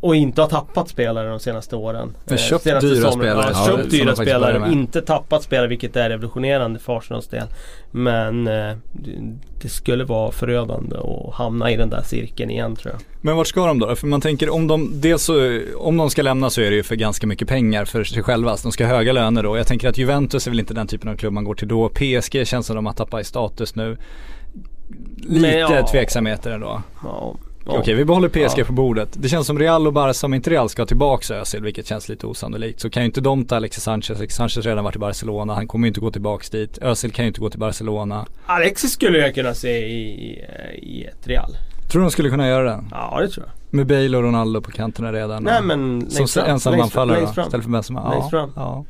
och 0.00 0.16
inte 0.16 0.40
har 0.40 0.48
tappat 0.48 0.88
spelare 0.88 1.28
de 1.28 1.40
senaste 1.40 1.76
åren. 1.76 2.08
Eh, 2.08 2.14
Men 2.24 2.38
köpt 2.38 2.64
senaste 2.64 2.86
dyra 2.88 3.10
sommaren. 3.12 3.30
spelare. 3.42 3.50
Ja, 3.54 3.76
köpt 3.76 3.90
dyra 3.90 4.14
spelare, 4.16 4.58
med. 4.58 4.72
inte 4.72 5.00
tappat 5.02 5.42
spelare 5.42 5.68
vilket 5.68 5.96
är 5.96 6.08
revolutionerande 6.08 6.78
för 6.78 6.96
Arsenals 6.98 7.26
del. 7.28 7.46
Men 7.90 8.46
eh, 8.46 8.52
det- 8.92 9.36
det 9.62 9.68
skulle 9.68 10.04
vara 10.04 10.30
förödande 10.32 10.96
att 10.96 11.34
hamna 11.34 11.70
i 11.70 11.76
den 11.76 11.90
där 11.90 12.02
cirkeln 12.02 12.50
igen 12.50 12.76
tror 12.76 12.92
jag. 12.94 13.02
Men 13.20 13.36
vart 13.36 13.46
ska 13.46 13.66
de 13.66 13.78
då? 13.78 13.96
För 13.96 14.06
man 14.06 14.20
tänker 14.20 14.50
om 14.54 14.66
de, 14.66 15.00
dels 15.00 15.22
så, 15.22 15.60
om 15.76 15.96
de 15.96 16.10
ska 16.10 16.22
lämna 16.22 16.50
så 16.50 16.60
är 16.60 16.70
det 16.70 16.76
ju 16.76 16.82
för 16.82 16.96
ganska 16.96 17.26
mycket 17.26 17.48
pengar 17.48 17.84
för 17.84 18.04
sig 18.04 18.22
själva. 18.22 18.56
Så 18.56 18.62
de 18.68 18.72
ska 18.72 18.86
ha 18.86 18.96
höga 18.96 19.12
löner 19.12 19.42
då. 19.42 19.56
Jag 19.56 19.66
tänker 19.66 19.88
att 19.88 19.98
Juventus 19.98 20.46
är 20.46 20.50
väl 20.50 20.60
inte 20.60 20.74
den 20.74 20.86
typen 20.86 21.08
av 21.10 21.16
klubb 21.16 21.32
man 21.32 21.44
går 21.44 21.54
till 21.54 21.68
då. 21.68 21.88
PSG 21.88 22.46
känns 22.46 22.66
som 22.66 22.76
de 22.76 22.86
har 22.86 22.92
tappat 22.92 23.20
i 23.20 23.24
status 23.24 23.74
nu. 23.74 23.96
Lite 25.16 25.40
Men 25.40 25.58
ja. 25.58 25.86
tveksamheter 25.86 26.50
ändå. 26.50 26.82
Ja, 27.02 27.34
Okej 27.66 27.94
vi 27.94 28.04
behåller 28.04 28.28
PSG 28.28 28.58
Ja. 28.58 28.64
på 28.64 28.72
bordet. 28.72 29.08
Det 29.12 29.28
känns 29.28 29.46
som 29.46 29.58
Real 29.58 29.86
och 29.86 29.92
Barca, 29.92 30.26
om 30.26 30.34
inte 30.34 30.50
Real 30.50 30.68
ska 30.68 30.86
tillbaka 30.86 31.34
Özil, 31.34 31.62
vilket 31.62 31.86
känns 31.86 32.08
lite 32.08 32.26
osannolikt, 32.26 32.80
så 32.80 32.90
kan 32.90 33.02
ju 33.02 33.06
inte 33.06 33.20
de 33.20 33.44
ta 33.44 33.56
Alexis 33.56 33.82
Sanchez. 33.84 34.10
Alexis 34.10 34.36
Sanchez 34.36 34.56
har 34.56 34.62
redan 34.62 34.84
varit 34.84 34.96
i 34.96 34.98
Barcelona, 34.98 35.54
han 35.54 35.68
kommer 35.68 35.86
ju 35.86 35.88
inte 35.88 36.00
gå 36.00 36.10
tillbaks 36.10 36.50
dit. 36.50 36.78
Özil 36.78 37.12
kan 37.12 37.24
ju 37.24 37.26
inte 37.28 37.40
gå 37.40 37.50
till 37.50 37.60
Barcelona. 37.60 38.26
Alexis 38.46 38.92
skulle 38.92 39.18
jag 39.18 39.34
kunna 39.34 39.54
se 39.54 39.86
i, 39.88 40.44
i 40.82 41.04
ett 41.04 41.26
Real. 41.26 41.50
Tror 41.90 42.00
du 42.00 42.04
de 42.06 42.10
skulle 42.10 42.30
kunna 42.30 42.48
göra 42.48 42.64
det? 42.64 42.84
Ja 42.90 43.18
det 43.20 43.28
tror 43.28 43.46
jag. 43.46 43.52
Med 43.76 43.86
Bale 43.86 44.16
och 44.16 44.22
Ronaldo 44.22 44.60
på 44.60 44.70
kanterna 44.70 45.12
redan? 45.12 45.42
Nej 45.42 45.62
men 45.62 46.10
Som 46.10 46.28
fram. 46.28 46.46
ensam 46.46 46.80
anfallare 46.80 47.20
då, 47.20 47.24
istället 47.42 47.64
för 47.64 47.70
Benzema? 47.70 48.10
Längst 48.10 48.28
Ja, 48.32 48.38
fram. 48.38 48.52
ja. 48.56 48.84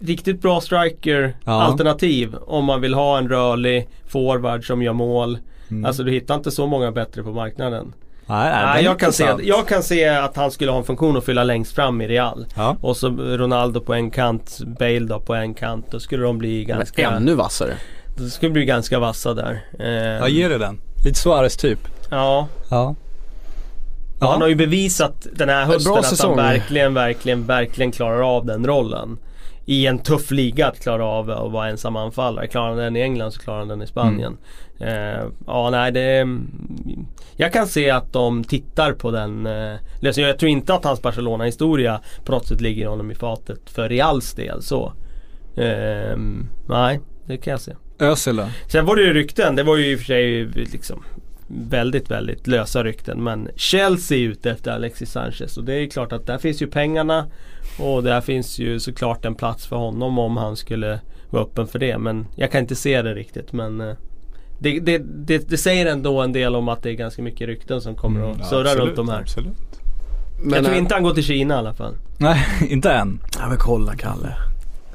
riktigt 0.00 0.42
bra 0.42 0.60
striker 0.60 1.36
Ja. 1.44 1.52
alternativ 1.62 2.34
om 2.46 2.64
man 2.64 2.80
vill 2.80 2.94
ha 2.94 3.18
en 3.18 3.28
rörlig 3.28 3.88
forward 4.06 4.66
som 4.66 4.82
gör 4.82 4.92
mål. 4.92 5.38
Mm. 5.70 5.84
Alltså 5.84 6.02
du 6.02 6.12
hittar 6.12 6.34
inte 6.34 6.50
så 6.50 6.66
många 6.66 6.92
bättre 6.92 7.22
på 7.22 7.32
marknaden. 7.32 7.92
Nej, 8.26 8.50
nej, 8.52 8.64
Nej, 8.66 8.84
jag, 8.84 8.98
kan 8.98 9.12
se, 9.12 9.28
jag 9.42 9.68
kan 9.68 9.82
se 9.82 10.08
att 10.08 10.36
han 10.36 10.50
skulle 10.50 10.70
ha 10.70 10.78
en 10.78 10.84
funktion 10.84 11.16
att 11.16 11.24
fylla 11.24 11.44
längst 11.44 11.74
fram 11.74 12.00
i 12.00 12.08
Real. 12.08 12.46
Ja. 12.56 12.76
Och 12.80 12.96
så 12.96 13.08
Ronaldo 13.10 13.80
på 13.80 13.94
en 13.94 14.10
kant, 14.10 14.58
Bale 14.78 14.98
då 15.00 15.20
på 15.20 15.34
en 15.34 15.54
kant. 15.54 15.86
Då 15.90 16.00
skulle 16.00 16.22
de 16.22 16.38
bli 16.38 16.64
Men 16.68 16.76
ganska, 16.78 17.10
ännu 17.10 17.34
vassare. 17.34 17.74
de 18.16 18.30
skulle 18.30 18.52
bli 18.52 18.64
ganska 18.64 18.98
vassa 18.98 19.34
där. 19.34 19.64
Eh, 19.78 19.86
Jag 19.92 20.30
ger 20.30 20.48
det 20.48 20.58
den. 20.58 20.80
Lite 21.04 21.18
Suarez 21.18 21.56
typ. 21.56 21.78
ja. 22.10 22.48
Ja. 22.70 22.94
Ja. 24.20 24.30
Han 24.30 24.40
har 24.40 24.48
ju 24.48 24.54
bevisat 24.54 25.26
den 25.32 25.48
här 25.48 25.64
hösten 25.64 25.92
att 25.92 26.20
han 26.20 26.36
verkligen, 26.36 26.94
verkligen, 26.94 27.46
verkligen 27.46 27.92
klarar 27.92 28.36
av 28.36 28.46
den 28.46 28.66
rollen. 28.66 29.18
I 29.66 29.86
en 29.86 29.98
tuff 29.98 30.30
liga 30.30 30.66
att 30.66 30.80
klara 30.80 31.04
av 31.04 31.30
att 31.30 31.52
vara 31.52 31.68
ensam 31.68 31.96
anfallare. 31.96 32.46
Klarar 32.46 32.68
han 32.68 32.76
den 32.76 32.96
i 32.96 33.00
England 33.00 33.32
så 33.32 33.40
klarar 33.40 33.58
han 33.58 33.68
den 33.68 33.82
i 33.82 33.86
Spanien. 33.86 34.36
Mm. 34.80 35.18
Eh, 35.18 35.24
ja, 35.46 35.70
nej 35.70 35.92
det... 35.92 36.28
Jag 37.36 37.52
kan 37.52 37.66
se 37.66 37.90
att 37.90 38.12
de 38.12 38.44
tittar 38.44 38.92
på 38.92 39.10
den 39.10 39.46
eh, 39.46 39.74
lösningen. 40.00 40.28
Jag 40.28 40.38
tror 40.38 40.50
inte 40.50 40.74
att 40.74 40.84
hans 40.84 41.02
Barcelona-historia 41.02 42.00
på 42.24 42.32
något 42.32 42.46
sätt 42.46 42.60
ligger 42.60 42.86
honom 42.86 43.10
i 43.10 43.14
fatet 43.14 43.70
för 43.70 43.88
Reals 43.88 44.32
del 44.32 44.62
så. 44.62 44.92
Eh, 45.56 46.16
nej, 46.68 47.00
det 47.26 47.36
kan 47.36 47.50
jag 47.50 47.60
se. 47.60 47.72
Özil? 47.98 48.42
Sen 48.66 48.86
var 48.86 48.96
det 48.96 49.02
ju 49.02 49.12
rykten, 49.12 49.56
det 49.56 49.62
var 49.62 49.76
ju 49.76 49.92
i 49.92 49.94
och 49.94 49.98
för 49.98 50.06
sig 50.06 50.44
liksom 50.44 51.04
väldigt, 51.46 52.10
väldigt 52.10 52.46
lösa 52.46 52.84
rykten. 52.84 53.24
Men 53.24 53.48
Chelsea 53.56 54.18
är 54.18 54.22
ute 54.22 54.50
efter 54.50 54.72
Alexis 54.72 55.10
Sanchez 55.10 55.56
och 55.56 55.64
det 55.64 55.74
är 55.74 55.86
klart 55.86 56.12
att 56.12 56.26
där 56.26 56.38
finns 56.38 56.62
ju 56.62 56.66
pengarna. 56.66 57.26
Och 57.78 58.02
där 58.02 58.20
finns 58.20 58.58
ju 58.58 58.80
såklart 58.80 59.24
en 59.24 59.34
plats 59.34 59.66
för 59.66 59.76
honom 59.76 60.18
om 60.18 60.36
han 60.36 60.56
skulle 60.56 61.00
vara 61.30 61.42
öppen 61.42 61.66
för 61.66 61.78
det. 61.78 61.98
Men 61.98 62.26
jag 62.36 62.50
kan 62.52 62.60
inte 62.60 62.74
se 62.74 63.02
det 63.02 63.14
riktigt 63.14 63.52
men 63.52 63.80
eh, 63.80 63.94
det, 64.58 64.80
det, 64.80 64.98
det, 64.98 65.48
det 65.48 65.56
säger 65.56 65.86
ändå 65.86 66.20
en 66.22 66.32
del 66.32 66.54
om 66.56 66.68
att 66.68 66.82
det 66.82 66.90
är 66.90 66.94
ganska 66.94 67.22
mycket 67.22 67.46
rykten 67.46 67.80
som 67.80 67.94
kommer 67.94 68.30
att 68.30 68.48
surra 68.48 68.60
Mm, 68.60 68.66
absolut, 68.66 68.86
runt 68.86 68.96
de 68.96 69.08
här. 69.08 69.20
Absolut. 69.20 69.56
jag 70.44 70.64
tror 70.64 70.74
äh, 70.74 70.78
inte 70.78 70.94
han 70.94 71.02
går 71.02 71.14
till 71.14 71.24
Kina 71.24 71.54
i 71.54 71.58
alla 71.58 71.74
fall. 71.74 71.94
Nej, 72.18 72.46
inte 72.68 72.92
än. 72.92 73.20
Ja 73.38 73.48
men 73.48 73.58
kolla 73.58 73.94
Kalle. 73.96 74.34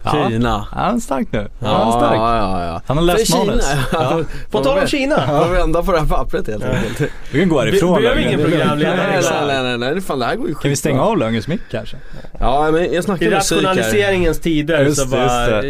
Ja. 0.04 0.30
Kina. 0.30 0.66
Ja, 0.72 0.78
han 0.82 0.96
är 0.96 1.00
stark 1.00 1.28
nu. 1.32 1.48
Ja, 1.60 1.68
han 1.68 1.88
är 1.88 1.92
stark. 1.92 2.16
ja, 2.18 2.38
ja, 2.38 2.66
ja. 2.66 2.82
Han 2.88 2.98
har 2.98 3.04
läst 3.04 3.38
manus. 3.38 3.72
På 4.52 4.64
tal 4.64 4.78
om 4.78 4.88
Kina! 4.88 5.28
Får 5.28 5.54
vända 5.54 5.84
på 5.84 5.92
det 5.92 6.00
här 6.00 6.06
pappret 6.06 6.48
helt 6.48 6.64
enkelt. 6.64 7.12
Vi 7.32 7.40
kan 7.40 7.50
gå 7.50 7.60
härifrån. 7.60 7.96
Vi 7.98 8.02
behöver 8.02 8.22
ingen 8.22 8.40
programledare. 8.40 8.96
Nej, 9.08 9.18
exakt. 9.18 9.36
nej, 9.48 9.64
nej, 9.64 9.78
nej, 9.78 9.92
nej, 9.94 10.02
fan 10.02 10.20
det 10.20 10.26
här 10.26 10.36
går 10.36 10.48
ju 10.48 10.56
Kan 10.56 10.70
vi 10.70 10.76
stänga 10.76 11.02
av 11.02 11.18
Lönges 11.18 11.48
mick 11.48 11.62
kanske? 11.72 11.98
Ja 12.40 12.70
men 12.72 12.82
jag 12.84 12.94
I 12.94 13.02
snackar 13.02 13.26
musik 13.26 13.32
här. 13.32 13.36
rationaliseringens 13.68 14.40
tider 14.40 14.86
Just 14.86 15.02
så 15.02 15.08
bara 15.08 15.62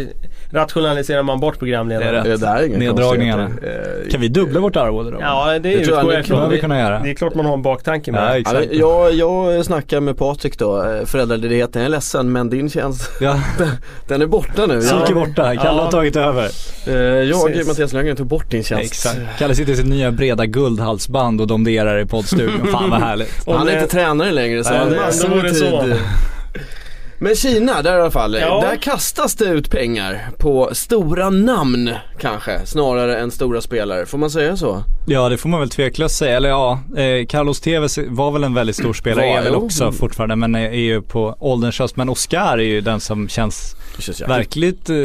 rationaliserar 0.52 1.22
man 1.22 1.40
bort 1.40 1.58
programledare. 1.58 2.22
Det 2.22 2.30
är 2.30 2.56
rätt. 2.58 2.70
Det 2.70 2.78
Neddragningarna. 2.78 3.42
Eh, 3.44 4.10
Kan 4.10 4.20
vi 4.20 4.28
dubbla 4.28 4.60
vårt 4.60 4.76
arvode 4.76 5.10
då? 5.10 5.18
Ja 5.20 5.58
det, 5.58 5.72
jag 5.72 5.80
utgår 5.80 5.98
jag 5.98 6.08
Det 6.08 6.20
ifrån. 6.20 6.48
vi 6.48 6.54
Det, 6.54 6.60
kunna 6.60 6.78
göra. 6.78 6.98
det 6.98 7.10
är 7.10 7.14
klart 7.14 7.34
man 7.34 7.46
har 7.46 7.54
en 7.54 7.62
baktanke 7.62 8.12
med 8.12 8.22
Ja, 8.22 8.38
exakt. 8.38 8.66
jag, 8.72 9.14
jag 9.14 9.64
snackar 9.64 10.00
med 10.00 10.18
Patrik 10.18 10.58
då, 10.58 10.82
eh, 10.82 11.04
föräldraledigheten. 11.04 11.82
Jag 11.82 11.86
är 11.86 11.90
ledsen 11.90 12.32
men 12.32 12.50
din 12.50 12.70
tjänst, 12.70 13.10
Ja, 13.20 13.40
den 14.20 14.28
är 14.28 14.30
borta 14.30 14.66
nu. 14.66 14.82
Silke 14.82 15.10
är 15.12 15.14
borta. 15.14 15.42
Kalle 15.42 15.60
Ja. 15.64 15.84
har 15.84 15.90
tagit 15.90 16.16
över. 16.16 16.48
Eh, 16.86 16.94
Jag, 16.94 17.46
Precis. 17.46 17.66
Mattias 17.68 17.92
Löfgren, 17.92 18.16
tog 18.16 18.26
bort 18.26 18.50
din 18.50 18.64
tjänst. 18.64 18.84
Exakt. 18.92 19.18
Kalle 19.38 19.54
sitter 19.54 19.72
i 19.72 19.76
sitt 19.76 19.86
nya 19.86 20.10
breda 20.12 20.46
guldhalsband 20.46 21.40
och 21.40 21.46
domderar 21.46 21.98
i 21.98 22.06
poddstudion. 22.06 22.66
Fan 22.72 22.90
vad 22.90 23.00
härligt. 23.00 23.42
Och 23.44 23.54
Han 23.58 23.68
är 23.68 23.72
inte 23.74 23.86
tränare 23.86 24.32
längre 24.32 24.64
så 24.64 24.74
han 24.74 24.88
har 24.88 24.96
massor 24.96 25.28
med 25.42 25.54
tid. 25.54 25.96
Men 27.22 27.34
Kina, 27.34 27.82
där 27.82 27.98
i 27.98 28.00
alla 28.00 28.10
fall. 28.10 28.36
Ja. 28.40 28.60
Där 28.70 28.76
kastas 28.76 29.34
det 29.34 29.44
ut 29.44 29.70
pengar 29.70 30.28
på 30.38 30.70
stora 30.72 31.30
namn 31.30 31.90
kanske, 32.20 32.60
snarare 32.66 33.18
än 33.18 33.30
stora 33.30 33.60
spelare. 33.60 34.06
Får 34.06 34.18
man 34.18 34.30
säga 34.30 34.56
så? 34.56 34.84
Ja 35.06 35.28
det 35.28 35.36
får 35.36 35.48
man 35.48 35.60
väl 35.60 35.70
tveklöst 35.70 36.16
säga. 36.16 36.36
Eller 36.36 36.48
ja, 36.48 36.80
eh, 36.96 37.26
Carlos 37.26 37.60
Tevez 37.60 37.98
var 38.08 38.30
väl 38.30 38.44
en 38.44 38.54
väldigt 38.54 38.76
stor 38.76 38.92
spelare, 38.92 39.26
Var, 39.26 39.38
är 39.38 39.42
väl 39.42 39.54
också 39.54 39.92
fortfarande 39.92 40.36
men 40.36 40.54
är, 40.54 40.60
är 40.68 40.74
ju 40.74 41.02
på 41.02 41.36
ålderns 41.38 41.78
höst. 41.78 41.96
Men 41.96 42.08
Oscar 42.08 42.58
är 42.58 42.62
ju 42.62 42.80
den 42.80 43.00
som 43.00 43.28
känns 43.28 43.76
Det 44.00 44.04
känns 44.04 44.20
jäkligt. 44.20 44.36
verkligt, 44.36 44.90
eh, 44.90 44.96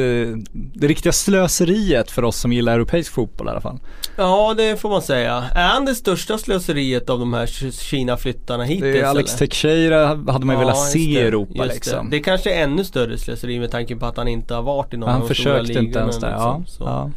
det 0.53 0.87
riktiga 0.87 1.13
slöseriet 1.13 2.11
för 2.11 2.23
oss 2.23 2.37
som 2.37 2.53
gillar 2.53 2.73
europeisk 2.73 3.13
fotboll 3.13 3.47
i 3.47 3.49
alla 3.49 3.61
fall. 3.61 3.79
Ja 4.15 4.53
det 4.57 4.81
får 4.81 4.89
man 4.89 5.01
säga. 5.01 5.43
Är 5.55 5.67
han 5.67 5.85
det 5.85 5.95
största 5.95 6.37
slöseriet 6.37 7.09
av 7.09 7.19
de 7.19 7.33
här 7.33 7.45
Kina-flyttarna 7.71 8.63
hittills? 8.63 8.93
Det 8.93 8.99
är 8.99 9.05
Alex? 9.05 9.35
Teixeira 9.35 10.07
hade 10.07 10.45
man 10.45 10.55
ju 10.55 10.59
velat 10.59 10.75
just 10.75 10.91
se 10.91 10.99
i 10.99 11.15
det, 11.15 11.21
Europa 11.21 11.63
just 11.63 11.73
liksom. 11.73 12.09
Det. 12.09 12.17
det 12.17 12.23
kanske 12.23 12.53
är 12.53 12.63
ännu 12.63 12.83
större 12.83 13.17
slöseri 13.17 13.59
med 13.59 13.71
tanke 13.71 13.95
på 13.95 14.05
att 14.05 14.17
han 14.17 14.27
inte 14.27 14.53
har 14.53 14.61
varit 14.61 14.93
i 14.93 14.97
någon 14.97 15.09
av 15.09 15.13
Han 15.13 15.27
de 15.27 15.35
stora 15.35 15.59
försökte 15.59 15.83
inte 15.83 15.99
ens 15.99 16.15
ligorna. 16.15 16.35
Ja, 16.37 16.57
liksom. 16.59 16.77
Så. 16.77 16.83
ja. 16.83 17.11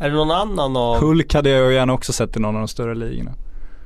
Är 0.00 0.10
det 0.10 0.16
någon 0.16 0.30
annan 0.30 0.76
av... 0.76 1.00
Hulk 1.00 1.34
hade 1.34 1.50
jag 1.50 1.68
ju 1.68 1.74
gärna 1.74 1.92
också 1.92 2.12
sett 2.12 2.36
i 2.36 2.40
någon 2.40 2.54
av 2.54 2.60
de 2.60 2.68
större 2.68 2.94
ligorna. 2.94 3.34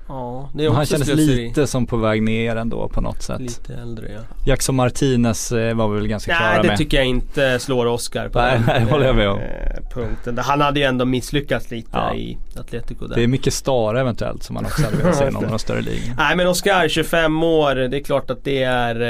Ja, 0.08 0.50
det 0.54 0.64
är 0.64 0.68
också 0.68 0.76
han 0.76 0.86
kändes 0.86 1.08
slöseri. 1.08 1.48
lite 1.48 1.66
som 1.66 1.86
på 1.86 1.96
väg 1.96 2.22
ner 2.22 2.56
ändå 2.56 2.88
på 2.88 3.00
något 3.00 3.22
sätt. 3.22 3.40
Lite 3.40 3.74
äldre 3.74 4.10
ja. 4.14 4.20
Jackson 4.46 4.74
Martinez 4.74 5.52
eh, 5.52 5.74
var 5.74 5.88
vi 5.88 5.94
väl 5.98 6.08
ganska 6.08 6.32
Nej 6.32 6.38
klara 6.40 6.62
det 6.62 6.68
med. 6.68 6.78
tycker 6.78 6.96
jag 6.96 7.06
inte 7.06 7.58
slår 7.58 7.86
Oscar 7.86 8.28
på 8.28 8.38
Nej, 8.38 8.52
den 8.52 8.62
nej, 8.66 8.92
håller 8.92 9.06
jag 9.06 9.16
med 9.16 9.28
om. 9.28 9.38
eh, 9.38 9.88
punkten. 9.94 10.38
Han 10.38 10.60
hade 10.60 10.80
ju 10.80 10.86
ändå 10.86 11.04
misslyckats 11.04 11.70
lite 11.70 11.88
Ja. 11.92 12.14
i 12.14 12.38
Atletico 12.60 13.06
där. 13.06 13.14
Det 13.16 13.22
är 13.22 13.26
mycket 13.26 13.54
Stara 13.54 14.00
eventuellt 14.00 14.42
som 14.42 14.54
man 14.54 14.64
också 14.64 14.82
hade 14.84 14.96
velat 14.96 15.16
se 15.16 15.24
i 15.28 15.30
någon 15.30 15.44
av 15.44 15.50
de 15.50 15.58
större 15.58 15.80
ligorna. 15.80 16.14
Nej 16.18 16.36
men 16.36 16.46
Oscar, 16.46 16.88
25 16.88 17.42
år, 17.42 17.74
det 17.74 17.96
är 17.96 18.02
klart 18.04 18.30
att 18.30 18.44
det 18.44 18.62
är 18.62 19.00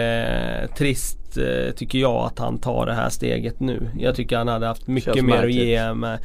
eh, 0.63 0.69
trist 0.77 1.19
eh, 1.37 1.75
tycker 1.77 1.99
jag 1.99 2.15
att 2.15 2.39
han 2.39 2.59
tar 2.59 2.87
det 2.87 2.95
här 2.95 3.09
steget 3.09 3.61
nu. 3.61 3.91
Jag 3.99 4.15
tycker 4.15 4.37
han 4.37 4.49
hade 4.49 4.67
haft 4.67 4.87
mycket 4.87 5.15
Känns 5.15 5.27
mer 5.27 5.37
märkligt. 5.37 5.61
att 5.61 5.67
ge 5.67 5.95
med 5.95 6.19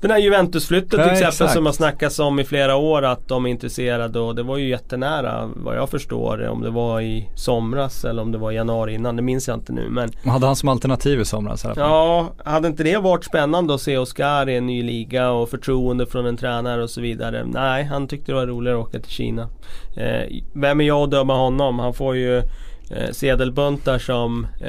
den 0.00 0.10
här 0.10 0.18
Juventus-flytten 0.18 0.90
till 0.90 1.00
exempel 1.00 1.28
exakt. 1.28 1.52
som 1.52 1.66
har 1.66 1.72
snackats 1.72 2.18
om 2.18 2.40
i 2.40 2.44
flera 2.44 2.76
år 2.76 3.02
att 3.04 3.28
de 3.28 3.46
är 3.46 3.50
intresserade 3.50 4.20
och 4.20 4.34
det 4.34 4.42
var 4.42 4.56
ju 4.56 4.68
jättenära 4.68 5.50
vad 5.56 5.76
jag 5.76 5.88
förstår 5.88 6.48
om 6.48 6.62
det 6.62 6.70
var 6.70 7.00
i 7.00 7.28
somras 7.34 8.04
eller 8.04 8.22
om 8.22 8.32
det 8.32 8.38
var 8.38 8.52
i 8.52 8.54
januari 8.54 8.94
innan, 8.94 9.16
det 9.16 9.22
minns 9.22 9.48
jag 9.48 9.56
inte 9.56 9.72
nu 9.72 9.88
men 9.90 10.10
hade 10.24 10.46
han 10.46 10.56
som 10.56 10.68
alternativ 10.68 11.20
i 11.20 11.24
somras 11.24 11.64
i 11.64 11.66
alla 11.66 11.74
fall. 11.74 11.84
Ja, 11.84 12.32
hade 12.44 12.68
inte 12.68 12.82
det 12.82 12.96
varit 12.96 13.24
spännande 13.24 13.74
att 13.74 13.80
se 13.80 13.98
Oscar 13.98 14.48
i 14.48 14.56
en 14.56 14.66
ny 14.66 14.82
liga 14.82 15.30
och 15.30 15.50
förtroende 15.50 16.06
från 16.06 16.26
en 16.26 16.36
tränare 16.36 16.82
och 16.82 16.90
så 16.90 17.00
vidare? 17.00 17.44
Nej, 17.46 17.84
han 17.84 18.08
tyckte 18.08 18.32
det 18.32 18.36
var 18.36 18.46
roligare 18.46 18.78
att 18.78 18.86
åka 18.88 19.00
till 19.00 19.12
Kina. 19.12 19.48
Eh, 19.96 20.42
vem 20.52 20.80
är 20.80 20.84
jag 20.84 21.02
att 21.02 21.10
döma 21.10 21.36
honom? 21.36 21.78
Han 21.78 21.94
får 21.94 22.16
ju 22.16 22.42
eh, 22.90 23.10
sedelbuntar 23.12 23.98
som 23.98 24.46
eh, 24.60 24.68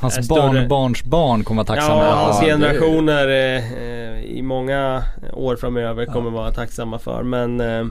Hans 0.00 0.28
barnbarns 0.28 1.04
barn 1.04 1.44
kommer 1.44 1.64
vara 1.64 1.76
tacksamma. 1.76 2.04
Ja, 2.04 2.14
hans 2.14 2.40
generationer 2.40 3.28
eh, 3.28 3.72
eh, 3.72 4.20
i 4.24 4.42
många 4.42 5.02
år 5.32 5.56
framöver 5.56 6.06
kommer 6.06 6.30
vara 6.30 6.50
tacksamma 6.52 6.98
för. 6.98 7.22
Men 7.22 7.60
eh, 7.60 7.86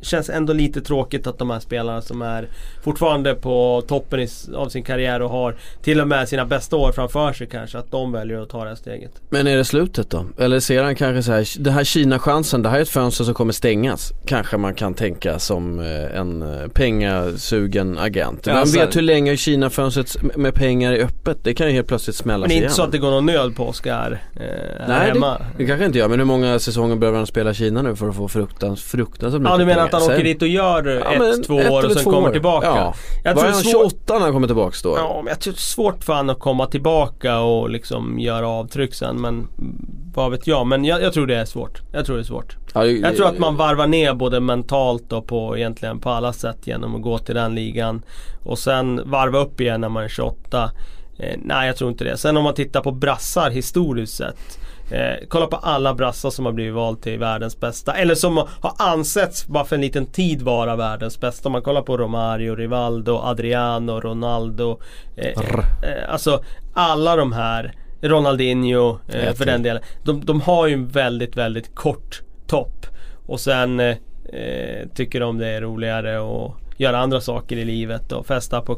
Känns 0.00 0.30
ändå 0.30 0.52
lite 0.52 0.80
tråkigt 0.80 1.26
att 1.26 1.38
de 1.38 1.50
här 1.50 1.60
spelarna 1.60 2.00
som 2.02 2.22
är 2.22 2.48
fortfarande 2.84 3.34
på 3.34 3.82
toppen 3.88 4.20
i, 4.20 4.28
av 4.54 4.68
sin 4.68 4.82
karriär 4.82 5.22
och 5.22 5.30
har 5.30 5.56
till 5.82 6.00
och 6.00 6.08
med 6.08 6.28
sina 6.28 6.44
bästa 6.46 6.76
år 6.76 6.92
framför 6.92 7.32
sig 7.32 7.46
kanske, 7.46 7.78
att 7.78 7.90
de 7.90 8.12
väljer 8.12 8.40
att 8.42 8.48
ta 8.48 8.62
det 8.62 8.68
här 8.68 8.76
steget. 8.76 9.10
Men 9.30 9.46
är 9.46 9.56
det 9.56 9.64
slutet 9.64 10.10
då? 10.10 10.24
Eller 10.38 10.60
ser 10.60 10.82
han 10.82 10.94
kanske 10.94 11.22
så 11.22 11.32
här, 11.32 11.62
det 11.62 11.70
här 11.70 11.84
Kina-chansen, 11.84 12.62
det 12.62 12.68
här 12.68 12.78
är 12.78 12.82
ett 12.82 12.88
fönster 12.88 13.24
som 13.24 13.34
kommer 13.34 13.52
stängas. 13.52 14.12
Kanske 14.26 14.56
man 14.56 14.74
kan 14.74 14.94
tänka 14.94 15.38
som 15.38 15.80
eh, 15.80 16.18
en 16.18 16.42
eh, 16.42 16.68
pengasugen 16.68 17.98
agent. 17.98 18.46
Ja, 18.46 18.54
Vem 18.54 18.66
så 18.66 18.78
här- 18.78 18.86
vet 18.86 18.96
hur 18.96 19.02
länge 19.02 19.36
Kina-fönstret 19.36 20.36
med 20.36 20.54
pengar 20.54 20.92
är 20.92 21.04
öppet? 21.04 21.38
Det 21.44 21.54
kan 21.54 21.66
ju 21.66 21.72
helt 21.72 21.86
plötsligt 21.88 22.16
smälla 22.16 22.38
Men 22.38 22.48
det 22.48 22.48
sig 22.48 22.56
är 22.56 22.56
inte 22.56 22.64
igen. 22.64 22.74
så 22.74 22.82
att 22.82 22.92
det 22.92 22.98
går 22.98 23.10
någon 23.10 23.26
nöd 23.26 23.56
på 23.56 23.68
Oscar 23.68 24.20
eh, 24.34 24.40
här 24.40 24.88
Nej 24.88 25.08
hemma. 25.08 25.38
det, 25.38 25.44
det 25.56 25.66
kanske 25.66 25.86
inte 25.86 25.98
gör, 25.98 26.08
men 26.08 26.18
hur 26.18 26.26
många 26.26 26.58
säsonger 26.58 26.96
behöver 26.96 27.18
han 27.18 27.26
spela 27.26 27.54
Kina 27.54 27.82
nu 27.82 27.96
för 27.96 28.08
att 28.08 28.16
få 28.16 28.28
fruktans, 28.28 28.82
fruktansvärt 28.82 29.40
Ja 29.44 29.56
mycket 29.56 29.58
du 29.58 29.64
menar 29.66 29.87
att 29.96 30.00
han 30.00 30.00
pengar? 30.00 30.14
åker 30.14 30.24
Sen- 30.24 30.32
dit 30.32 30.42
och 30.42 30.48
gör 30.48 31.02
Ja, 31.18 31.34
ett, 31.34 31.44
två 31.44 31.60
ett 31.60 31.70
år 31.70 31.84
och 31.86 31.92
sen 31.92 32.02
två 32.04 32.10
kommer 32.10 32.28
år. 32.28 32.32
tillbaka? 32.32 32.66
Ja. 32.66 32.94
Jag 33.24 33.34
Var 33.34 33.42
tror 33.42 33.52
han 33.52 33.60
svårt- 33.62 33.70
28 33.72 34.14
när 34.14 34.20
han 34.20 34.32
kommer 34.32 34.46
tillbaks 34.46 34.82
då? 34.82 34.94
Ja, 34.98 35.20
men 35.24 35.26
jag 35.30 35.40
tror 35.40 35.52
det 35.52 35.56
är 35.56 35.60
svårt 35.60 36.04
för 36.04 36.12
han 36.12 36.30
att 36.30 36.38
komma 36.40 36.66
tillbaka 36.66 37.38
och 37.40 37.70
liksom 37.70 38.18
göra 38.18 38.48
avtryck 38.48 38.94
sen. 38.94 39.20
Men 39.20 39.48
vad 40.14 40.30
vet 40.30 40.46
jag. 40.46 40.66
Men 40.66 40.84
jag, 40.84 41.02
jag 41.02 41.12
tror 41.12 41.26
det 41.26 41.36
är 41.36 41.44
svårt. 41.44 41.80
Jag 41.92 42.06
tror 42.06 42.16
det 42.16 42.22
är 42.22 42.24
svårt. 42.24 42.56
Ja, 42.74 42.84
det- 42.84 42.92
Jag 42.92 43.16
tror 43.16 43.26
att 43.26 43.38
man 43.38 43.56
varvar 43.56 43.86
ner 43.86 44.14
både 44.14 44.40
mentalt 44.40 45.12
och 45.12 45.26
på 45.26 45.56
egentligen 45.56 45.98
på 46.00 46.10
alla 46.10 46.32
sätt 46.32 46.66
genom 46.66 46.94
att 46.96 47.02
gå 47.02 47.18
till 47.18 47.34
den 47.34 47.54
ligan. 47.54 48.02
Och 48.44 48.58
sen 48.58 49.00
varva 49.04 49.38
upp 49.38 49.60
igen 49.60 49.80
när 49.80 49.88
man 49.88 50.04
är 50.04 50.08
28. 50.08 50.70
Eh, 51.18 51.36
nej 51.44 51.66
jag 51.66 51.76
tror 51.76 51.90
inte 51.90 52.04
det. 52.04 52.16
Sen 52.16 52.36
om 52.36 52.44
man 52.44 52.54
tittar 52.54 52.80
på 52.80 52.90
brassar 52.92 53.50
historiskt 53.50 54.16
sett. 54.16 54.58
Eh, 54.90 55.26
kolla 55.28 55.46
på 55.46 55.56
alla 55.56 55.94
brassar 55.94 56.30
som 56.30 56.44
har 56.44 56.52
blivit 56.52 56.74
vald 56.74 57.02
till 57.02 57.18
världens 57.18 57.60
bästa. 57.60 57.92
Eller 57.92 58.14
som 58.14 58.36
har 58.36 58.72
ansetts 58.78 59.46
bara 59.46 59.64
för 59.64 59.76
en 59.76 59.80
liten 59.80 60.06
tid 60.06 60.42
vara 60.42 60.76
världens 60.76 61.20
bästa. 61.20 61.48
Om 61.48 61.52
man 61.52 61.62
kollar 61.62 61.82
på 61.82 61.96
Romario, 61.96 62.54
Rivaldo, 62.54 63.18
Adriano, 63.18 64.00
Ronaldo. 64.00 64.80
Eh, 65.16 65.26
eh, 65.26 66.12
alltså 66.12 66.44
alla 66.74 67.16
de 67.16 67.32
här. 67.32 67.74
Ronaldinho 68.00 68.98
eh, 69.08 69.34
för 69.34 69.46
den 69.46 69.62
delen. 69.62 69.82
De, 70.04 70.24
de 70.24 70.40
har 70.40 70.66
ju 70.66 70.74
en 70.74 70.88
väldigt, 70.88 71.36
väldigt 71.36 71.74
kort 71.74 72.22
topp. 72.46 72.86
Och 73.26 73.40
sen 73.40 73.80
eh, 73.80 73.96
eh, 74.32 74.88
tycker 74.94 75.20
de 75.20 75.38
det 75.38 75.46
är 75.46 75.60
roligare 75.60 76.18
att 76.18 76.67
göra 76.78 76.98
andra 76.98 77.20
saker 77.20 77.56
i 77.56 77.64
livet 77.64 78.12
och 78.12 78.26
festa 78.26 78.60
på 78.60 78.74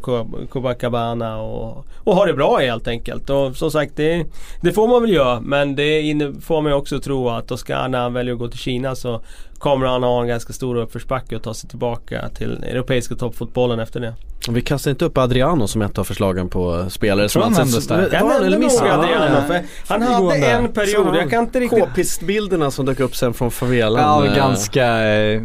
Copacabana 0.49 1.41
och, 1.41 1.87
och 2.05 2.15
ha 2.15 2.27
det 2.27 2.35
bra 2.35 2.59
helt 2.59 2.89
enkelt. 2.89 3.31
Och 3.31 3.57
som 3.57 3.71
sagt 3.71 3.97
det, 3.97 4.27
det 4.61 4.73
får 4.73 4.89
man 4.89 5.03
väl 5.03 5.13
göra 5.13 5.41
men 5.41 5.77
det 5.77 6.43
får 6.43 6.63
mig 6.63 6.73
också 6.73 7.01
tro 7.01 7.29
att 7.29 7.51
Oscar 7.51 7.89
när 7.89 8.01
han 8.01 8.13
väljer 8.13 8.33
att 8.35 8.41
gå 8.41 8.49
till 8.49 8.59
Kina 8.59 8.95
så 8.95 9.21
kommer 9.61 9.87
han 9.87 10.03
ha 10.03 10.23
en 10.23 10.29
ganska 10.29 10.53
stor 10.53 10.77
uppförsbacke 10.77 11.37
och 11.37 11.43
ta 11.43 11.55
sig 11.55 11.71
tillbaka 11.71 12.29
till 12.29 12.65
europeiska 12.65 13.15
toppfotbollen 13.15 13.81
efter 13.81 14.01
det. 14.01 14.15
Vi 14.49 14.63
kastar 14.63 14.91
inte 14.91 15.05
upp 15.05 15.19
Adriano 15.19 15.69
som 15.69 15.83
ett 15.83 15.99
av 15.99 16.05
förslagen 16.05 16.49
på 16.49 16.91
spelare 16.91 17.29
tror 17.29 17.43
han 17.43 17.55
som 17.55 17.65
nämndes 17.65 17.87
där. 17.87 18.09
Jag 18.13 18.29
nämnde 18.29 18.59
nog? 18.59 18.73
Adriano 18.73 19.47
för 19.47 19.65
han 19.89 20.03
hade 20.03 20.37
en 20.47 20.73
period, 20.73 21.17
jag 21.17 21.31
kan 21.31 21.45
inte 21.45 21.61
riktigt 21.61 21.79
K-pistbilderna 21.81 22.71
som 22.71 22.87
dök 22.87 23.01
upp 23.01 23.17
sen 23.17 23.35
från 23.35 23.51
favelan. 23.51 24.03
Ja, 24.03 24.27
eh, 24.27 24.37
ganska 24.37 25.09
eh, 25.09 25.43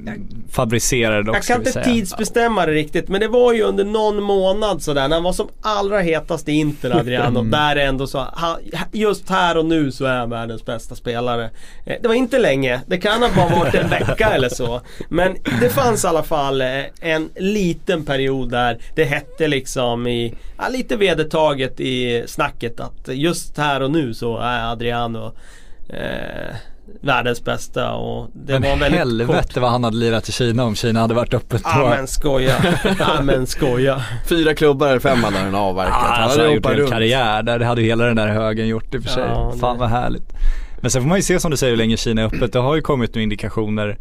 fabricerade 0.50 1.24
dock 1.24 1.36
Jag 1.36 1.44
kan 1.44 1.58
inte 1.58 1.72
säga. 1.72 1.86
tidsbestämma 1.86 2.66
det 2.66 2.72
riktigt 2.72 3.10
men 3.10 3.22
det 3.22 3.28
var 3.28 3.54
ju 3.54 3.62
under 3.62 3.86
någon 3.86 4.24
månad 4.24 4.82
sådär 4.82 5.08
när 5.08 5.16
han 5.16 5.24
var 5.24 5.34
som 5.34 5.48
allra 5.62 6.00
hetast 6.00 6.50
i 6.50 6.52
Inter 6.52 6.92
Adriano. 7.00 7.42
där 7.52 7.76
ändå 7.76 8.08
så, 8.08 8.28
just 8.92 9.30
här 9.30 9.58
och 9.58 9.66
nu 9.66 9.92
så 9.92 10.06
är 10.06 10.18
han 10.18 10.30
världens 10.30 10.66
bästa 10.66 10.96
spelare. 10.96 11.50
Eh, 11.86 11.96
Det 12.02 12.08
var 12.08 12.16
inte 12.16 12.40
länge, 12.40 12.82
det 12.88 12.98
kan 12.98 13.22
ha 13.22 13.30
bara 13.36 13.60
varit 13.60 13.76
en 13.76 13.90
vecka 13.90 14.05
eller 14.20 14.50
så. 14.50 14.82
Men 15.10 15.36
det 15.62 15.70
fanns 15.70 16.04
i 16.04 16.08
alla 16.08 16.24
fall 16.24 16.62
eh, 16.62 16.68
en 17.02 17.30
liten 17.36 18.06
period 18.06 18.52
där 18.52 18.78
det 18.96 19.04
hette 19.04 19.48
liksom 19.48 20.08
i, 20.08 20.34
ja, 20.58 20.64
lite 20.70 20.96
vedertaget 20.96 21.80
i 21.80 22.24
snacket 22.28 22.80
att 22.80 23.08
just 23.08 23.58
här 23.58 23.82
och 23.82 23.92
nu 23.92 24.14
så 24.14 24.38
är 24.38 24.72
Adriano 24.72 25.34
eh, 25.90 26.56
världens 27.02 27.44
bästa 27.44 27.92
och 27.94 28.30
det 28.34 28.54
Men 28.54 28.62
var 28.62 28.70
en 28.70 28.80
väldigt 28.80 29.00
helvete 29.00 29.34
kort 29.34 29.58
vad 29.58 29.72
han 29.72 29.84
hade 29.84 29.98
lirat 29.98 30.30
i 30.30 30.32
Kina 30.32 30.64
om 30.64 30.76
Kina 30.76 31.00
hade 31.00 31.14
varit 31.14 31.34
öppet 31.34 31.64
då. 31.64 31.70
Ja 31.70 31.90
men 31.90 32.08
skoja. 32.08 32.56
Ja 33.00 33.22
men 33.22 33.48
skoja. 33.48 34.02
Fyra 34.30 34.54
klubbar 34.56 34.88
eller 34.88 35.00
fem 35.00 35.24
hade 35.24 35.38
han 35.38 35.56
avverkat. 35.56 35.94
Ja, 35.94 36.08
han 36.10 36.24
alltså, 36.24 36.40
hade 36.40 36.42
han 36.42 36.50
har 36.50 36.56
gjort 36.56 36.66
en 36.66 36.78
runt. 36.78 36.92
karriär 36.92 37.44
där, 37.44 37.60
det 37.60 37.66
hade 37.66 37.82
hela 37.82 38.06
den 38.06 38.16
där 38.16 38.28
högen 38.28 38.68
gjort 38.68 38.96
i 38.96 38.98
och 38.98 39.04
för 39.04 39.10
sig. 39.10 39.24
Ja, 39.28 39.52
det- 39.54 39.60
Fan 39.60 39.78
vad 39.78 39.90
härligt. 39.90 40.34
Men 40.86 40.92
sen 40.92 41.02
får 41.02 41.10
man 41.10 41.18
ju 41.18 41.22
se 41.22 41.40
som 41.40 41.52
du 41.52 41.58
säger 41.58 41.72
hur 41.72 41.78
länge 41.78 41.98
Kina 41.98 42.22
är 42.22 42.26
öppet. 42.26 42.54
Det 42.54 42.60
har 42.60 42.76
ju 42.76 42.82
kommit 42.82 43.16
nu 43.16 43.24
indikationer 43.24 43.98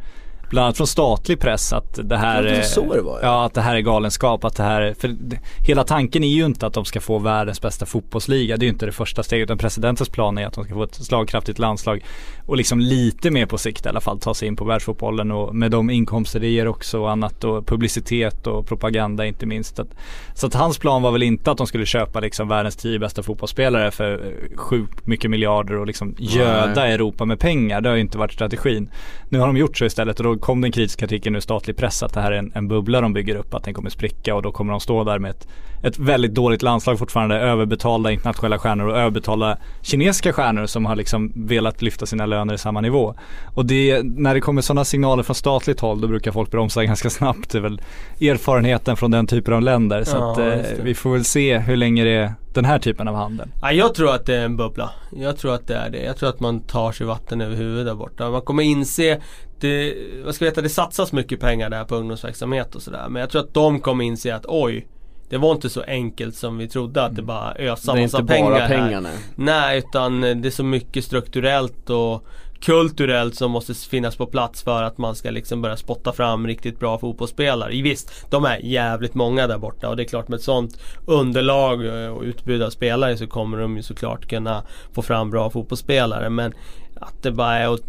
Bland 0.54 0.64
annat 0.64 0.76
från 0.76 0.86
statlig 0.86 1.40
press 1.40 1.72
att 1.72 1.98
det 2.08 2.16
här 2.16 2.42
det 2.42 2.50
är, 2.50 2.94
det 2.94 3.02
var, 3.02 3.18
ja. 3.22 3.26
ja. 3.26 3.44
att 3.44 3.54
det 3.54 3.60
här 3.60 3.74
är 3.74 3.80
galenskap. 3.80 4.44
Att 4.44 4.56
det 4.56 4.62
här 4.62 4.80
är, 4.80 4.94
för 4.94 5.08
det, 5.08 5.38
hela 5.66 5.84
tanken 5.84 6.24
är 6.24 6.28
ju 6.28 6.44
inte 6.44 6.66
att 6.66 6.74
de 6.74 6.84
ska 6.84 7.00
få 7.00 7.18
världens 7.18 7.60
bästa 7.60 7.86
fotbollsliga. 7.86 8.56
Det 8.56 8.64
är 8.64 8.66
ju 8.66 8.72
inte 8.72 8.86
det 8.86 8.92
första 8.92 9.22
steget. 9.22 9.44
Utan 9.44 9.58
presidentens 9.58 10.08
plan 10.08 10.38
är 10.38 10.46
att 10.46 10.52
de 10.52 10.64
ska 10.64 10.74
få 10.74 10.82
ett 10.82 10.94
slagkraftigt 10.94 11.58
landslag. 11.58 12.04
Och 12.46 12.56
liksom 12.56 12.80
lite 12.80 13.30
mer 13.30 13.46
på 13.46 13.58
sikt 13.58 13.86
i 13.86 13.88
alla 13.88 14.00
fall 14.00 14.20
ta 14.20 14.34
sig 14.34 14.48
in 14.48 14.56
på 14.56 14.64
världsfotbollen 14.64 15.32
och 15.32 15.54
med 15.54 15.70
de 15.70 15.90
inkomster 15.90 16.40
det 16.40 16.48
ger 16.48 16.68
också 16.68 17.00
och 17.00 17.10
annat 17.10 17.44
och 17.44 17.66
publicitet 17.66 18.46
och 18.46 18.66
propaganda 18.66 19.26
inte 19.26 19.46
minst. 19.46 19.78
Att, 19.78 19.88
så 20.34 20.46
att 20.46 20.54
hans 20.54 20.78
plan 20.78 21.02
var 21.02 21.10
väl 21.10 21.22
inte 21.22 21.50
att 21.50 21.58
de 21.58 21.66
skulle 21.66 21.86
köpa 21.86 22.20
liksom 22.20 22.48
världens 22.48 22.76
tio 22.76 22.98
bästa 22.98 23.22
fotbollsspelare 23.22 23.90
för 23.90 24.34
sjukt 24.56 25.06
mycket 25.06 25.30
miljarder 25.30 25.76
och 25.78 25.86
liksom 25.86 26.14
göda 26.18 26.86
Europa 26.86 27.24
med 27.24 27.40
pengar. 27.40 27.80
Det 27.80 27.88
har 27.88 27.96
ju 27.96 28.02
inte 28.02 28.18
varit 28.18 28.32
strategin. 28.32 28.90
Nu 29.28 29.38
har 29.38 29.46
de 29.46 29.56
gjort 29.56 29.78
så 29.78 29.84
istället 29.84 30.20
och 30.20 30.24
då 30.24 30.43
kom 30.44 30.60
den 30.60 30.72
kritiska 30.72 31.06
kritiken 31.06 31.36
ur 31.36 31.40
statlig 31.40 31.76
press 31.76 32.02
att 32.02 32.14
det 32.14 32.20
här 32.20 32.32
är 32.32 32.36
en, 32.36 32.52
en 32.54 32.68
bubbla 32.68 33.00
de 33.00 33.12
bygger 33.12 33.36
upp, 33.36 33.54
att 33.54 33.64
den 33.64 33.74
kommer 33.74 33.90
spricka 33.90 34.34
och 34.34 34.42
då 34.42 34.52
kommer 34.52 34.70
de 34.70 34.80
stå 34.80 35.04
där 35.04 35.18
med 35.18 35.30
ett, 35.30 35.48
ett 35.82 35.98
väldigt 35.98 36.34
dåligt 36.34 36.62
landslag 36.62 36.98
fortfarande, 36.98 37.36
överbetalda 37.36 38.10
internationella 38.10 38.58
stjärnor 38.58 38.88
och 38.88 38.98
överbetalda 38.98 39.58
kinesiska 39.82 40.32
stjärnor 40.32 40.66
som 40.66 40.86
har 40.86 40.96
liksom 40.96 41.32
velat 41.34 41.82
lyfta 41.82 42.06
sina 42.06 42.26
löner 42.26 42.54
i 42.54 42.58
samma 42.58 42.80
nivå. 42.80 43.14
Och 43.54 43.66
det, 43.66 44.02
när 44.02 44.34
det 44.34 44.40
kommer 44.40 44.62
sådana 44.62 44.84
signaler 44.84 45.22
från 45.22 45.34
statligt 45.34 45.80
håll 45.80 46.00
då 46.00 46.08
brukar 46.08 46.32
folk 46.32 46.50
bromsa 46.50 46.84
ganska 46.84 47.10
snabbt. 47.10 47.50
Det 47.50 47.58
är 47.58 47.62
väl 47.62 47.80
erfarenheten 48.20 48.96
från 48.96 49.10
den 49.10 49.26
typen 49.26 49.54
av 49.54 49.62
länder. 49.62 50.04
Så 50.04 50.16
Ja, 50.16 50.32
att 50.32 50.38
eh, 50.38 50.82
vi 50.82 50.94
får 50.94 51.12
väl 51.12 51.24
se 51.24 51.58
hur 51.58 51.76
länge 51.76 52.04
det 52.04 52.34
den 52.54 52.64
här 52.64 52.78
typen 52.78 53.08
av 53.08 53.14
handel. 53.14 53.48
Ja, 53.62 53.72
jag 53.72 53.94
tror 53.94 54.14
att 54.14 54.26
det 54.26 54.34
är 54.36 54.44
en 54.44 54.56
bubbla. 54.56 54.90
Jag 55.16 55.38
tror 55.38 55.54
att 55.54 55.66
det 55.66 55.76
är 55.76 55.90
det. 55.90 56.02
Jag 56.02 56.16
tror 56.16 56.28
att 56.28 56.40
man 56.40 56.60
tar 56.60 56.92
sig 56.92 57.06
vatten 57.06 57.40
över 57.40 57.56
huvudet 57.56 57.86
där 57.86 57.94
borta. 57.94 58.30
Man 58.30 58.42
kommer 58.42 58.62
inse 58.62 59.20
det, 59.60 59.94
vad 60.24 60.34
ska 60.34 60.44
jag 60.44 60.50
veta, 60.50 60.62
det 60.62 60.68
satsas 60.68 61.12
mycket 61.12 61.40
pengar 61.40 61.70
där 61.70 61.84
på 61.84 61.96
ungdomsverksamhet 61.96 62.74
och 62.74 62.82
sådär. 62.82 63.06
Men 63.08 63.20
jag 63.20 63.30
tror 63.30 63.42
att 63.42 63.54
de 63.54 63.80
kommer 63.80 64.04
inse 64.04 64.34
att 64.34 64.46
oj, 64.48 64.86
det 65.28 65.38
var 65.38 65.52
inte 65.52 65.70
så 65.70 65.82
enkelt 65.82 66.34
som 66.36 66.58
vi 66.58 66.68
trodde 66.68 67.04
att 67.04 67.16
det 67.16 67.22
bara 67.22 67.54
ösa 67.54 67.92
Det 67.92 67.98
är 67.98 68.02
massa 68.02 68.20
inte 68.20 68.32
pengar 68.32 68.50
bara 68.50 68.60
här. 68.60 68.68
pengarna. 68.78 69.08
Nej, 69.34 69.78
utan 69.78 70.20
det 70.20 70.48
är 70.48 70.50
så 70.50 70.64
mycket 70.64 71.04
strukturellt 71.04 71.90
och 71.90 72.26
kulturellt 72.64 73.34
som 73.34 73.50
måste 73.50 73.74
finnas 73.74 74.16
på 74.16 74.26
plats 74.26 74.62
för 74.62 74.82
att 74.82 74.98
man 74.98 75.14
ska 75.14 75.30
liksom 75.30 75.62
börja 75.62 75.76
spotta 75.76 76.12
fram 76.12 76.46
riktigt 76.46 76.78
bra 76.78 76.98
fotbollsspelare. 76.98 77.82
Visst, 77.82 78.30
de 78.30 78.44
är 78.44 78.58
jävligt 78.58 79.14
många 79.14 79.46
där 79.46 79.58
borta 79.58 79.88
och 79.88 79.96
det 79.96 80.02
är 80.02 80.08
klart 80.08 80.28
med 80.28 80.36
ett 80.36 80.42
sånt 80.42 80.80
underlag 81.06 81.86
eh, 81.86 82.08
och 82.08 82.22
utbud 82.22 82.62
av 82.62 82.70
spelare 82.70 83.16
så 83.16 83.26
kommer 83.26 83.58
de 83.58 83.76
ju 83.76 83.82
såklart 83.82 84.28
kunna 84.28 84.62
få 84.92 85.02
fram 85.02 85.30
bra 85.30 85.50
fotbollsspelare. 85.50 86.30
Men 86.30 86.52
att 87.00 87.22
det 87.22 87.30
bara 87.30 87.58
är 87.58 87.74
att 87.74 87.80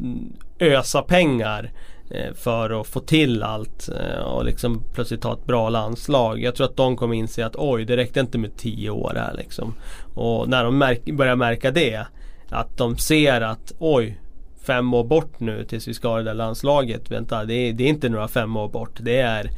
ösa 0.60 1.02
pengar 1.02 1.72
eh, 2.10 2.34
för 2.34 2.82
att 2.82 2.88
få 2.88 3.00
till 3.00 3.44
allt 3.44 3.90
eh, 3.90 4.22
och 4.22 4.46
liksom 4.46 4.84
plötsligt 4.94 5.24
ha 5.24 5.34
ett 5.34 5.46
bra 5.46 5.70
landslag. 5.70 6.42
Jag 6.42 6.56
tror 6.56 6.68
att 6.68 6.78
de 6.78 6.98
kommer 6.98 7.16
inse 7.16 7.46
att 7.46 7.56
oj, 7.56 7.86
det 7.86 7.98
räckte 7.98 8.20
inte 8.20 8.38
med 8.38 8.58
tio 8.58 8.90
år 8.90 9.14
här 9.16 9.34
liksom. 9.34 9.74
Och 10.14 10.50
när 10.50 10.64
de 10.64 10.84
märk- 10.84 11.18
börjar 11.18 11.36
märka 11.36 11.72
det, 11.72 12.06
att 12.50 12.78
de 12.78 12.98
ser 12.98 13.42
att 13.42 13.74
oj, 13.80 14.20
fem 14.66 14.93
år 14.93 15.03
bort 15.03 15.39
nu 15.39 15.63
tills 15.63 15.88
vi 15.88 15.93
ska 15.93 16.07
ha 16.07 16.18
det 16.18 16.24
där 16.24 16.34
landslaget. 16.34 17.11
Vänta, 17.11 17.45
det 17.45 17.53
är, 17.53 17.74
det 17.74 17.84
är 17.84 17.88
inte 17.88 18.09
några 18.09 18.28
fem 18.28 18.57
år 18.57 18.68
bort. 18.68 18.99
Det 18.99 19.20
är 19.20 19.49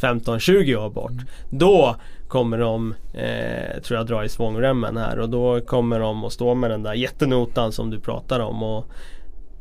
15-20 0.00 0.76
år 0.76 0.90
bort. 0.90 1.12
Då 1.50 1.96
kommer 2.28 2.58
de, 2.58 2.94
eh, 3.14 3.80
tror 3.82 3.98
jag, 3.98 4.06
dra 4.06 4.24
i 4.24 4.28
svångremmen 4.28 4.96
här 4.96 5.18
och 5.18 5.28
då 5.28 5.60
kommer 5.60 6.00
de 6.00 6.24
att 6.24 6.32
stå 6.32 6.54
med 6.54 6.70
den 6.70 6.82
där 6.82 6.94
jättenotan 6.94 7.72
som 7.72 7.90
du 7.90 8.00
pratar 8.00 8.40
om. 8.40 8.62
Och 8.62 8.86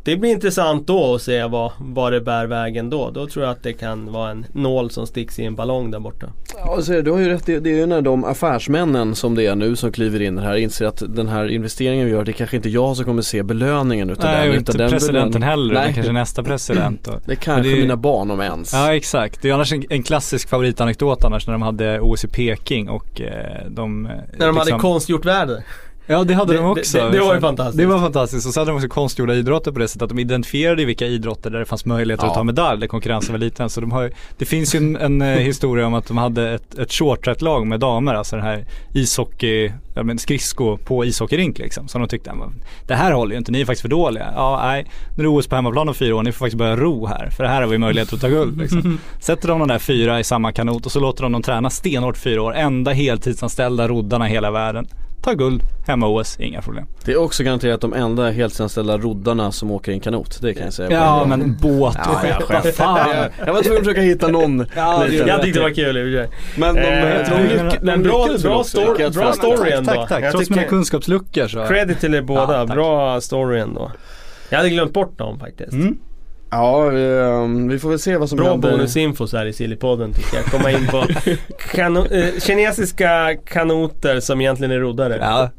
det 0.04 0.16
blir 0.18 0.32
intressant 0.32 0.88
då 0.88 1.16
att 1.16 1.22
se 1.22 1.44
vad, 1.44 1.72
vad 1.80 2.14
det 2.14 2.22
bär 2.22 2.46
vägen 2.48 2.90
då. 2.90 3.10
Då 3.10 3.28
tror 3.28 3.46
jag 3.46 3.52
att 3.52 3.64
det 3.64 3.74
kan 3.74 4.12
vara 4.12 4.32
en 4.32 4.46
nål 4.54 4.90
som 4.92 5.08
sticks 5.08 5.40
i 5.40 5.44
en 5.46 5.56
ballong 5.56 5.92
där 5.92 6.00
borta. 6.00 6.28
Ja, 6.58 6.82
så 6.82 7.02
du 7.02 7.12
har 7.12 7.20
ju 7.20 7.30
rätt. 7.30 7.46
Det, 7.46 7.60
det 7.60 7.70
är 7.70 7.76
ju 7.76 7.86
när 7.86 8.02
de 8.02 8.26
affärsmännen 8.26 9.16
som 9.16 9.36
det 9.36 9.46
är 9.46 9.56
nu 9.56 9.76
som 9.76 9.92
kliver 9.92 10.22
in 10.22 10.38
här 10.38 10.56
inser 10.56 10.86
att 10.86 11.04
den 11.08 11.28
här 11.28 11.48
investeringen 11.48 12.06
vi 12.06 12.12
gör, 12.12 12.24
det 12.24 12.32
är 12.32 12.34
kanske 12.34 12.56
inte 12.56 12.70
jag 12.70 12.96
som 12.96 13.06
kommer 13.06 13.22
se 13.22 13.44
belöningen 13.44 14.10
utav 14.10 14.26
Nej, 14.26 14.42
den. 14.42 14.50
och 14.50 14.56
inte 14.56 14.72
utan 14.72 14.80
den 14.82 14.90
presidenten 14.92 15.32
belön- 15.42 15.44
heller, 15.50 15.74
Nej, 15.74 15.84
utan 15.84 15.94
kanske 15.94 16.12
nästa 16.14 16.44
president. 16.44 17.08
Och, 17.08 17.20
det 17.26 17.32
är 17.32 17.36
kanske 17.36 17.70
det 17.70 17.78
är- 17.78 17.82
mina 17.82 17.98
barn 17.98 18.32
om 18.32 18.42
ens. 18.42 18.74
Ja 18.74 18.96
exakt, 18.96 19.42
det 19.42 19.50
är 19.50 19.54
annars 19.54 19.74
en, 19.74 19.84
en 19.90 20.04
klassisk 20.04 20.50
favoritanekdot 20.50 21.24
annars 21.24 21.48
när 21.48 21.52
de 21.54 21.62
hade 21.62 22.00
OS 22.00 22.26
i 22.26 22.28
Peking 22.28 22.90
och 22.90 23.22
eh, 23.22 23.66
de 23.70 24.06
eh, 24.06 24.12
När 24.38 24.48
de 24.48 24.58
hade 24.58 24.66
liksom- 24.66 24.80
konstgjort 24.80 25.26
väder. 25.26 25.64
Ja 26.08 26.24
det 26.24 26.34
hade 26.34 26.54
Det- 26.54 26.58
de 26.60 26.66
också. 26.66 26.98
det- 26.98 27.10
det 27.12 27.20
var 27.20 27.36
ju 27.36 27.42
fantastiskt. 27.42 27.78
Det 27.78 27.86
var 27.86 28.00
fantastiskt 28.00 28.48
och 28.48 28.54
så 28.54 28.60
hade 28.60 28.72
de 28.72 28.76
också 28.76 28.88
konstgjorda 28.88 29.34
idrotter 29.34 29.72
på 29.72 29.80
det 29.80 29.88
sättet 29.88 30.02
att 30.02 30.10
de 30.10 30.20
identifierade 30.20 30.86
vilka 30.86 31.06
idrotter 31.08 31.50
där 31.50 31.60
det 31.60 31.66
fanns 31.66 31.86
möjligheter 31.86 32.26
Ja. 32.26 32.30
att 32.30 32.36
ta 32.36 32.44
medalj, 32.44 32.80
där 32.80 32.88
konkurrensen 32.88 33.34
var 33.34 33.40
liten. 33.40 33.70
Så 33.70 33.82
de 33.82 33.92
har 33.92 34.12
det 34.38 34.46
finns 34.46 34.76
ju 34.76 34.78
en, 34.78 34.96
en 34.96 35.22
eh, 35.22 35.28
historia 35.38 35.88
om 35.88 35.94
att 35.94 36.08
de 36.08 36.18
hade 36.18 36.50
ett, 36.52 36.80
ett 36.80 36.92
shorttrack-lag 36.94 37.68
med 37.68 37.80
damer, 37.80 38.14
alltså 38.14 38.36
den 38.36 38.46
här 38.46 38.66
ishockey, 38.94 39.72
ja 39.96 40.04
men 40.04 40.20
skridsko 40.20 40.78
på 40.78 41.06
ishockeyrink 41.06 41.58
liksom. 41.60 41.88
Så 41.88 41.98
de 41.98 42.08
tyckte, 42.08 42.34
"Men 42.34 42.54
det 42.88 42.96
här 42.96 43.12
håller 43.12 43.32
ju 43.32 43.38
inte, 43.38 43.52
ni 43.52 43.62
är 43.62 43.66
faktiskt 43.66 43.82
för 43.82 43.90
dåliga. 43.90 44.28
Ja 44.36 44.60
nej, 44.64 44.86
nu 45.18 45.20
är 45.20 45.24
det 45.24 45.30
OS 45.30 45.48
på 45.48 45.56
hemmaplan 45.56 45.90
om 45.90 45.96
fyra 45.96 46.16
år, 46.16 46.24
ni 46.24 46.32
får 46.32 46.40
faktiskt 46.46 46.58
börja 46.58 46.76
ro 46.76 47.06
här. 47.06 47.30
För 47.30 47.44
här 47.44 47.62
har 47.62 47.68
vi 47.70 47.78
möjlighet 47.78 48.14
att 48.14 48.22
ta 48.22 48.28
guld 48.28 48.58
liksom. 48.58 49.00
Sätter 49.20 49.48
de 49.48 49.60
de 49.60 49.68
där 49.68 49.80
fyra 49.80 50.20
i 50.20 50.24
samma 50.24 50.52
kanot 50.52 50.86
och 50.86 50.92
så 50.92 51.00
låter 51.00 51.24
de 51.24 51.32
dem 51.32 51.42
träna 51.42 51.70
stenhårt 51.70 52.18
fyra 52.18 52.42
år. 52.42 52.54
Enda 52.56 52.92
heltidsanställda 52.92 53.88
roddarna 53.88 54.30
i 54.30 54.32
hela 54.32 54.52
världen. 54.52 54.88
Ta 55.24 55.34
guld, 55.34 55.62
hemma-OS, 55.88 56.40
inga 56.40 56.62
problem. 56.62 56.86
Det 57.06 57.12
är 57.12 57.18
också 57.20 57.44
garanterat 57.44 57.82
de 57.82 57.94
enda 57.94 58.30
heltidsanställda 58.32 58.98
roddarna 58.98 59.52
som 59.52 59.72
åker 59.72 59.92
i 59.92 59.96
en 59.96 60.02
kanot. 60.02 60.42
Det 60.42 60.54
kan 60.54 60.64
jag 60.64 60.74
säga. 60.74 60.92
Ja 60.92 61.26
men 61.26 61.58
båt 61.62 61.98
Ja, 62.06 62.22
jag 62.28 62.64
vad 62.64 62.74
fan. 62.76 63.10
jag, 63.46 63.54
var 63.54 63.62
tvungen 63.62 63.78
att 63.82 63.86
försöka 63.86 64.02
hitta 64.02 64.28
någon 64.28 64.66
Ja, 64.76 65.08
Jag 65.08 65.42
tyckte 65.42 65.60
det 65.60 65.64
var 65.64 65.70
kul 65.76 65.98
i 65.98 66.02
och 66.02 66.06
för 66.06 66.12
sig. 66.12 66.30
Men 66.60 66.76
de, 66.76 66.82
Eh, 66.82 67.70
de, 67.82 67.86
men 67.86 68.04
bra- 68.04 68.28
story- 68.64 69.10
bra 69.14 69.68
ändå. 69.78 69.92
tack, 69.94 70.10
tack. 70.10 70.24
Jag 70.24 70.32
Trots 70.32 70.50
mina 70.50 70.64
kunskapsluckor 70.64 71.48
så. 71.48 71.66
Credit 71.68 72.00
till 72.00 72.14
er 72.16 72.22
båda, 72.22 72.58
Ja, 72.58 72.66
bra 72.66 73.22
story 73.22 73.60
ändå. 73.60 73.92
Jag 74.50 74.58
hade 74.58 74.70
glömt 74.70 74.94
bort 74.94 75.18
dem 75.18 75.40
faktiskt. 75.40 75.74
Mm. 75.74 75.98
Ja, 76.52 76.82
vi, 76.90 77.06
um, 77.08 77.68
vi 77.68 77.80
får 77.80 77.90
väl 77.90 78.00
se 78.00 78.18
vad 78.18 78.30
som 78.30 78.38
Bra 78.38 78.50
händer. 78.52 78.72
bonusinfo 78.72 79.28
så 79.28 79.38
här 79.38 79.46
i 79.46 79.54
Sillypodden 79.54 80.14
tycker 80.14 80.38
jag. 80.38 80.46
Komma 80.46 80.72
in 80.72 80.88
på 80.88 80.98
kano- 81.76 82.14
eh, 82.14 82.40
kinesiska 82.40 83.36
kanoter 83.46 84.20
som 84.20 84.42
egentligen 84.42 84.72
är 84.72 84.80
roddare. 84.80 85.18
Ja, 85.22 85.50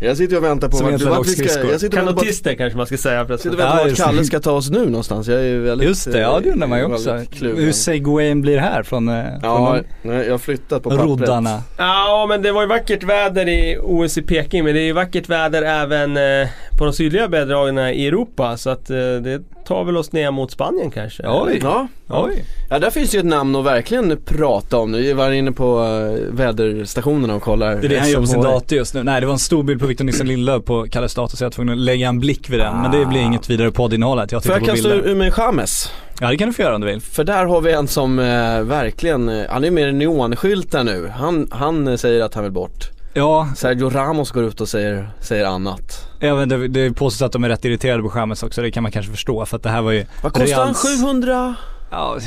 Jag 0.00 0.16
sitter 0.16 0.36
och 0.36 0.44
väntar 0.44 0.68
på 0.68 0.76
Som 0.76 0.90
vart, 0.92 1.02
vart 1.02 1.26
vi 1.26 1.30
ska, 1.30 1.60
jag 1.70 1.80
sitter 1.80 1.96
Kanotister 1.96 2.54
kanske 2.54 2.76
man 2.76 2.86
ska 2.86 2.96
säga 2.96 3.20
sitter 3.22 3.26
förresten. 3.26 3.52
och 3.52 3.58
väntar 3.58 3.76
Ja, 3.78 3.82
på 3.82 3.88
det. 3.88 3.96
Kalle 3.96 4.24
ska 4.24 4.40
ta 4.40 4.52
oss 4.52 4.70
nu 4.70 4.86
någonstans. 4.86 5.28
Jag 5.28 5.44
är 5.44 5.58
väldigt 5.58 5.88
just 5.88 6.12
det. 6.12 6.18
Ja 6.18 6.40
det 6.42 6.50
undrar 6.50 6.68
man 6.68 6.78
ju 6.78 6.84
eh, 6.84 6.90
också. 6.92 7.12
Hur 7.40 7.72
segwayen 7.72 8.40
blir 8.42 8.58
här 8.58 8.82
från, 8.82 9.08
eh, 9.08 9.24
Ja, 9.42 9.74
från 10.02 10.12
nej, 10.14 10.24
jag 10.26 10.32
har 10.32 10.38
flyttat 10.38 10.82
på 10.82 10.90
pappret. 10.90 11.06
roddarna. 11.06 11.62
Ja 11.78 12.26
men 12.28 12.42
det 12.42 12.52
var 12.52 12.62
ju 12.62 12.68
vackert 12.68 13.02
väder 13.04 13.48
i 13.48 13.78
OS 13.82 14.18
i 14.18 14.22
Peking 14.22 14.64
men 14.64 14.74
det 14.74 14.80
är 14.80 14.84
ju 14.86 14.92
vackert 14.92 15.28
väder 15.28 15.62
även 15.62 16.16
eh, 16.16 16.48
på 16.78 16.84
de 16.84 16.92
sydliga 16.92 17.28
breddgraderna 17.28 17.92
i 17.92 18.06
Europa 18.06 18.56
så 18.56 18.70
att 18.70 18.90
eh, 18.90 18.96
det 18.96 19.42
tar 19.66 19.84
väl 19.84 19.96
oss 19.96 20.12
ner 20.12 20.30
mot 20.30 20.50
Spanien 20.50 20.90
kanske? 20.90 21.22
Oj, 21.28 21.60
Ja, 21.62 21.88
oj. 22.08 22.44
ja 22.70 22.78
där 22.78 22.90
finns 22.90 23.14
ju 23.14 23.18
ett 23.18 23.24
namn 23.26 23.56
att 23.56 23.64
verkligen 23.64 24.18
prata 24.24 24.78
om 24.78 24.92
nu. 24.92 25.02
Vi 25.02 25.12
var 25.12 25.30
inne 25.30 25.52
på 25.52 25.84
eh, 25.84 26.34
väderstationerna 26.34 27.34
och 27.34 27.42
kollar. 27.42 27.76
Det 27.76 27.86
är 27.86 27.88
det 27.88 27.98
han 27.98 28.10
gör 28.10 28.20
på 28.20 28.26
sin 28.26 28.42
dator 28.42 28.78
just 28.78 28.94
nu. 28.94 29.02
Nej 29.02 29.20
det 29.20 29.26
var 29.26 29.32
en 29.32 29.38
stor 29.38 29.62
bild 29.62 29.80
på 29.80 29.86
Victor 29.86 30.04
Nilsson 30.04 30.26
Lindelöf 30.26 30.64
på 30.64 30.86
Kalles 30.90 31.14
dator 31.14 31.36
så 31.36 31.44
jag 31.44 31.46
var 31.46 31.52
tvungen 31.52 31.72
att 31.72 31.78
lägga 31.80 32.08
en 32.08 32.20
blick 32.20 32.50
vid 32.50 32.58
den. 32.60 32.82
Men 32.82 32.90
det 32.90 33.06
blir 33.06 33.20
inget 33.20 33.50
vidare 33.50 33.70
poddinnehåll 33.70 34.18
att 34.18 34.32
jag 34.32 34.44
Får 34.44 34.52
jag 34.52 34.60
på 34.60 34.66
kasta 34.66 34.94
ur 34.94 35.14
mig 35.14 35.32
James? 35.36 35.92
Ja 36.20 36.30
det 36.30 36.36
kan 36.36 36.48
du 36.48 36.54
få 36.54 36.62
göra 36.62 36.74
om 36.74 36.80
du 36.80 36.86
vill. 36.86 37.00
För 37.00 37.24
där 37.24 37.44
har 37.44 37.60
vi 37.60 37.72
en 37.72 37.88
som 37.88 38.18
eh, 38.18 38.24
verkligen, 38.60 39.28
eh, 39.28 39.44
han 39.50 39.64
är 39.64 39.70
mer 39.70 39.92
neonskyltar 39.92 40.84
nu. 40.84 41.08
Han, 41.16 41.48
han 41.50 41.88
eh, 41.88 41.96
säger 41.96 42.22
att 42.24 42.34
han 42.34 42.44
vill 42.44 42.52
bort. 42.52 42.95
Ja, 43.16 43.48
Sergio 43.56 43.90
Ramos 43.90 44.30
går 44.30 44.44
ut 44.44 44.60
och 44.60 44.68
säger, 44.68 45.10
säger 45.20 45.44
annat. 45.46 46.08
även 46.20 46.48
det, 46.48 46.68
det 46.68 46.92
påstås 46.92 47.22
att 47.22 47.32
de 47.32 47.44
är 47.44 47.48
rätt 47.48 47.64
irriterade 47.64 48.02
på 48.02 48.08
Chamez 48.10 48.42
också, 48.42 48.62
det 48.62 48.70
kan 48.70 48.82
man 48.82 48.92
kanske 48.92 49.12
förstå 49.12 49.46
för 49.46 49.56
att 49.56 49.62
det 49.62 49.70
här 49.70 49.82
var 49.82 49.92
ju 49.92 50.06
Vad 50.22 50.32
kostar 50.32 50.64
han? 50.64 50.74
Reals- 50.74 50.82
750? 50.82 51.46
Ja, 51.90 52.18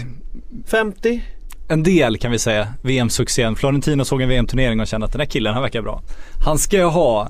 en 1.67 1.83
del 1.83 2.17
kan 2.17 2.31
vi 2.31 2.39
säga, 2.39 2.67
VM-succén. 2.81 3.55
Florentino 3.55 4.05
såg 4.05 4.21
en 4.21 4.29
VM-turnering 4.29 4.79
och 4.79 4.87
kände 4.87 5.05
att 5.05 5.11
den 5.11 5.21
här 5.21 5.25
killen, 5.25 5.53
han 5.53 5.61
verkar 5.63 5.81
bra. 5.81 6.01
Han 6.45 6.57
ska 6.57 6.77
jag 6.77 6.89
ha. 6.89 7.29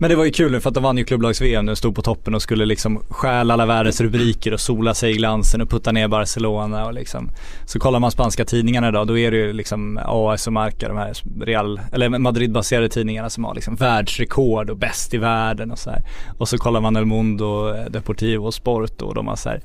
Men 0.00 0.10
det 0.10 0.16
var 0.16 0.24
ju 0.24 0.30
kul 0.30 0.52
nu 0.52 0.60
för 0.60 0.70
att 0.70 0.74
de 0.74 0.82
vann 0.82 0.98
ju 0.98 1.04
klubblags-VM 1.04 1.66
nu, 1.66 1.76
stod 1.76 1.94
på 1.94 2.02
toppen 2.02 2.34
och 2.34 2.42
skulle 2.42 2.66
liksom 2.66 3.02
stjäla 3.08 3.54
alla 3.54 3.66
världens 3.66 4.00
rubriker 4.00 4.52
och 4.52 4.60
sola 4.60 4.94
sig 4.94 5.10
i 5.10 5.16
glansen 5.16 5.60
och 5.60 5.70
putta 5.70 5.92
ner 5.92 6.08
Barcelona 6.08 6.86
och 6.86 6.94
liksom. 6.94 7.30
Så 7.66 7.78
kollar 7.78 7.98
man 7.98 8.10
spanska 8.10 8.44
tidningarna 8.44 8.88
idag, 8.88 9.06
då 9.06 9.18
är 9.18 9.30
det 9.30 9.36
ju 9.36 9.52
liksom 9.52 10.00
AS 10.04 10.46
och 10.46 10.52
Marca, 10.52 10.88
de 10.88 10.96
här 10.96 11.12
Real, 11.40 11.80
eller 11.92 12.08
Madrid-baserade 12.08 12.88
tidningarna 12.88 13.30
som 13.30 13.44
har 13.44 13.54
liksom 13.54 13.74
världsrekord 13.74 14.70
och 14.70 14.76
bäst 14.76 15.14
i 15.14 15.18
världen 15.18 15.70
och 15.70 15.78
så 15.78 15.90
här. 15.90 16.02
Och 16.38 16.48
så 16.48 16.58
kollar 16.58 16.80
man 16.80 16.96
El 16.96 17.06
Mundo, 17.06 17.74
eh, 17.74 17.84
Deportivo 17.84 18.46
och 18.46 18.54
Sport 18.54 19.02
och 19.02 19.14
de 19.14 19.28
har 19.28 19.36
så 19.36 19.48
här 19.48 19.60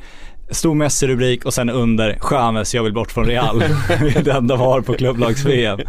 Stor 0.53 0.75
Messi-rubrik 0.75 1.45
och 1.45 1.53
sen 1.53 1.69
under 1.69 2.17
Chamez, 2.19 2.75
jag 2.75 2.83
vill 2.83 2.93
bort 2.93 3.11
från 3.11 3.25
Real. 3.25 3.59
det 3.87 4.15
är 4.15 4.23
den 4.23 4.47
de 4.47 4.59
har 4.59 4.81
på 4.81 4.93
klubblags-VM. 4.93 5.79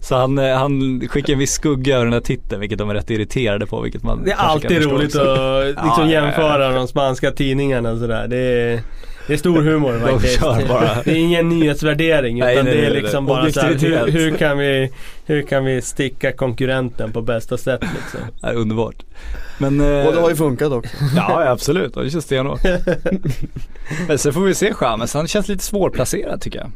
Så 0.00 0.16
han, 0.16 0.38
eh, 0.38 0.56
han 0.56 1.00
skickar 1.08 1.32
en 1.32 1.38
viss 1.38 1.52
skugga 1.52 1.94
över 1.94 2.04
den 2.04 2.12
här 2.12 2.20
titeln, 2.20 2.60
vilket 2.60 2.78
de 2.78 2.90
är 2.90 2.94
rätt 2.94 3.10
irriterade 3.10 3.66
på. 3.66 3.80
Vilket 3.80 4.02
man 4.02 4.24
Det 4.24 4.30
är 4.30 4.36
alltid 4.36 4.82
roligt 4.84 5.16
också. 5.16 5.20
att 5.20 5.66
liksom 5.66 5.84
Ja, 5.86 5.92
ja, 5.96 6.04
ja. 6.04 6.10
jämföra 6.10 6.70
de 6.72 6.88
spanska 6.88 7.30
tidningarna 7.30 7.90
och 7.90 7.98
sådär. 7.98 8.28
Det 8.28 8.36
är, 8.38 8.80
det 9.26 9.32
är 9.32 9.36
stor 9.36 9.62
humor 9.62 9.98
faktiskt. 10.10 10.40
kör 10.40 10.68
bara. 10.68 10.90
Det 11.04 11.10
är 11.10 11.16
ingen 11.16 11.48
nyhetsvärdering 11.48 12.38
utan 12.38 12.54
Nej, 12.54 12.64
nej, 12.64 12.76
det 12.76 12.86
är 12.86 12.90
liksom 12.90 13.24
nej. 13.24 13.34
bara 13.34 13.52
så 13.52 13.60
här, 13.60 13.74
hur, 13.74 14.12
hur, 14.12 14.36
kan 14.36 14.58
vi, 14.58 14.90
hur 15.26 15.42
kan 15.42 15.64
vi 15.64 15.82
sticka 15.82 16.32
konkurrenten 16.32 17.12
på 17.12 17.22
bästa 17.22 17.58
sätt 17.58 17.80
liksom. 17.82 18.20
Ja, 18.42 18.52
underbart. 18.52 18.96
Men, 19.58 19.80
eh, 19.80 20.06
Och 20.06 20.12
det 20.14 20.20
har 20.20 20.30
ju 20.30 20.36
funkat 20.36 20.72
också. 20.72 20.96
Ja, 21.16 21.48
absolut. 21.48 21.94
Det 21.94 22.10
känns 22.10 22.24
stenhårt. 22.24 22.60
Men 24.08 24.18
sen 24.18 24.32
får 24.32 24.40
vi 24.40 24.54
se 24.54 24.74
Chamez. 24.74 25.14
Han 25.14 25.28
känns 25.28 25.48
lite 25.48 25.64
svårplacerad 25.64 26.40
tycker 26.40 26.58
jag. 26.58 26.70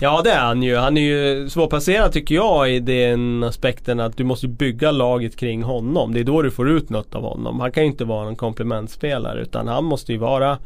Ja 0.00 0.20
det 0.24 0.30
är 0.30 0.40
han 0.40 0.62
ju. 0.62 0.76
Han 0.76 0.96
är 0.96 1.02
ju 1.02 1.48
svårplacerad 1.48 2.12
tycker 2.12 2.34
jag 2.34 2.70
i 2.70 2.80
den 2.80 3.42
aspekten 3.42 4.00
att 4.00 4.16
du 4.16 4.24
måste 4.24 4.48
bygga 4.48 4.90
laget 4.90 5.36
kring 5.36 5.62
honom. 5.62 6.14
Det 6.14 6.20
är 6.20 6.24
då 6.24 6.42
du 6.42 6.50
får 6.50 6.70
ut 6.70 6.90
något 6.90 7.14
av 7.14 7.22
honom. 7.22 7.60
Han 7.60 7.72
kan 7.72 7.82
ju 7.82 7.90
inte 7.90 8.04
vara 8.04 8.28
en 8.28 8.36
komplementspelare 8.36 9.42
utan 9.42 9.68
han 9.68 9.84
måste 9.84 10.12
ju 10.12 10.18
vara 10.18 10.58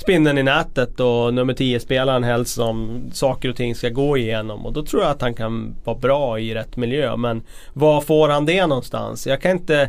spindeln 0.00 0.38
i 0.38 0.42
nätet 0.42 1.00
och 1.00 1.34
nummer 1.34 1.54
10-spelaren 1.54 2.24
helst 2.24 2.54
som 2.54 3.02
saker 3.12 3.48
och 3.48 3.56
ting 3.56 3.74
ska 3.74 3.88
gå 3.88 4.16
igenom. 4.16 4.66
Och 4.66 4.72
då 4.72 4.84
tror 4.84 5.02
jag 5.02 5.10
att 5.10 5.22
han 5.22 5.34
kan 5.34 5.74
vara 5.84 5.98
bra 5.98 6.38
i 6.38 6.54
rätt 6.54 6.76
miljö. 6.76 7.16
Men 7.16 7.42
var 7.72 8.00
får 8.00 8.28
han 8.28 8.46
det 8.46 8.66
någonstans? 8.66 9.26
Jag 9.26 9.40
kan 9.42 9.50
inte 9.50 9.88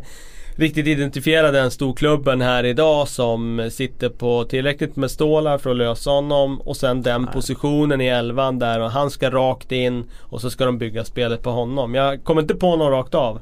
riktigt 0.55 0.88
identifiera 0.88 1.51
den 1.51 1.72
storklubben 1.72 2.41
här 2.41 2.64
idag 2.64 3.07
som 3.07 3.70
sitter 3.72 4.09
på 4.09 4.43
tillräckligt 4.43 4.95
med 4.95 5.12
stålar 5.12 5.57
för 5.57 5.70
att 5.70 5.78
lösa 5.78 6.09
honom 6.09 6.62
och 6.62 6.78
sen 6.78 7.01
den 7.01 7.28
positionen 7.28 8.01
i 8.01 8.07
elvan 8.07 8.59
där 8.59 8.80
och 8.80 8.91
han 8.91 9.12
ska 9.12 9.30
rakt 9.30 9.72
in 9.72 10.03
och 10.20 10.41
så 10.41 10.49
ska 10.49 10.66
de 10.66 10.78
bygga 10.78 11.03
spelet 11.03 11.43
på 11.43 11.49
honom. 11.49 11.95
Jag 11.95 12.24
kommer 12.24 12.41
inte 12.41 12.55
på 12.55 12.76
någon 12.76 12.91
rakt 12.91 13.16
av. 13.16 13.39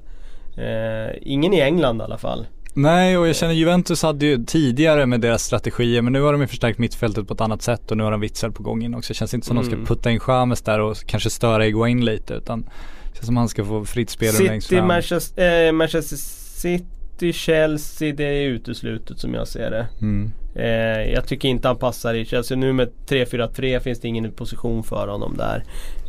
Eh, 0.57 1.15
ingen 1.21 1.53
i 1.53 1.59
England 1.59 2.01
i 2.01 2.03
alla 2.03 2.17
fall. 2.17 2.45
Nej 2.73 3.17
och 3.17 3.27
jag 3.27 3.35
känner 3.35 3.53
Juventus 3.53 4.03
hade 4.03 4.25
ju 4.25 4.45
tidigare 4.45 5.05
med 5.05 5.21
deras 5.21 5.43
strategier 5.43 6.01
men 6.01 6.13
nu 6.13 6.21
har 6.21 6.31
de 6.31 6.41
ju 6.41 6.47
förstärkt 6.47 6.79
mittfältet 6.79 7.27
på 7.27 7.33
ett 7.33 7.41
annat 7.41 7.61
sätt 7.61 7.91
och 7.91 7.97
nu 7.97 8.03
har 8.03 8.11
de 8.11 8.19
Witzel 8.21 8.51
på 8.51 8.63
gång 8.63 8.83
in 8.83 8.95
också. 8.95 9.13
Det 9.13 9.17
känns 9.17 9.33
inte 9.33 9.47
som 9.47 9.55
de 9.55 9.67
Mm. 9.67 9.85
ska 9.85 9.93
putta 9.95 10.11
in 10.11 10.19
Chamez 10.19 10.61
där 10.61 10.79
och 10.79 10.97
kanske 11.05 11.29
störa 11.29 11.67
Iguain 11.67 12.05
lite 12.05 12.33
utan 12.33 12.61
det 12.61 13.15
känns 13.15 13.25
som 13.25 13.37
han 13.37 13.49
ska 13.49 13.65
få 13.65 13.85
fritt 13.85 14.09
spelrum 14.09 14.45
längst 14.47 14.69
fram. 14.69 14.87
Manchester, 14.87 15.65
eh, 15.67 15.71
Manchester 15.71 16.17
City, 16.17 17.33
Chelsea, 17.33 18.13
det 18.15 18.23
är 18.23 18.41
uteslutet 18.47 19.19
som 19.19 19.33
jag 19.33 19.47
ser 19.47 19.71
det. 19.71 19.87
Mm. 20.01 20.31
Eh, 20.59 21.11
jag 21.13 21.27
tycker 21.27 21.49
inte 21.49 21.67
han 21.67 21.77
passar 21.77 22.13
i 22.13 22.25
Chelsea. 22.25 22.57
Nu 22.57 22.73
med 22.73 22.89
3-4-3 23.07 23.79
finns 23.79 23.99
det 23.99 24.07
ingen 24.07 24.31
position 24.31 24.83
för 24.83 25.07
honom 25.07 25.37
där. 25.37 25.63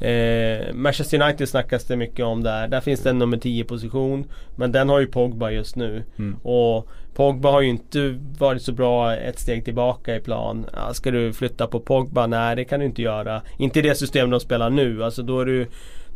Eh, 0.08 0.74
Manchester 0.74 1.22
United 1.22 1.48
snackas 1.48 1.84
det 1.84 1.96
mycket 1.96 2.24
om 2.24 2.42
där. 2.42 2.68
Där 2.68 2.80
finns 2.80 3.00
det 3.00 3.10
en 3.10 3.18
nummer 3.18 3.36
10 3.36 3.64
position. 3.64 4.24
Men 4.56 4.72
den 4.72 4.88
har 4.88 5.00
ju 5.00 5.06
Pogba 5.06 5.50
just 5.50 5.76
nu. 5.76 6.02
Mm. 6.18 6.36
Och 6.42 6.88
Pogba 7.14 7.50
har 7.50 7.60
ju 7.60 7.68
inte 7.68 8.18
varit 8.38 8.62
så 8.62 8.72
bra 8.72 9.14
ett 9.14 9.38
steg 9.38 9.64
tillbaka 9.64 10.16
i 10.16 10.20
plan. 10.20 10.66
Ska 10.92 11.10
du 11.10 11.32
flytta 11.32 11.66
på 11.66 11.80
Pogba? 11.80 12.26
Nej 12.26 12.56
det 12.56 12.64
kan 12.64 12.80
du 12.80 12.86
inte 12.86 13.02
göra. 13.02 13.42
Inte 13.58 13.78
i 13.78 13.82
det 13.82 13.94
system 13.94 14.30
de 14.30 14.40
spelar 14.40 14.70
nu. 14.70 15.04
Alltså 15.04 15.22
då 15.22 15.40
är 15.40 15.46
du 15.46 15.66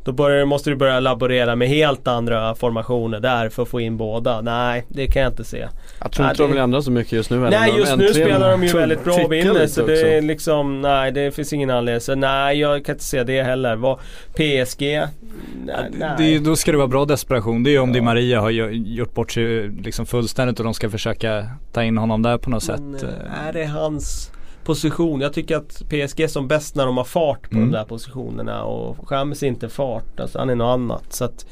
då 0.05 0.13
börjar, 0.13 0.45
måste 0.45 0.71
du 0.71 0.77
börja 0.77 1.01
laborera 1.01 1.57
med 1.57 1.69
helt 1.69 2.09
andra 2.09 2.55
formationer 2.55 3.21
där 3.21 3.49
för 3.49 3.63
att 3.63 3.69
få 3.69 3.81
in 3.81 3.97
båda. 3.97 4.41
Nej, 4.41 4.85
det 4.89 5.07
kan 5.07 5.23
jag 5.23 5.33
inte 5.33 5.45
se. 5.45 5.69
Jag 6.01 6.13
tror 6.13 6.25
Nej, 6.25 6.31
inte 6.33 6.43
de 6.43 6.51
vill 6.51 6.61
ändra 6.61 6.83
så 6.83 6.91
mycket 6.91 7.13
just 7.13 7.31
nu 7.31 7.39
Nej 7.39 7.73
just 7.79 7.97
nu 7.97 8.09
spelar 8.09 8.51
de 8.51 8.63
ju 8.65 8.73
väldigt 8.73 9.05
bra 9.05 9.15
och 9.15 9.33
vinner 9.33 9.67
så 9.67 9.83
också. 9.83 9.87
det 9.87 10.15
är 10.17 10.23
liksom, 10.23 10.81
nej 10.81 11.13
det 11.13 11.35
finns 11.35 11.53
ingen 11.53 11.71
anledning. 11.71 12.01
Så 12.01 12.15
nej 12.15 12.61
jag 12.61 12.85
kan 12.85 12.95
inte 12.95 13.05
se 13.05 13.25
det 13.25 13.43
heller. 13.43 13.77
Vad, 13.77 13.99
PSG? 14.33 14.81
Nej, 14.81 15.91
nej. 15.93 16.11
Det 16.19 16.39
då 16.39 16.57
ska 16.57 16.71
det 16.73 16.79
vara 16.79 16.89
bra 16.89 17.05
desperation. 17.05 17.63
Det 17.63 17.71
är 17.71 17.73
ju 17.73 17.79
om 17.79 17.93
Di 17.93 18.01
Maria 18.01 18.41
har 18.41 18.51
gjort 18.51 19.15
bort 19.15 19.33
sig 19.33 19.69
liksom 19.69 20.07
fullständigt 20.07 20.59
och 20.59 20.65
de 20.65 20.75
ska 20.75 20.91
försöka 20.91 21.47
ta 21.73 21.83
in 21.83 21.99
honom 21.99 22.23
där 22.23 22.39
på 22.39 22.51
något 22.51 22.63
sätt. 22.63 22.81
eh, 23.03 23.47
är 23.49 23.53
det 23.53 23.65
hans 23.65 24.31
position? 24.65 25.21
Jag 25.21 25.33
tycker 25.33 25.57
att 25.57 25.83
PSG 25.89 26.21
är 26.21 26.29
som 26.29 26.49
bäst 26.49 26.75
när 26.77 26.87
de 26.87 26.97
har 26.97 27.05
fart 27.05 27.51
på 27.51 27.57
Mm. 27.57 27.71
de 27.71 27.77
där 27.79 27.85
positionerna 27.85 28.63
och 28.65 28.97
är 29.43 29.47
inte 29.49 29.69
fart. 29.69 30.21
Alltså 30.21 30.39
han 30.39 30.51
är 30.51 30.55
något 30.55 30.75
annat. 30.75 31.05
Så 31.13 31.25
att, 31.25 31.47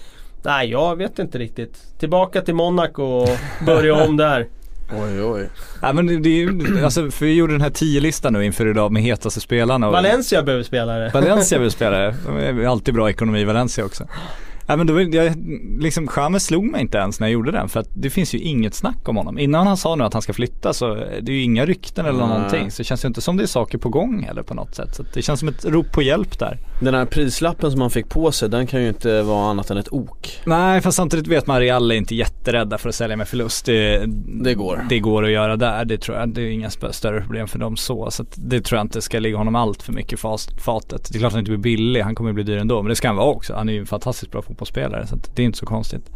nej 0.45 0.71
jag 0.71 0.97
vet 0.97 1.19
inte 1.19 1.39
riktigt. 1.39 1.99
Tillbaka 1.99 2.41
till 2.43 2.55
Monaco 2.55 3.03
och 3.03 3.29
börja 3.67 3.95
om 4.05 4.17
där. 4.17 4.47
Oj 5.03 5.23
oj. 5.23 5.49
Ja 5.83 5.93
men 5.93 6.23
det, 6.23 6.29
är 6.43 6.85
alltså 6.85 7.11
för 7.11 7.27
vi 7.27 7.35
gjorde 7.35 7.53
den 7.55 7.61
här 7.61 7.71
10-listan 7.71 8.33
nu 8.33 8.45
inför 8.45 8.67
idag 8.71 8.93
med 8.93 9.03
hetaste 9.03 9.41
spelarna. 9.41 9.87
och- 9.87 9.93
Valencia 9.93 10.43
behöver 10.43 10.65
spelare. 10.65 11.11
Valencia 11.15 11.59
vill 11.59 11.71
spela, 11.71 12.15
de 12.27 12.37
är 12.37 12.67
alltid 12.67 12.95
bra 12.95 13.11
ekonomi 13.11 13.41
i 13.41 13.45
Valencia 13.45 13.85
också. 13.85 14.05
Ja, 14.67 14.77
men 14.77 14.87
då, 14.87 15.01
jag, 15.03 15.35
liksom 15.79 16.09
Chamez 16.09 16.45
slog 16.45 16.65
mig 16.65 16.81
inte 16.81 16.99
ens 16.99 17.21
när 17.21 17.27
jag 17.27 17.33
gjorde 17.33 17.51
den 17.53 17.69
för 17.69 17.81
att 17.81 17.89
det 17.95 18.11
finns 18.11 18.35
ju 18.35 18.39
inget 18.39 18.75
snack 18.75 19.09
om 19.09 19.17
honom. 19.17 19.39
Innan 19.39 19.67
han 19.67 19.77
sa 19.77 19.97
nu 19.97 20.05
att 20.05 20.13
han 20.13 20.23
ska 20.23 20.33
flytta 20.33 20.73
så 20.73 20.93
är 20.95 21.21
det 21.23 21.33
ju 21.33 21.43
inga 21.43 21.67
rykten 21.67 22.07
eller 22.07 22.19
Nej. 22.19 22.29
någonting. 22.29 22.71
Så 22.71 22.79
det 22.83 22.85
känns 22.85 23.05
ju 23.05 23.09
inte 23.09 23.21
som 23.21 23.37
det 23.37 23.43
är 23.43 23.47
saker 23.47 23.79
på 23.79 23.89
gång 23.89 24.23
heller 24.23 24.43
på 24.43 24.55
något 24.55 24.75
sätt. 24.75 24.95
Så 24.95 25.03
att 25.03 25.13
det 25.15 25.23
känns 25.23 25.41
som 25.41 25.49
ett 25.49 25.65
rop 25.65 25.93
på 25.93 26.03
hjälp 26.03 26.39
där. 26.39 26.59
Den 26.81 26.95
här 26.95 27.05
prislappen 27.05 27.71
som 27.71 27.81
han 27.81 27.91
fick 27.91 28.09
på 28.09 28.33
sig, 28.33 28.49
den 28.49 28.67
kan 28.67 28.83
ju 28.83 28.89
inte 28.89 29.23
vara 29.23 29.51
annat 29.51 29.71
än 29.71 29.77
ett 29.77 29.93
ok. 29.93 30.41
Nej 30.45 30.81
fast 30.81 30.97
samtidigt 30.97 31.27
vet 31.27 31.47
man 31.47 31.61
Real 31.61 31.91
är 31.91 31.95
inte 31.95 32.15
jätterädda 32.15 32.79
för 32.79 32.89
att 32.89 32.95
sälja 32.95 33.17
med 33.17 33.29
förlust. 33.29 33.67
Det, 33.67 34.03
Det 34.45 34.55
går. 34.55 34.85
Det 34.89 34.99
går 34.99 35.25
att 35.25 35.31
göra 35.31 35.57
där. 35.57 35.85
Det 35.85 35.99
tror 35.99 36.19
jag, 36.19 36.29
det 36.29 36.43
är 36.43 36.51
inga 36.51 36.71
större 36.71 37.21
problem 37.21 37.49
för 37.49 37.59
dem 37.59 37.77
så. 37.77 38.11
Så 38.11 38.23
att 38.23 38.35
det 38.37 38.61
tror 38.61 38.77
jag 38.79 38.85
inte 38.85 39.03
ska 39.03 39.19
ligga 39.19 39.37
honom 39.37 39.55
allt 39.57 39.83
för 39.83 39.93
mycket 39.93 40.13
i 40.13 40.17
fas- 40.17 40.49
fatet. 40.61 41.09
Det 41.13 41.17
är 41.17 41.19
klart 41.19 41.29
att 41.29 41.33
han 41.33 41.41
inte 41.41 41.51
blir 41.51 41.59
billig, 41.59 42.01
han 42.01 42.15
kommer 42.15 42.33
bli 42.33 42.43
dyr 42.43 42.57
ändå. 42.57 42.83
Men 42.83 42.89
det 42.89 42.97
ska 42.97 43.09
han 43.09 43.17
vara 43.17 43.27
också. 43.27 43.55
Han 43.55 43.69
är 43.69 43.73
ju 43.73 43.79
en 43.81 43.87
fantastiskt 43.87 44.33
bra 44.33 44.43
fotbollsspelare 44.53 45.07
så 45.07 45.15
att 45.15 45.37
det 45.37 45.43
är 45.43 45.47
inte 45.47 45.59
så 45.59 45.67
konstigt. 45.67 46.11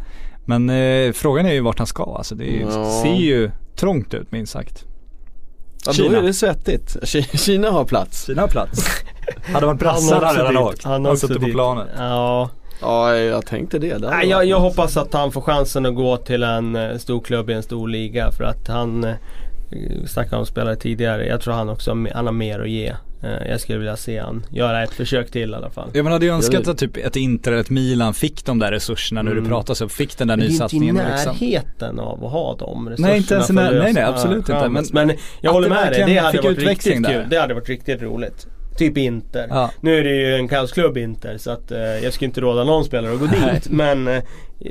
Men 0.45 0.69
eh, 0.69 1.11
frågan 1.13 1.45
är 1.45 1.53
ju 1.53 1.61
vart 1.61 1.77
han 1.77 1.87
ska. 1.87 2.15
Alltså 2.17 2.35
det 2.35 2.45
ju- 2.45 2.61
Ja. 2.71 3.01
ser 3.03 3.15
ju 3.15 3.51
trångt 3.75 4.13
ut 4.13 4.31
minst 4.31 4.53
sagt. 4.53 4.85
Ja, 5.85 5.91
då 5.91 5.93
Kina. 5.93 6.17
är 6.17 6.21
det 6.21 6.33
svettigt. 6.33 6.97
Ki- 7.01 7.37
Kina 7.37 7.69
har 7.71 7.85
plats. 7.85 8.25
Kina 8.25 8.41
har 8.41 8.47
plats. 8.47 8.87
hade 9.53 9.65
varit 9.65 9.79
brassar 9.79 10.21
hade 10.21 10.43
han 10.45 10.57
åkt. 10.57 10.83
Han 10.83 11.05
också 11.05 11.27
suttit 11.27 11.43
på 11.43 11.49
planet. 11.49 11.87
Ja. 11.97 12.49
Ja, 12.81 13.15
jag 13.15 13.45
tänkte 13.45 13.79
det. 13.79 13.97
det 13.97 14.09
Nej, 14.09 14.29
jag, 14.29 14.45
jag 14.45 14.59
hoppas 14.59 14.97
att 14.97 15.13
han 15.13 15.31
får 15.31 15.41
chansen 15.41 15.85
att 15.85 15.95
gå 15.95 16.17
till 16.17 16.43
en 16.43 16.75
eh, 16.75 16.97
stor 16.97 17.21
klubb 17.21 17.49
i 17.49 17.53
en 17.53 17.63
stor 17.63 17.87
liga 17.87 18.31
för 18.31 18.43
att 18.43 18.67
han 18.67 19.03
eh, 19.03 19.13
vi 19.69 20.07
snackade 20.07 20.37
om 20.37 20.45
spelare 20.45 20.75
tidigare. 20.75 21.25
Jag 21.27 21.41
tror 21.41 21.53
han 21.53 21.69
också 21.69 21.91
har 21.91 22.11
han 22.13 22.25
har 22.25 22.33
mer 22.33 22.59
att 22.59 22.69
ge. 22.69 22.93
Eh, 23.23 23.47
Jag 23.49 23.59
skulle 23.61 23.77
vilja 23.77 23.95
se 23.95 24.19
han 24.19 24.45
göra 24.49 24.83
ett 24.83 24.93
försök 24.93 25.31
till 25.31 25.51
i 25.51 25.53
alla 25.55 25.69
fall. 25.69 25.89
Ja 25.93 26.03
man 26.03 26.11
hade 26.11 26.25
ju 26.25 26.31
önskat 26.31 26.67
att 26.67 26.77
typ 26.77 26.97
ett 26.97 27.15
Inter 27.15 27.51
eller 27.51 27.61
ett 27.61 27.69
Milan 27.69 28.13
fick 28.13 28.45
de 28.45 28.59
där 28.59 28.71
resurserna 28.71 29.21
nu 29.21 29.31
Mm. 29.31 29.43
det 29.43 29.49
pratas 29.49 29.81
om. 29.81 29.89
Fick 29.89 30.17
den 30.17 30.27
där 30.27 30.35
Men 30.37 30.39
det 30.39 30.45
är 30.45 30.49
inte 30.51 30.55
i 30.55 30.79
nysatsningen 30.79 30.95
liksom. 30.95 31.35
närheten 31.39 31.99
av 31.99 32.25
att 32.25 32.31
ha 32.31 32.55
de 32.55 32.89
resurserna 32.89 33.07
Nej, 33.07 33.17
inte 33.17 33.33
ens 33.33 33.49
när- 33.49 33.79
nej, 33.79 33.93
nej, 33.93 34.03
absolut 34.03 34.37
inte. 34.49 34.69
Men 34.69 34.85
Men 34.93 35.11
jag 35.41 35.53
håller 35.53 35.69
det 35.69 35.75
med 35.75 35.91
dig, 35.91 36.03
det 36.07 36.17
hade 36.17 36.31
fick 36.31 36.43
varit 36.43 36.59
riktigt 36.59 37.03
där. 37.03 37.11
kul. 37.13 37.25
Det 37.29 37.37
hade 37.39 37.53
varit 37.53 37.69
riktigt 37.69 38.01
roligt. 38.01 38.47
Typ 38.77 38.97
Inter. 38.97 39.47
Ja. 39.49 39.71
Nu 39.81 39.97
är 39.99 40.03
det 40.03 40.15
ju 40.15 40.35
en 40.35 40.47
kaosklubb 40.47 40.97
Inter 40.97 41.37
så 41.37 41.51
att 41.51 41.71
eh, 41.71 41.79
jag 41.79 42.13
skulle 42.13 42.25
inte 42.27 42.41
råda 42.41 42.63
någon 42.63 42.83
spelare 42.85 43.13
att 43.13 43.19
gå 43.19 43.25
Nej. 43.25 43.53
dit. 43.53 43.69
Men 43.69 44.07
eh, 44.07 44.23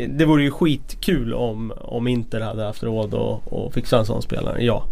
det 0.08 0.24
vore 0.24 0.42
ju 0.42 0.50
skitkul 0.50 1.34
om, 1.34 1.72
om 1.80 2.06
Inter 2.08 2.40
hade 2.40 2.62
haft 2.64 2.82
råd 2.82 3.14
att 3.14 3.74
fixa 3.74 3.98
en 3.98 4.06
sån 4.06 4.22
spelare. 4.22 4.64
Ja. 4.64 4.84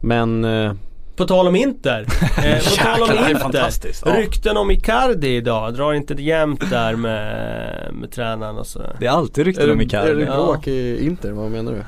Men 0.00 0.44
eh, 0.44 0.72
På 1.18 1.24
tal 1.24 1.46
om 1.48 1.56
Inter. 1.56 2.06
Eh, 2.44 2.58
på 2.58 2.70
tal 2.70 3.02
om 3.02 3.08
det 3.08 3.14
är 3.18 3.30
Inter. 3.30 4.16
Rykten 4.16 4.56
om 4.56 4.70
Icardi 4.70 5.36
idag. 5.36 5.74
Drar 5.74 5.92
inte 5.92 6.14
det 6.14 6.22
jämnt 6.22 6.70
där 6.70 6.96
med, 6.96 7.94
med 7.94 8.10
tränaren 8.12 8.58
och 8.58 8.66
sådär. 8.66 8.96
Det 9.00 9.06
är 9.06 9.10
alltid 9.10 9.42
är 9.42 9.46
rykten 9.46 9.66
det, 9.66 9.72
om 9.72 9.80
är 9.80 9.84
Icardi. 9.84 10.14
det 10.14 10.24
Ja. 10.24 10.34
bråk 10.34 10.66
i 10.68 11.06
Inter? 11.06 11.32
Vad 11.32 11.50
menar 11.50 11.72
du? 11.72 11.82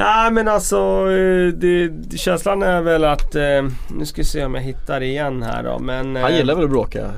Ja 0.00 0.30
men 0.32 0.48
alltså, 0.48 0.76
eh, 1.10 1.52
det, 1.54 1.88
det- 1.88 2.18
känslan 2.18 2.62
är 2.62 2.82
väl 2.82 3.04
att, 3.04 3.34
eh, 3.34 3.42
nu 3.98 4.04
ska 4.04 4.20
vi 4.20 4.24
se 4.24 4.44
om 4.44 4.54
jag 4.54 4.62
hittar 4.62 5.00
det 5.00 5.06
igen 5.06 5.42
här 5.42 5.62
då 5.62 5.78
men 5.78 6.16
Han 6.16 6.32
eh, 6.32 6.36
gillar 6.38 6.54
väl 6.54 6.64
att 6.64 6.70
bråka? 6.70 6.98
Eh, 7.00 7.08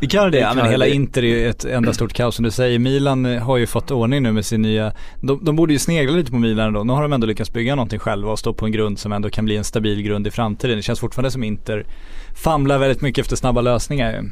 Icardi, 0.00 0.38
ja 0.38 0.54
men 0.54 0.66
hela 0.70 0.86
Inter 0.86 1.22
är 1.24 1.26
ju 1.28 1.48
ett 1.48 1.64
enda 1.64 1.92
stort 1.92 2.12
kaos 2.12 2.34
som 2.36 2.44
du 2.44 2.50
säger. 2.50 2.78
Milan 2.78 3.24
har 3.24 3.56
ju 3.56 3.66
fått 3.66 3.90
ordning 3.90 4.22
nu 4.22 4.32
med 4.32 4.44
sin 4.46 4.62
nya, 4.62 4.92
de, 5.20 5.44
de 5.44 5.56
borde 5.56 5.72
ju 5.72 5.78
snegla 5.78 6.16
lite 6.16 6.30
på 6.30 6.36
Milan 6.36 6.72
då. 6.72 6.84
Nu 6.84 6.92
har 6.92 7.02
de 7.02 7.12
ändå 7.12 7.26
lyckats 7.26 7.52
bygga 7.52 7.74
någonting 7.74 7.98
själva 7.98 8.30
och 8.32 8.38
stå 8.38 8.52
på 8.54 8.66
en 8.66 8.72
grund 8.72 8.98
som 8.98 9.12
ändå 9.12 9.30
kan 9.30 9.44
bli 9.44 9.56
en 9.56 9.64
stabil 9.64 10.02
grund 10.02 10.26
i 10.26 10.30
framtiden. 10.30 10.76
Det 10.76 10.82
känns 10.82 11.00
fortfarande 11.00 11.30
som 11.30 11.44
Inter 11.44 11.86
famlar 12.34 12.78
väldigt 12.78 13.00
mycket 13.00 13.22
efter 13.24 13.36
snabba 13.36 13.60
lösningar. 13.60 14.24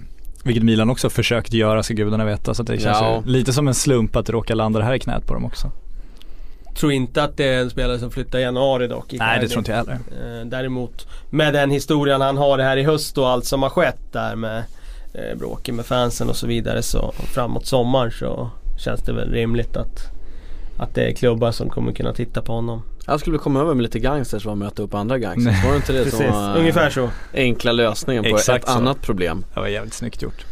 Vilket 0.45 0.63
Milan 0.65 0.91
också 0.91 1.11
försökt 1.11 1.53
göra 1.53 1.83
ska 1.83 1.95
gudarna 1.95 2.25
veta. 2.25 2.55
Så 2.55 2.63
att 2.63 2.69
det 2.69 2.73
känns 2.81 2.99
Ja. 3.01 3.23
lite 3.27 3.53
som 3.53 3.69
en 3.69 3.75
slump 3.75 4.17
att 4.17 4.27
det 4.27 4.33
råkar 4.33 4.55
landa 4.55 4.79
det 4.79 4.85
här 4.85 4.95
i 4.95 4.99
knät 5.01 5.27
på 5.27 5.35
dem 5.35 5.45
också. 5.45 5.71
Tror 6.75 6.93
inte 6.93 7.23
att 7.23 7.37
det 7.37 7.45
är 7.45 7.61
en 7.61 7.71
spelare 7.71 7.99
som 7.99 8.11
flyttar 8.11 8.39
i 8.39 8.43
januari 8.43 8.87
dock. 8.89 9.07
Nej 9.09 9.17
Icardi. 9.17 9.41
det 9.41 9.49
tror 9.49 9.59
inte 9.59 9.71
jag 9.71 9.79
heller. 9.79 9.93
Eh, 10.41 10.47
däremot 10.47 11.07
med 11.31 11.55
den 11.55 11.71
historien 11.71 12.21
han 12.21 12.37
har 12.37 12.59
här 12.59 12.77
i 12.77 12.83
höst 12.83 13.19
och 13.19 13.29
allt 13.29 13.45
som 13.45 13.63
har 13.63 13.71
skett 13.71 14.13
där 14.13 14.37
med 14.37 14.65
eh, 15.15 15.39
bråken 15.39 15.77
med 15.77 15.87
fansen 15.87 16.29
och 16.29 16.37
så 16.37 16.47
vidare 16.47 16.83
så 16.83 17.13
framåt 17.17 17.67
sommar 17.67 18.11
så 18.11 18.51
känns 18.79 19.01
det 19.03 19.13
väl 19.13 19.31
rimligt 19.33 19.77
att 19.77 20.11
att 20.79 20.95
det 20.95 21.03
är 21.11 21.13
klubbar 21.13 21.53
som 21.53 21.71
kommer 21.71 21.93
kunna 21.93 22.13
titta 22.13 22.43
på 22.43 22.53
honom. 22.53 22.83
Han 23.07 23.19
skulle 23.19 23.39
komma 23.39 23.61
över 23.61 23.75
med 23.75 23.83
lite 23.83 23.99
gangsters 23.99 24.47
och 24.47 24.59
möta 24.59 24.83
upp 24.83 24.95
andra 24.95 25.19
gangsters. 25.19 25.65
Var 25.65 25.71
det 25.71 25.77
inte 25.77 25.93
det 25.93 26.11
som 26.11 26.31
var 26.31 26.57
ungefär 26.57 26.91
så. 26.91 27.11
enkla 27.35 27.73
lösningen 27.73 28.23
på 28.25 28.29
Exakt 28.29 28.65
ett 28.65 28.71
så. 28.71 28.77
annat 28.77 29.01
problem? 29.03 29.45
Det 29.55 29.61
var 29.61 29.67
jävligt 29.69 29.95
snyggt 29.95 30.23
gjort. 30.23 30.45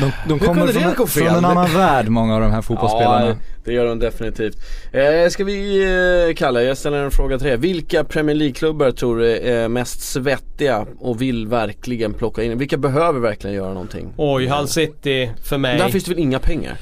De, 0.00 0.12
de 0.28 0.38
kommer 0.38 0.66
från, 0.66 0.82
en- 0.82 1.06
från 1.06 1.26
en 1.26 1.44
annan 1.44 1.74
värld 1.74 2.08
många 2.08 2.34
av 2.34 2.40
de 2.40 2.50
här 2.50 2.62
fotbollsspelarna. 2.62 3.26
Ja, 3.26 3.34
det 3.64 3.72
gör 3.72 3.86
de 3.86 3.98
definitivt. 3.98 4.56
Eh, 4.92 5.28
ska 5.30 5.44
vi, 5.44 5.82
eh, 6.28 6.34
Kalle, 6.34 6.62
jag 6.62 6.78
ställer 6.78 6.98
en 7.04 7.10
fråga 7.10 7.38
till 7.38 7.46
dig. 7.46 7.56
Vilka 7.56 8.04
Premier 8.04 8.36
League-klubbar 8.36 8.90
tror 8.90 9.18
du 9.18 9.36
är 9.38 9.68
mest 9.68 10.00
svettiga 10.00 10.86
och 10.98 11.22
vill 11.22 11.46
verkligen 11.46 12.12
plocka 12.14 12.42
in? 12.42 12.58
Vilka 12.58 12.76
behöver 12.76 13.20
verkligen 13.20 13.56
göra 13.56 13.72
någonting? 13.72 14.08
Oj, 14.16 14.46
Hull 14.48 14.68
City 14.68 15.30
för 15.44 15.58
mig. 15.58 15.78
Där 15.78 15.88
finns 15.88 16.04
det 16.04 16.10
väl 16.10 16.18
inga 16.22 16.38
pengar? 16.38 16.76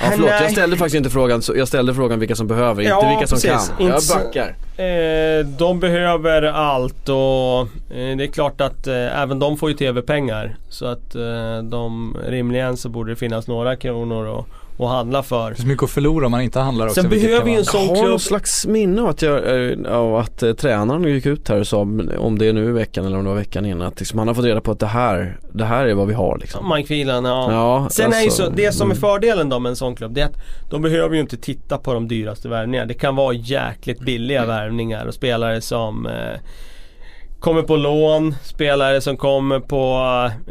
Ja 0.00 0.10
förlåt, 0.12 0.30
jag 0.30 0.50
ställde 0.52 0.76
faktiskt 0.76 0.96
inte 0.96 1.10
frågan, 1.10 1.42
jag 1.56 1.68
ställde 1.68 1.94
frågan 1.94 2.18
vilka 2.18 2.36
som 2.36 2.46
behöver, 2.46 2.82
Ja, 2.82 2.94
inte 2.96 3.08
vilka 3.08 3.26
som 3.26 3.36
precis. 3.36 3.68
kan. 3.76 3.86
Inte 3.86 3.98
Jag 4.12 4.24
backar. 4.24 4.56
Eh, 4.84 5.46
de 5.46 5.80
behöver 5.80 6.42
allt 6.42 7.08
och 7.08 7.60
eh, 7.96 8.16
det 8.16 8.24
är 8.24 8.32
klart 8.32 8.60
att 8.60 8.86
eh, 8.86 9.20
även 9.22 9.38
de 9.38 9.56
får 9.56 9.70
ju 9.70 9.76
TV-pengar. 9.76 10.56
Så 10.68 10.86
att 10.86 11.14
eh, 11.14 11.58
de 11.62 12.16
rimligen 12.28 12.76
så 12.76 12.88
borde 12.88 13.12
det 13.12 13.16
finnas 13.16 13.46
några 13.46 13.76
kronor 13.76 14.38
att, 14.38 14.46
att 14.78 14.88
handla 14.88 15.22
för. 15.22 15.50
Det 15.50 15.56
finns 15.56 15.68
mycket 15.68 15.82
att 15.84 15.90
förlora 15.90 16.26
om 16.26 16.30
man 16.30 16.40
inte 16.42 16.60
handlar 16.60 16.86
också. 16.86 17.00
Sen 17.00 17.10
behöver 17.10 17.50
ju 17.50 17.56
en 17.56 17.64
sån 17.64 17.80
Jag 17.80 17.88
har 17.88 17.94
klubb 17.94 18.08
någon 18.08 18.20
slags 18.20 18.66
minne 18.66 19.02
av 19.02 19.08
att, 19.08 19.22
jag, 19.22 19.70
eh, 19.70 19.92
av 19.92 20.16
att 20.16 20.42
eh, 20.42 20.52
tränaren 20.52 21.04
gick 21.04 21.26
ut 21.26 21.48
här 21.48 21.60
och 21.60 21.66
sa, 21.66 21.80
om 22.18 22.38
det 22.38 22.46
är 22.46 22.52
nu 22.52 22.68
i 22.68 22.72
veckan 22.72 23.06
eller 23.06 23.18
om 23.18 23.24
det 23.24 23.30
var 23.30 23.36
veckan 23.36 23.66
innan, 23.66 23.86
att 23.86 24.00
liksom, 24.00 24.18
han 24.18 24.28
har 24.28 24.34
fått 24.34 24.44
reda 24.44 24.60
på 24.60 24.70
att 24.70 24.80
det 24.80 24.86
här, 24.86 25.38
det 25.52 25.64
här 25.64 25.86
är 25.86 25.94
vad 25.94 26.06
vi 26.06 26.14
har 26.14 26.38
liksom. 26.38 26.74
Mike 26.74 26.88
Phelan, 26.88 27.24
ja. 27.24 27.52
Ja, 27.52 27.88
Sen 27.90 28.12
är 28.12 28.18
ju 28.18 28.24
alltså, 28.24 28.44
så, 28.44 28.50
det 28.50 28.72
som 28.72 28.90
är 28.90 28.94
mm. 28.94 29.00
fördelen 29.00 29.48
då 29.48 29.58
med 29.58 29.70
en 29.70 29.76
sån 29.76 29.96
klubb 29.96 30.14
det 30.14 30.20
är 30.20 30.26
att 30.26 30.38
de 30.70 30.82
behöver 30.82 31.14
ju 31.14 31.20
inte 31.20 31.36
titta 31.36 31.78
på 31.78 31.94
de 31.94 32.08
dyraste 32.08 32.48
värvningarna. 32.48 32.86
Det 32.86 32.94
kan 32.94 33.16
vara 33.16 33.34
jäkligt 33.34 34.00
billiga 34.00 34.42
Mm. 34.42 34.56
värvningar 34.56 35.06
och 35.06 35.14
spelare 35.14 35.60
som 35.60 36.06
eh, 36.06 36.40
kommer 37.46 37.62
på 37.62 37.76
lån, 37.76 38.34
spelare 38.44 39.00
som 39.00 39.16
kommer 39.16 39.60
på 39.60 40.02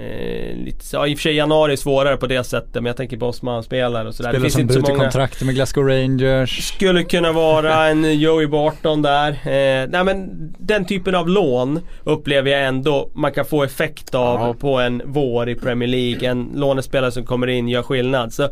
eh, 0.02 0.56
lite, 0.66 0.86
så- 0.86 0.98
ja, 0.98 1.08
i 1.08 1.14
och 1.14 1.18
för 1.18 1.22
sig 1.22 1.36
januari 1.36 1.72
är 1.74 1.78
svårare 1.78 2.18
på 2.18 2.28
det 2.28 2.43
sättet 2.43 2.74
men 2.74 2.86
jag 2.86 2.98
tänker 2.98 3.18
på 3.18 3.26
Osman-spelare 3.28 4.08
och 4.08 4.16
sådär. 4.16 4.30
Spelare 4.30 4.50
som 4.50 4.62
inte 4.62 4.74
så 4.74 4.80
bryter 4.80 4.93
många 4.93 5.04
kontrakter 5.04 5.46
med 5.46 5.56
Glasgow 5.56 5.88
Rangers. 5.88 6.68
skulle 6.68 7.04
kunna 7.04 7.32
vara 7.32 7.86
en 7.89 8.20
Joey 8.20 8.48
Barton 8.48 9.02
där. 9.02 9.30
Eh, 9.32 9.88
nej 9.89 10.04
men 10.04 10.30
den 10.60 10.86
typen 10.86 11.16
av 11.16 11.30
lån 11.30 11.80
upplever 12.04 12.52
jag 12.52 12.66
ändå 12.66 13.10
man 13.16 13.32
kan 13.32 13.46
få 13.46 13.64
effekt 13.64 14.16
av 14.16 14.39
Ja. 14.39 14.54
på 14.60 14.80
en 14.80 15.02
vår 15.06 15.50
i 15.50 15.56
Premier 15.56 15.89
League. 15.89 16.30
En 16.30 16.50
lånespelare 16.56 17.12
som 17.12 17.26
kommer 17.26 17.48
in 17.48 17.68
gör 17.68 17.82
skillnad. 17.84 18.34
Så 18.34 18.50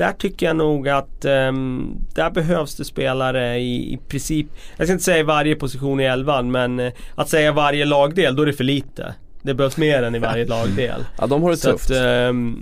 där 0.00 0.12
tycker 0.12 0.46
jag 0.46 0.56
nog 0.56 0.88
att 0.88 1.24
ehm, 1.24 1.96
där 2.14 2.30
behövs 2.30 2.76
det 2.76 2.84
spelare 2.84 3.58
i, 3.58 3.92
i 3.94 3.96
princip, 4.08 4.46
jag 4.76 4.86
ska 4.86 4.92
inte 4.92 5.04
säga 5.04 5.24
varje 5.24 5.56
position 5.56 6.00
i 6.00 6.04
elvan 6.04 6.50
men 6.50 6.80
eh, 6.80 6.92
att 7.14 7.28
säga 7.28 7.52
varje 7.52 7.84
lagdel 7.84 8.36
då 8.36 8.42
är 8.42 8.46
det 8.46 8.52
för 8.52 8.64
lite. 8.64 9.14
Det 9.42 9.54
behövs 9.54 9.76
mer 9.76 10.02
än 10.02 10.14
i 10.14 10.18
varje 10.18 10.44
lagdel. 10.56 11.04
Ja 11.18 11.26
de 11.26 11.42
har 11.42 11.50
det 11.50 11.56
Så 11.56 11.70
tufft. 11.70 11.90
att, 11.90 11.96
ehm, 11.96 12.58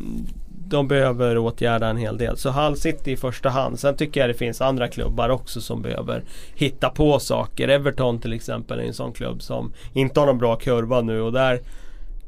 de 0.68 0.88
behöver 0.88 1.38
åtgärda 1.38 1.88
en 1.88 1.96
hel 1.96 2.18
del. 2.18 2.36
Så 2.36 2.50
Hull 2.50 2.76
City 2.76 3.12
i 3.12 3.16
första 3.16 3.48
hand. 3.48 3.78
Sen 3.78 3.96
tycker 3.96 4.20
jag 4.20 4.30
det 4.30 4.34
finns 4.34 4.60
andra 4.60 4.88
klubbar 4.88 5.28
också 5.28 5.60
som 5.60 5.82
behöver 5.82 6.24
hitta 6.54 6.90
på 6.90 7.18
saker. 7.18 7.68
Everton 7.68 8.20
till 8.20 8.32
exempel 8.32 8.78
är 8.78 8.82
en 8.82 8.94
sån 8.94 9.12
klubb 9.12 9.42
som 9.42 9.72
inte 9.92 10.20
har 10.20 10.26
någon 10.26 10.38
bra 10.38 10.56
kurva 10.56 11.00
nu 11.00 11.20
och 11.20 11.32
där 11.32 11.60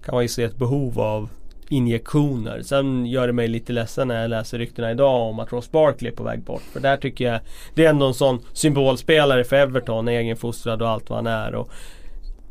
kan 0.05 0.15
man 0.15 0.25
ju 0.25 0.29
se 0.29 0.43
ett 0.43 0.57
behov 0.57 1.01
av 1.01 1.29
injektioner. 1.71 2.63
Sen 2.63 3.07
gör 3.07 3.27
det 3.27 3.33
mig 3.33 3.49
lite 3.49 3.73
ledsen 3.73 4.09
när 4.09 4.21
jag 4.21 4.31
läser 4.31 4.59
ryktena 4.59 4.91
idag 4.91 5.29
om 5.29 5.41
att 5.41 5.53
Ross 5.53 5.71
Barkley 5.71 6.11
är 6.13 6.17
på 6.17 6.23
väg 6.23 6.43
bort. 6.43 6.63
För 6.73 6.81
där 6.81 6.97
tycker 6.97 7.25
jag 7.25 7.41
det 7.75 7.85
är 7.85 7.91
ändå 7.91 8.07
en 8.07 8.15
sån 8.15 8.41
symbolspelare 8.53 9.45
för 9.45 9.57
Everton, 9.57 10.09
egenfostrad 10.09 10.83
och 10.83 10.89
allt 10.89 11.11
vad 11.11 11.19
han 11.19 11.27
är. 11.27 11.55
Och 11.55 11.71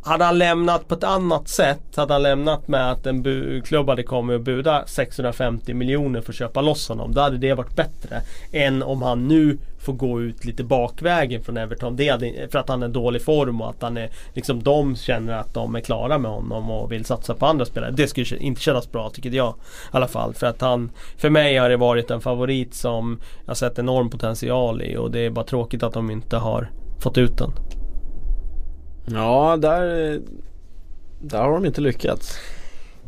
hade 0.03 0.24
han 0.24 0.38
lämnat 0.38 0.88
på 0.88 0.95
ett 0.95 1.03
annat 1.03 1.47
sätt, 1.47 1.95
hade 1.95 2.13
han 2.13 2.24
lämnat 2.24 2.67
med 2.67 2.91
att 2.91 3.05
en 3.05 3.61
klubb 3.65 3.89
hade 3.89 4.03
kommit 4.03 4.36
och 4.36 4.41
buda 4.41 4.84
650 4.88 5.74
miljoner 5.74 6.22
för 6.22 6.32
att 6.32 6.38
köpa 6.38 6.61
loss 6.61 6.89
honom. 6.89 7.13
Då 7.13 7.22
hade 7.22 7.38
det 7.38 7.53
varit 7.53 7.76
bättre 7.76 8.22
än 8.51 8.84
om 8.84 9.01
han 9.01 9.28
nu 9.28 9.57
får 9.80 9.93
gå 9.93 10.21
ut 10.21 10.45
lite 10.45 10.63
bakvägen 10.63 11.43
från 11.43 11.57
Everton. 11.57 11.95
Det 11.95 12.09
hade, 12.09 12.47
för 12.51 12.59
att 12.59 12.69
han 12.69 12.84
är 12.84 12.89
i 12.89 12.91
dålig 12.91 13.21
form 13.21 13.61
och 13.61 13.69
att 13.69 13.82
han 13.82 13.97
är, 13.97 14.09
liksom 14.34 14.63
de 14.63 14.95
känner 14.95 15.34
att 15.34 15.53
de 15.53 15.75
är 15.75 15.80
klara 15.80 16.17
med 16.17 16.32
honom 16.32 16.71
och 16.71 16.91
vill 16.91 17.05
satsa 17.05 17.34
på 17.34 17.45
andra 17.45 17.65
spelare. 17.65 17.91
Det 17.91 18.07
skulle 18.07 18.38
inte 18.38 18.61
kännas 18.61 18.91
bra 18.91 19.09
tycker 19.09 19.30
jag. 19.30 19.49
I 19.49 19.89
alla 19.91 20.07
fall. 20.07 20.34
För 20.34 20.47
att 20.47 20.61
han, 20.61 20.91
för 21.17 21.30
mig 21.30 21.57
har 21.57 21.69
det 21.69 21.77
varit 21.77 22.11
en 22.11 22.21
favorit 22.21 22.73
som 22.73 23.19
jag 23.45 23.57
sett 23.57 23.80
enorm 23.80 24.09
potential 24.09 24.82
i 24.82 24.97
och 24.97 25.11
det 25.11 25.19
är 25.19 25.30
bara 25.30 25.45
tråkigt 25.45 25.84
att 25.84 25.93
de 25.93 26.11
inte 26.11 26.38
har 26.38 26.69
fått 26.99 27.17
ut 27.17 27.38
den. 27.38 27.51
Ja 29.13 29.57
där, 29.57 30.19
där 31.21 31.39
har 31.39 31.53
de 31.53 31.65
inte 31.65 31.82
lyckats. 31.82 32.38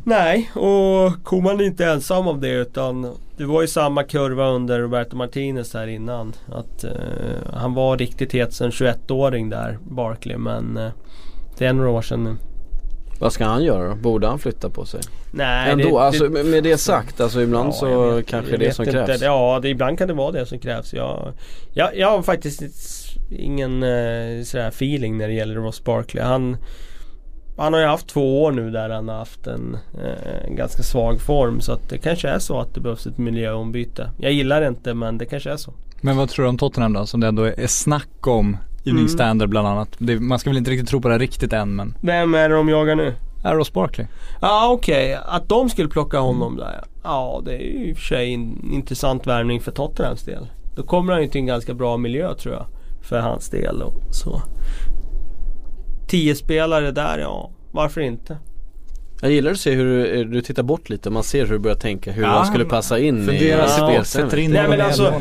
Nej, 0.04 0.50
och 0.54 1.24
Koman 1.24 1.60
är 1.60 1.64
inte 1.64 1.86
ensam 1.86 2.28
om 2.28 2.40
det 2.40 2.50
utan 2.50 3.14
det 3.42 3.48
var 3.48 3.62
ju 3.62 3.68
samma 3.68 4.02
kurva 4.04 4.48
under 4.48 4.80
Roberto 4.80 5.16
Martinez 5.16 5.74
här 5.74 5.86
innan. 5.86 6.32
Att 6.52 6.84
eh, 6.84 6.90
han 7.52 7.74
var 7.74 7.96
riktigt 7.98 8.32
het 8.32 8.52
sen 8.54 8.70
21-åring 8.70 9.48
där, 9.50 9.78
Barkley. 9.90 10.36
Men 10.36 10.76
eh, 10.76 10.90
det 11.58 11.66
är 11.66 11.72
några 11.72 11.90
år 11.90 12.02
sedan 12.02 12.24
nu. 12.24 12.36
Vad 13.20 13.32
ska 13.32 13.44
han 13.44 13.64
göra 13.64 13.88
då? 13.88 13.94
Borde 13.94 14.26
han 14.26 14.38
flytta 14.38 14.70
på 14.70 14.84
sig? 14.84 15.00
Nej, 15.32 15.72
Ändå, 15.72 15.98
det, 15.98 16.04
alltså 16.04 16.28
det, 16.28 16.44
med 16.44 16.64
det 16.64 16.76
sagt, 16.78 17.20
alltså 17.20 17.40
ibland 17.42 17.68
Ja, 17.68 17.72
så 17.72 18.10
vet- 18.10 18.26
kanske 18.26 18.56
det 18.56 18.66
är 18.66 18.72
som 18.72 18.84
inte. 18.84 19.04
krävs. 19.06 19.22
Ja, 19.22 19.58
det, 19.62 19.68
ibland 19.68 19.98
kan 19.98 20.08
det 20.08 20.14
vara 20.14 20.32
det 20.32 20.46
som 20.46 20.58
krävs. 20.58 20.92
Jag, 20.94 21.32
jag, 21.74 21.96
jag 21.96 22.10
har 22.10 22.22
faktiskt 22.22 22.62
ingen 23.30 23.82
eh, 23.82 24.42
sådär 24.44 24.68
feeling 24.68 25.18
när 25.18 25.28
det 25.28 25.34
gäller 25.34 25.54
Ross 25.54 25.84
Barkley. 25.84 26.24
Han, 26.24 26.56
han 27.62 27.72
har 27.72 27.80
ju 27.80 27.86
haft 27.86 28.06
två 28.06 28.42
år 28.42 28.52
nu 28.52 28.70
där 28.70 28.90
han 28.90 29.08
har 29.08 29.16
haft 29.16 29.46
en, 29.46 29.76
eh, 29.94 30.54
ganska 30.54 30.82
svag 30.82 31.20
form. 31.20 31.60
Så 31.60 31.72
att 31.72 31.88
det 31.88 31.98
kanske 31.98 32.28
är 32.28 32.38
så 32.38 32.60
att 32.60 32.74
det 32.74 32.80
behövs 32.80 33.06
ett 33.06 33.18
miljöombyte. 33.18 34.10
Jag 34.18 34.32
gillar 34.32 34.60
det 34.60 34.68
inte 34.68 34.94
men 34.94 35.18
det 35.18 35.26
kanske 35.26 35.50
är 35.50 35.56
så. 35.56 35.72
Men 36.00 36.16
vad 36.16 36.28
tror 36.28 36.42
du 36.44 36.48
om 36.48 36.58
Tottenham 36.58 36.92
då? 36.92 37.06
Som 37.06 37.20
det 37.20 37.26
ändå 37.26 37.44
är 37.44 37.66
snack 37.66 38.26
om. 38.26 38.56
Evening 38.84 38.98
Mm. 38.98 39.08
Standard 39.08 39.48
bland 39.48 39.68
annat. 39.68 39.88
Det, 39.98 40.20
man 40.20 40.38
ska 40.38 40.50
väl 40.50 40.56
inte 40.56 40.70
riktigt 40.70 40.88
tro 40.88 41.00
på 41.00 41.08
det 41.08 41.18
riktigt 41.18 41.52
än 41.52 41.76
men. 41.76 41.94
Vem 42.00 42.34
är 42.34 42.48
det 42.48 42.54
de 42.54 42.68
jagar 42.68 42.94
nu? 42.94 43.14
Är 43.44 43.54
Ross 43.54 43.72
Barkley? 43.72 44.06
Ja 44.40 44.48
ah, 44.48 44.72
okej, 44.72 45.18
att 45.26 45.48
de 45.48 45.70
skulle 45.70 45.88
plocka 45.88 46.18
honom 46.18 46.56
där 46.56 46.80
ja. 46.80 46.88
Ja 47.04 47.42
det 47.44 47.52
är 47.52 47.58
ju 47.58 47.90
i 47.90 47.92
och 47.92 47.96
för 47.96 48.04
sig 48.04 48.34
en 48.34 48.72
intressant 48.72 49.26
värvning 49.26 49.60
för 49.60 49.72
Tottenhams 49.72 50.22
del. 50.22 50.46
Då 50.76 50.82
kommer 50.82 51.12
han 51.12 51.22
ju 51.22 51.28
till 51.28 51.40
en 51.40 51.46
ganska 51.46 51.74
bra 51.74 51.96
miljö 51.96 52.34
tror 52.34 52.54
jag. 52.54 52.66
För 53.02 53.20
hans 53.20 53.48
del 53.48 53.82
och 53.82 53.94
så. 54.10 54.42
Tio 56.12 56.34
spelare 56.34 56.90
där, 56.90 57.18
ja. 57.18 57.50
Varför 57.70 58.00
inte? 58.00 58.38
Jag 59.20 59.30
gillar 59.30 59.50
att 59.50 59.58
se 59.58 59.70
hur 59.70 59.84
du, 59.84 60.24
du 60.24 60.40
tittar 60.42 60.62
bort 60.62 60.88
lite, 60.88 61.10
man 61.10 61.22
ser 61.22 61.46
hur 61.46 61.52
du 61.52 61.58
börjar 61.58 61.76
tänka 61.76 62.12
hur 62.12 62.22
Ja, 62.22 62.28
han 62.28 62.46
skulle 62.46 62.64
passa 62.64 62.98
in 62.98 63.30
i 63.30 63.48
Ja. 63.48 64.04
in 64.38 64.50
Nej, 64.50 64.68
men 64.68 64.80
alltså-. 64.80 65.14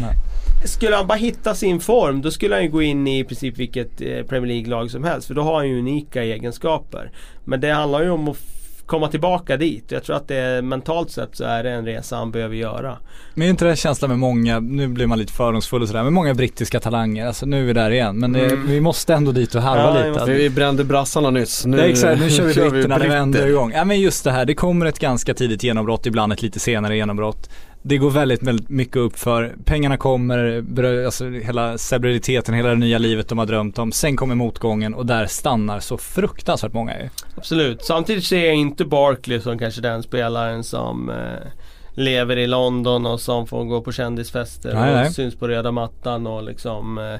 Skulle 0.66 0.96
han 0.96 1.08
bara 1.08 1.18
hitta 1.18 1.56
sin 1.56 1.80
form 1.80 2.22
då 2.22 2.32
skulle 2.32 2.56
han 2.56 2.64
ju 2.64 2.70
gå 2.70 2.82
in 2.82 3.08
i 3.08 3.24
princip 3.24 3.58
vilket 3.58 4.02
eh, 4.02 4.24
Premier 4.24 4.48
League-lag 4.48 4.92
som 4.92 5.04
helst. 5.04 5.28
För 5.28 5.34
då 5.34 5.42
har 5.42 5.56
han 5.56 5.70
ju 5.70 5.80
unika 5.80 6.24
egenskaper. 6.24 7.12
Men 7.44 7.62
det 7.62 7.72
handlar 7.72 8.04
ju 8.04 8.10
om 8.10 8.28
att 8.28 8.38
komma 8.86 9.08
tillbaka 9.08 9.58
dit. 9.58 9.86
Jag 9.92 10.04
tror 10.04 10.16
att 10.16 10.28
det 10.28 10.36
är, 10.36 10.62
mentalt 10.62 11.12
sett 11.12 11.30
så 11.36 11.44
är 11.44 11.64
det 11.64 11.70
en 11.72 11.86
resa 11.86 12.16
han 12.16 12.32
behöver 12.32 12.56
göra. 12.56 12.98
Men 13.34 13.46
är 13.48 13.50
inte 13.50 13.66
det 13.66 13.76
känslan 13.76 14.10
med 14.10 14.20
många, 14.20 14.60
nu 14.60 14.88
blir 14.88 15.08
man 15.08 15.20
lite 15.20 15.34
fördomsfull 15.34 15.82
och 15.82 15.88
sådär, 15.88 16.04
med 16.04 16.14
många 16.14 16.34
brittiska 16.34 16.80
talanger, 16.80 17.28
alltså 17.28 17.46
nu 17.46 17.62
är 17.62 17.66
vi 17.66 17.74
där 17.74 17.92
igen. 17.92 18.20
Men 18.20 18.36
Mm. 18.36 18.68
vi 18.68 18.82
måste 18.82 19.14
ändå 19.14 19.32
dit 19.32 19.56
och 19.56 19.62
harva 19.62 19.84
Ja, 19.84 19.94
lite. 19.98 20.10
måste- 20.10 20.32
Vi 20.34 20.50
brände 20.50 20.84
brassarna 20.84 21.30
nyss. 21.30 21.66
Nu, 21.66 21.82
exakt, 21.82 22.22
nu 22.22 22.30
kör 22.30 22.44
vi 22.44 22.54
britterna, 22.70 22.98
det 23.00 23.08
vänder 23.08 23.48
igång. 23.48 23.72
Ja 23.76 23.86
men 23.86 24.00
just 24.00 24.24
det 24.24 24.32
här, 24.32 24.46
det 24.46 24.56
kommer 24.56 24.86
ett 24.86 25.00
ganska 25.00 25.34
tidigt 25.34 25.64
genombrott, 25.64 26.06
ibland 26.06 26.34
ett 26.34 26.42
lite 26.42 26.60
senare 26.60 26.96
genombrott. 26.98 27.50
Det 27.84 27.98
går 27.98 28.12
väldigt, 28.12 28.44
väldigt 28.44 28.70
mycket 28.70 28.98
upp 28.98 29.20
för 29.20 29.56
pengarna 29.66 29.98
kommer, 29.98 30.66
alltså 31.06 31.30
hela 31.30 31.78
stabiliteten, 31.78 32.56
hela 32.56 32.70
det 32.70 32.76
nya 32.76 32.98
livet 32.98 33.28
de 33.30 33.38
har 33.38 33.46
drömt 33.46 33.80
om. 33.80 33.92
Sen 33.92 34.16
kommer 34.16 34.36
motgången 34.36 34.94
och 34.94 35.06
där 35.06 35.26
stannar 35.26 35.80
så 35.80 35.98
fruktansvärt 35.98 36.74
många 36.74 37.00
ju. 37.00 37.10
Absolut. 37.38 37.86
Samtidigt 37.86 38.24
ser 38.24 38.46
jag 38.46 38.56
inte 38.56 38.86
Barkley 38.86 39.40
som 39.40 39.60
kanske 39.60 39.82
den 39.82 40.04
spelaren 40.04 40.64
som 40.64 41.10
eh, 41.10 41.48
lever 41.94 42.38
i 42.38 42.48
London 42.48 43.06
och 43.06 43.22
som 43.22 43.48
får 43.48 43.66
gå 43.66 43.82
på 43.82 43.92
kändisfester 43.92 44.74
Nej, 44.74 44.90
och 44.90 44.96
nej. 44.96 45.12
syns 45.12 45.36
på 45.36 45.48
röda 45.48 45.72
mattan 45.72 46.28
och 46.28 46.44
liksom 46.44 46.98
eh, 46.98 47.20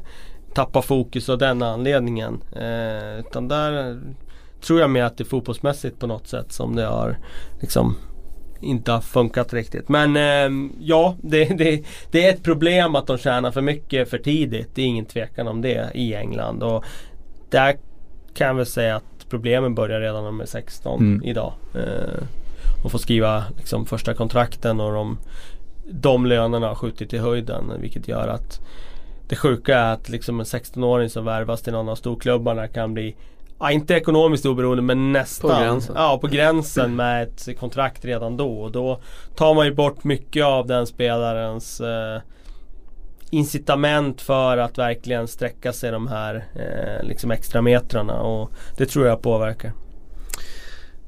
tappa 0.54 0.82
fokus 0.82 1.30
av 1.30 1.38
den 1.38 1.62
anledningen. 1.62 2.44
Eh, 2.56 3.20
utan 3.20 3.48
där 3.48 3.90
eh, 3.90 3.96
tror 4.62 4.80
jag 4.80 4.90
mer 4.90 5.04
att 5.04 5.18
det 5.18 5.24
är 5.24 5.26
fotbollsmässigt 5.26 6.00
på 6.00 6.08
något 6.08 6.28
sätt 6.28 6.52
som 6.52 6.76
det 6.76 6.86
har 6.86 7.18
liksom 7.62 7.96
inte 8.62 8.92
har 8.92 9.02
funkat 9.02 9.54
riktigt. 9.54 9.90
Men 9.90 10.16
eh, 10.16 10.70
ja, 10.80 11.16
det, 11.22 11.46
det, 11.46 11.84
det 12.12 12.26
är 12.26 12.34
ett 12.34 12.44
problem 12.44 12.96
att 12.96 13.08
de 13.08 13.18
tjänar 13.18 13.52
för 13.52 13.62
mycket 13.62 14.10
för 14.10 14.18
tidigt. 14.18 14.70
Det 14.76 14.82
är 14.82 14.86
ingen 14.86 15.06
tvekan 15.06 15.48
om 15.48 15.62
det 15.62 15.92
i 15.94 16.16
England. 16.16 16.64
Och 16.64 16.86
där 17.50 17.78
kan 18.34 18.48
jag 18.48 18.54
väl 18.54 18.66
säga 18.66 18.96
att 18.96 19.26
problemen 19.30 19.76
börjar 19.76 20.00
redan 20.00 20.24
när 20.24 20.32
de 20.32 20.42
är 20.42 20.46
16 20.46 21.00
Mm. 21.00 21.24
idag. 21.24 21.54
Eh, 21.76 22.24
och 22.84 22.92
får 22.92 23.00
skriva 23.00 23.44
liksom, 23.58 23.86
första 23.86 24.14
kontrakten 24.14 24.80
och 24.80 24.94
de, 24.94 25.18
de 25.92 26.26
lönerna 26.26 26.68
har 26.68 26.76
skjutit 26.76 27.14
i 27.14 27.18
höjden. 27.18 27.72
Vilket 27.80 28.08
gör 28.08 28.28
att 28.28 28.60
det 29.28 29.36
sjuka 29.36 29.78
är 29.80 29.94
att 29.94 30.10
liksom 30.10 30.40
en 30.40 30.46
16-åring 30.46 31.10
som 31.10 31.26
värvas 31.26 31.62
till 31.62 31.74
någon 31.74 31.90
av 31.90 31.96
storklubbarna 31.96 32.68
kan 32.68 32.94
bli 32.94 33.16
Ja, 33.62 33.72
inte 33.72 33.94
ekonomiskt 33.94 34.46
oberoende 34.46 34.84
men 34.84 35.12
nästan. 35.12 35.50
På 35.50 35.58
gränsen. 35.58 35.96
Ja, 35.98 36.20
på 36.22 36.28
gränsen 36.28 36.96
med 36.96 37.24
ett 37.24 37.60
kontrakt 37.60 38.06
redan 38.06 38.38
då. 38.38 38.62
Och 38.62 38.72
då 38.72 39.00
tar 39.36 39.54
man 39.54 39.66
ju 39.66 39.74
bort 39.74 40.04
mycket 40.04 40.46
av 40.46 40.68
den 40.68 40.88
spelarens 40.88 41.82
eh, 41.82 42.22
incitament 43.30 44.22
för 44.22 44.58
att 44.58 44.78
verkligen 44.78 45.28
sträcka 45.28 45.74
sig 45.74 45.92
de 45.92 46.08
här 46.08 46.46
eh, 46.56 47.08
liksom 47.08 47.32
extra 47.32 47.62
metrarna 47.62 48.22
och 48.22 48.52
det 48.78 48.86
tror 48.86 49.08
jag 49.08 49.22
påverkar. 49.22 49.72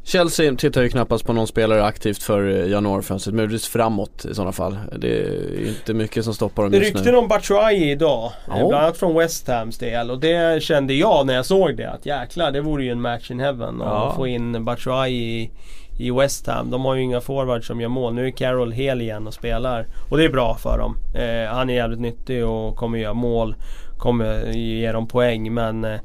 Chelsea 0.06 0.56
tittar 0.56 0.82
ju 0.82 0.90
knappast 0.90 1.26
på 1.26 1.34
någon 1.34 1.48
spelare 1.48 1.84
aktivt 1.86 2.24
för 2.24 2.50
eh, 2.50 2.68
januarifönstret, 2.72 3.36
möjligtvis 3.36 3.68
framåt 3.68 4.26
i 4.32 4.36
sådana 4.36 4.52
fall. 4.52 4.78
Det 4.98 5.08
är 5.20 5.68
inte 5.68 5.94
mycket 5.94 6.24
som 6.24 6.34
stoppar 6.34 6.64
dem 6.64 6.72
Det 6.72 6.78
just 6.78 6.96
rykten 6.96 7.14
nu. 7.14 7.20
om 7.20 7.28
Batshuayi 7.28 7.92
idag. 7.92 8.32
Ja. 8.48 8.54
eh, 8.60 8.68
Bland 8.68 8.84
annat 8.84 8.98
från 8.98 9.16
West 9.18 9.48
Hams 9.48 9.78
del 9.78 10.12
och 10.12 10.20
det 10.20 10.64
kände 10.64 10.94
jag 10.94 11.26
när 11.28 11.34
jag 11.34 11.46
såg 11.46 11.78
det 11.78 11.92
att 11.92 12.06
jäklar 12.06 12.52
det 12.52 12.62
vore 12.62 12.84
ju 12.84 12.90
en 12.92 13.02
match 13.02 13.32
in 13.32 13.40
heaven 13.40 13.82
att 13.82 13.88
Ja. 13.88 14.14
få 14.16 14.28
in 14.28 14.66
Batshuayi 14.66 15.52
i, 16.00 16.12
West 16.12 16.48
Ham. 16.48 16.70
De 16.72 16.86
har 16.86 16.96
ju 16.96 17.02
inga 17.02 17.22
forwards 17.22 17.68
som 17.68 17.82
gör 17.82 17.90
mål. 17.90 18.14
Nu 18.14 18.28
är 18.28 18.32
Carroll 18.32 18.72
hel 18.72 19.02
igen 19.02 19.28
och 19.28 19.34
spelar. 19.34 19.88
Och 20.10 20.18
det 20.18 20.26
är 20.26 20.30
bra 20.30 20.56
för 20.56 20.78
dem. 20.78 20.98
Eh, 21.16 21.54
han 21.56 21.70
är 21.70 21.74
jävligt 21.74 22.00
nyttig 22.00 22.46
och 22.46 22.76
kommer 22.76 22.98
göra 22.98 23.14
mål. 23.14 23.56
Kommer 23.98 24.52
ge 24.52 24.92
dem 24.92 25.08
poäng 25.08 25.54
men 25.54 25.84
eh, 25.86 26.00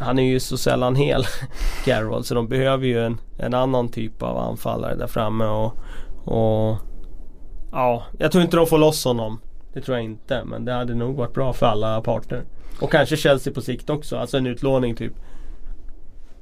han 0.00 0.18
är 0.18 0.22
ju 0.22 0.40
så 0.40 0.56
sällan 0.56 0.96
hel 0.96 1.24
Carroll 1.84 2.24
så 2.24 2.34
de 2.34 2.48
behöver 2.48 2.86
ju 2.86 3.06
en, 3.06 3.20
en 3.38 3.54
annan 3.54 3.88
typ 3.88 4.22
av 4.22 4.38
anfallare 4.38 4.94
där 4.94 5.06
framme 5.06 5.44
och, 5.44 5.76
och 6.24 6.78
Ja, 7.72 8.02
jag 8.18 8.32
tror 8.32 8.44
inte 8.44 8.56
de 8.56 8.66
får 8.66 8.78
loss 8.78 9.04
honom. 9.04 9.40
Det 9.72 9.80
tror 9.80 9.96
jag 9.96 10.04
inte. 10.04 10.44
Men 10.44 10.64
det 10.64 10.72
hade 10.72 10.94
nog 10.94 11.16
varit 11.16 11.34
bra 11.34 11.52
för 11.52 11.66
alla 11.66 12.00
parter. 12.00 12.44
Och 12.80 12.90
kanske 12.90 13.16
Chelsea 13.16 13.52
på 13.52 13.60
sikt 13.60 13.90
också. 13.90 14.16
Alltså 14.16 14.36
en 14.36 14.46
utlåning 14.46 14.94
typ. 14.94 15.12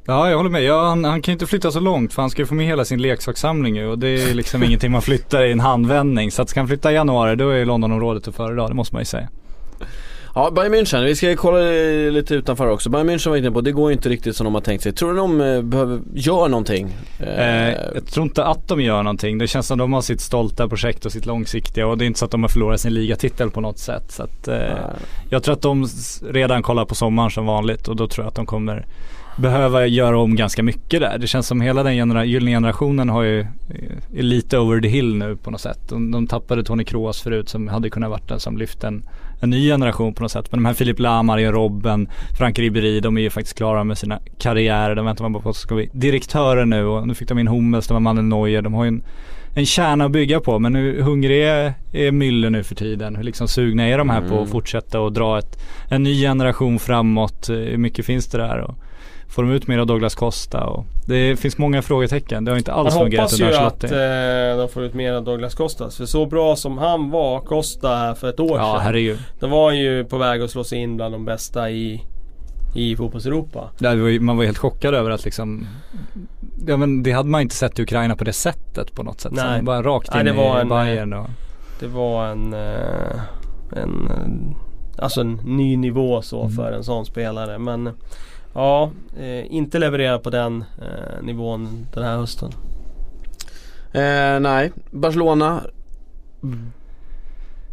Ja 0.06 0.30
jag 0.30 0.36
håller 0.36 0.50
med, 0.50 0.62
ja, 0.62 0.88
han, 0.88 1.04
han 1.04 1.22
kan 1.22 1.32
ju 1.32 1.34
inte 1.34 1.46
flytta 1.46 1.70
så 1.70 1.80
långt 1.80 2.12
för 2.12 2.22
han 2.22 2.30
ska 2.30 2.42
ju 2.42 2.46
få 2.46 2.54
med 2.54 2.66
hela 2.66 2.84
sin 2.84 3.02
leksakssamling 3.02 3.76
ju 3.76 3.86
och 3.86 3.98
det 3.98 4.08
är 4.08 4.34
liksom 4.34 4.62
ingenting 4.64 4.92
man 4.92 5.02
flyttar 5.02 5.44
i 5.44 5.52
en 5.52 5.60
handvändning. 5.60 6.30
Så 6.30 6.42
att 6.42 6.48
ska 6.48 6.60
han 6.60 6.68
flytta 6.68 6.92
i 6.92 6.94
januari 6.94 7.36
då 7.36 7.48
är 7.48 7.64
Londonområdet 7.64 8.28
att 8.28 8.34
föredra, 8.34 8.68
det 8.68 8.74
måste 8.74 8.94
man 8.94 9.00
ju 9.00 9.06
säga. 9.06 9.28
Ja, 10.34 10.50
Bayern 10.50 10.74
München, 10.74 11.04
vi 11.04 11.16
ska 11.16 11.36
kolla 11.36 11.58
lite 12.10 12.34
utanför 12.34 12.66
också. 12.66 12.90
Bayern 12.90 13.10
München 13.10 13.30
var 13.30 13.36
inne 13.36 13.50
på, 13.50 13.60
det 13.60 13.72
går 13.72 13.92
inte 13.92 14.08
riktigt 14.08 14.36
som 14.36 14.44
de 14.44 14.54
har 14.54 14.60
tänkt 14.60 14.82
sig. 14.82 14.92
Tror 14.92 15.12
du 15.12 15.16
de 15.18 15.40
eh, 15.40 15.62
behöver, 15.62 16.00
gör 16.14 16.48
någonting? 16.48 16.94
Eh, 17.20 17.70
Eh, 17.70 17.76
jag 17.94 18.06
tror 18.06 18.24
inte 18.26 18.44
att 18.44 18.68
de 18.68 18.80
gör 18.80 19.02
någonting. 19.02 19.38
Det 19.38 19.46
känns 19.46 19.66
som 19.66 19.78
de 19.78 19.92
har 19.92 20.00
sitt 20.00 20.20
stolta 20.20 20.68
projekt 20.68 21.06
och 21.06 21.12
sitt 21.12 21.26
långsiktiga 21.26 21.86
och 21.86 21.98
det 21.98 22.04
är 22.04 22.06
inte 22.06 22.18
så 22.18 22.24
att 22.24 22.30
de 22.30 22.42
har 22.42 22.48
förlorat 22.48 22.80
sin 22.80 22.94
ligatitel 22.94 23.50
på 23.50 23.60
något 23.60 23.78
sätt. 23.78 24.10
Så 24.12 24.22
att, 24.22 24.48
eh, 24.48 24.76
jag 25.30 25.42
tror 25.42 25.54
att 25.54 25.62
de 25.62 25.86
redan 26.30 26.62
kollar 26.62 26.84
på 26.84 26.94
sommaren 26.94 27.30
som 27.30 27.46
vanligt 27.46 27.88
och 27.88 27.96
då 27.96 28.06
tror 28.06 28.24
jag 28.24 28.28
att 28.28 28.34
de 28.34 28.46
kommer 28.46 28.86
behöva 29.40 29.86
göra 29.86 30.18
om 30.18 30.36
ganska 30.36 30.62
mycket 30.62 31.00
där. 31.00 31.18
Det 31.18 31.26
känns 31.26 31.46
som 31.46 31.60
hela 31.60 31.82
den 31.82 31.94
genera- 31.94 32.24
gyllene 32.24 32.50
generationen 32.50 33.08
har 33.08 33.22
ju, 33.22 33.40
är 34.16 34.22
lite 34.22 34.58
over 34.58 34.80
the 34.80 34.88
hill 34.88 35.14
nu 35.16 35.36
på 35.36 35.50
något 35.50 35.60
sätt. 35.60 35.78
De, 35.88 36.10
de 36.10 36.26
tappade 36.26 36.64
Tony 36.64 36.84
Kroos 36.84 37.22
förut 37.22 37.48
som 37.48 37.68
hade 37.68 37.90
kunnat 37.90 38.10
varit 38.10 38.28
den 38.28 38.40
som 38.40 38.58
lyfte 38.58 38.86
en, 38.86 39.02
en 39.40 39.50
ny 39.50 39.68
generation 39.68 40.14
på 40.14 40.22
något 40.22 40.32
sätt. 40.32 40.46
Men 40.50 40.62
de 40.62 40.66
här 40.66 40.74
Filip 40.74 40.98
Lahm, 40.98 41.30
Arjen 41.30 41.52
Robben, 41.52 42.08
Frank 42.38 42.58
Ribéry, 42.58 43.00
de 43.00 43.16
är 43.16 43.20
ju 43.20 43.30
faktiskt 43.30 43.56
klara 43.56 43.84
med 43.84 43.98
sina 43.98 44.18
karriärer. 44.38 44.94
De 44.94 45.04
väntar 45.04 45.24
man 45.24 45.32
bara 45.32 45.42
på 45.42 45.48
att 45.48 45.56
ska 45.56 45.74
bli 45.74 45.90
direktörer 45.92 46.64
nu 46.64 46.84
och 46.84 47.08
nu 47.08 47.14
fick 47.14 47.28
de 47.28 47.38
in 47.38 47.48
Hummels, 47.48 47.86
de 47.86 47.94
har 47.94 48.00
mannen 48.00 48.28
Neuer. 48.28 48.62
De 48.62 48.74
har 48.74 48.84
ju 48.84 48.88
en, 48.88 49.02
en 49.54 49.66
kärna 49.66 50.04
att 50.04 50.12
bygga 50.12 50.40
på 50.40 50.58
men 50.58 50.74
hur 50.74 51.02
hungrig 51.02 51.42
är, 51.42 51.74
är 51.92 52.10
Müller 52.10 52.50
nu 52.50 52.62
för 52.62 52.74
tiden? 52.74 53.16
Hur 53.16 53.22
liksom 53.22 53.48
sugna 53.48 53.88
är 53.88 53.98
de 53.98 54.10
här 54.10 54.28
på 54.28 54.42
att 54.42 54.50
fortsätta 54.50 55.00
och 55.00 55.12
dra 55.12 55.38
ett, 55.38 55.62
en 55.88 56.02
ny 56.02 56.22
generation 56.22 56.78
framåt? 56.78 57.50
Hur 57.50 57.76
mycket 57.76 58.06
finns 58.06 58.26
det 58.26 58.38
där? 58.38 58.58
Och 58.58 58.74
får 59.30 59.42
de 59.42 59.52
ut 59.52 59.66
mer 59.66 59.78
av 59.78 59.86
Douglas 59.86 60.14
Costa? 60.14 60.64
Och 60.66 60.84
det 61.06 61.36
finns 61.36 61.58
många 61.58 61.82
frågetecken. 61.82 62.44
Det 62.44 62.50
har 62.50 62.58
inte 62.58 62.70
Man 62.70 62.86
alls 62.86 62.94
fungerat 62.94 63.20
hoppas 63.22 63.40
ju 63.40 63.44
under 63.44 63.58
att 63.58 63.72
Ancelotti. 63.84 63.94
eh, 64.52 64.56
de 64.66 64.68
får 64.68 64.82
ut 64.84 64.94
mer 64.94 65.12
av 65.12 65.24
Douglas 65.24 65.54
Costas. 65.54 65.96
För 65.96 66.06
så 66.06 66.26
bra 66.26 66.56
som 66.56 66.78
han 66.78 67.10
var, 67.10 67.40
Costa 67.40 68.14
för 68.14 68.28
ett 68.28 68.40
år 68.40 68.58
Ja 68.58 68.72
sedan. 68.74 68.80
herregud. 68.84 69.18
De 69.40 69.50
var 69.50 69.72
ju 69.72 70.04
på 70.04 70.18
väg 70.18 70.42
att 70.42 70.50
slå 70.50 70.64
sig 70.64 70.78
in 70.78 70.96
bland 70.96 71.14
de 71.14 71.24
bästa 71.24 71.70
i, 71.70 72.04
i 72.74 72.96
fotbolls-Europa. 72.96 73.70
Man 74.20 74.36
var 74.36 74.44
helt 74.44 74.58
chockad 74.58 74.94
över 74.94 75.10
att 75.10 75.24
liksom 75.24 75.66
Ja 76.66 76.76
men 76.76 77.02
det 77.02 77.12
hade 77.12 77.28
man 77.28 77.40
inte 77.40 77.54
sett 77.54 77.78
i 77.78 77.82
Ukraina 77.82 78.16
på 78.16 78.24
det 78.24 78.32
sättet 78.32 78.94
på 78.94 79.02
något 79.02 79.20
sätt. 79.20 79.32
Nej. 79.32 79.44
Man 79.56 79.64
bara 79.64 79.82
rakt 79.82 80.10
Nej, 80.12 80.20
in 80.20 80.26
det 80.26 80.32
var 80.32 80.58
i 80.58 80.60
en, 80.60 80.68
Bayern 80.68 81.12
och 81.12 81.26
Det 81.80 81.86
var 81.86 82.26
en, 82.26 82.52
eh, 82.54 83.20
en 83.76 84.06
eh, 84.10 84.56
Alltså 85.04 85.20
en 85.20 85.32
ny 85.44 85.76
nivå 85.76 86.22
så 86.22 86.40
Mm. 86.40 86.52
för 86.52 86.72
en 86.72 86.84
sån 86.84 87.06
spelare. 87.06 87.58
Men 87.58 87.90
ja, 88.54 88.90
eh, 89.18 89.52
inte 89.54 89.78
leverera 89.78 90.18
på 90.18 90.30
den 90.30 90.64
eh, 90.82 91.22
nivån 91.22 91.86
den 91.94 92.04
här 92.04 92.16
hösten. 92.16 92.52
eh, 93.92 94.40
nej, 94.40 94.72
Barcelona. 94.90 95.62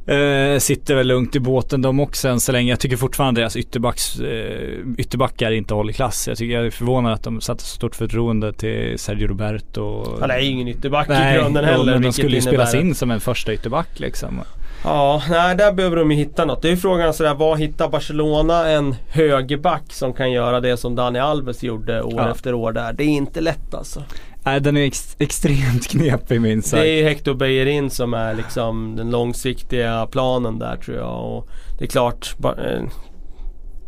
Eh, 0.08 0.60
sitter 0.60 0.96
väl 0.96 1.08
lugnt 1.08 1.36
i 1.36 1.40
båten 1.40 1.82
de 1.82 2.00
också 2.00 2.28
än 2.30 2.40
så 2.40 2.52
länge. 2.52 2.70
Jag 2.70 2.80
tycker 2.80 2.98
fortfarande 2.98 3.42
deras 3.42 3.56
ytterbacks, 3.56 4.20
eh, 4.20 4.78
ytterbackar 4.98 5.52
inte 5.52 5.74
håller 5.74 5.94
klass. 5.94 6.28
Jag 6.28 6.38
tycker 6.38 6.54
jag 6.56 6.66
är 6.66 6.70
förvånad 6.72 7.14
att 7.14 7.24
de 7.24 7.42
satte 7.42 7.64
så 7.64 7.76
stort 7.76 7.96
förtroende 7.96 8.54
till 8.54 9.00
Sergio 9.00 9.28
Roberto. 9.28 10.18
Han 10.20 10.32
är 10.32 10.40
ju 10.40 10.46
ingen 10.46 10.68
ytterback 10.68 11.08
i 11.10 11.12
Nej, 11.12 11.38
grunden 11.38 11.64
jo, 11.68 11.72
heller. 11.72 11.94
men 11.94 12.02
de 12.02 12.14
skulle 12.14 12.36
ju 12.36 12.42
spelas 12.42 12.74
in 12.76 12.96
som 12.96 13.12
en 13.12 13.20
första 13.20 13.54
ytterback 13.54 14.00
liksom. 14.00 14.42
Ja, 14.90 15.22
nej 15.30 15.56
där 15.56 15.72
behöver 15.74 15.96
de 15.96 16.12
ju 16.12 16.18
hitta 16.18 16.46
något. 16.46 16.62
Det 16.62 16.68
är 16.68 16.70
ju 16.72 16.78
frågan 16.78 17.14
sådär, 17.14 17.34
vad 17.34 17.60
hittar 17.60 17.90
Barcelona 17.90 18.70
en 18.70 18.96
högerback 19.10 19.94
som 19.94 20.14
kan 20.14 20.32
göra 20.32 20.60
det 20.60 20.78
som 20.78 20.96
Dani 20.96 21.20
Alves 21.20 21.64
gjorde 21.64 22.02
år 22.04 22.14
Ja. 22.18 22.32
efter 22.32 22.54
år 22.54 22.72
där? 22.72 22.94
Det 22.94 23.04
är 23.04 23.08
inte 23.08 23.42
lätt 23.42 23.74
alltså. 23.74 24.04
Nej 24.46 24.62
den 24.62 24.78
är 24.78 24.82
ex- 24.86 25.16
extremt 25.20 25.88
knepig 25.88 26.42
minst 26.42 26.68
sagt. 26.70 26.82
Det 26.84 26.90
är 26.90 26.98
ju 26.98 27.04
Hector 27.04 27.34
Bellerin 27.34 27.90
som 27.90 28.14
är 28.14 28.34
liksom 28.34 28.96
den 28.96 29.12
långsiktiga 29.12 30.08
planen 30.12 30.60
där 30.60 30.76
tror 30.76 30.98
jag. 30.98 31.26
Och 31.26 31.48
det 31.80 31.86
är 31.86 31.90
klart, 31.90 32.36
eh, 32.44 32.82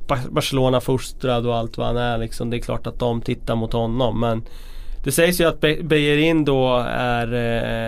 Ba- 0.07 0.29
Barcelona 0.31 0.81
fostrad 0.81 1.45
och 1.47 1.55
allt 1.57 1.77
vad 1.77 1.87
han 1.87 1.97
är 1.97 2.17
liksom. 2.17 2.49
Det 2.49 2.57
är 2.57 2.61
klart 2.61 2.87
att 2.87 2.99
de 2.99 3.21
tittar 3.21 3.55
mot 3.55 3.73
honom. 3.73 4.19
Men 4.19 4.43
det 5.03 5.11
sägs 5.11 5.41
ju 5.41 5.45
att 5.47 5.61
Be- 5.61 5.83
Bellerin 5.83 6.45
då 6.45 6.85
är 6.91 7.33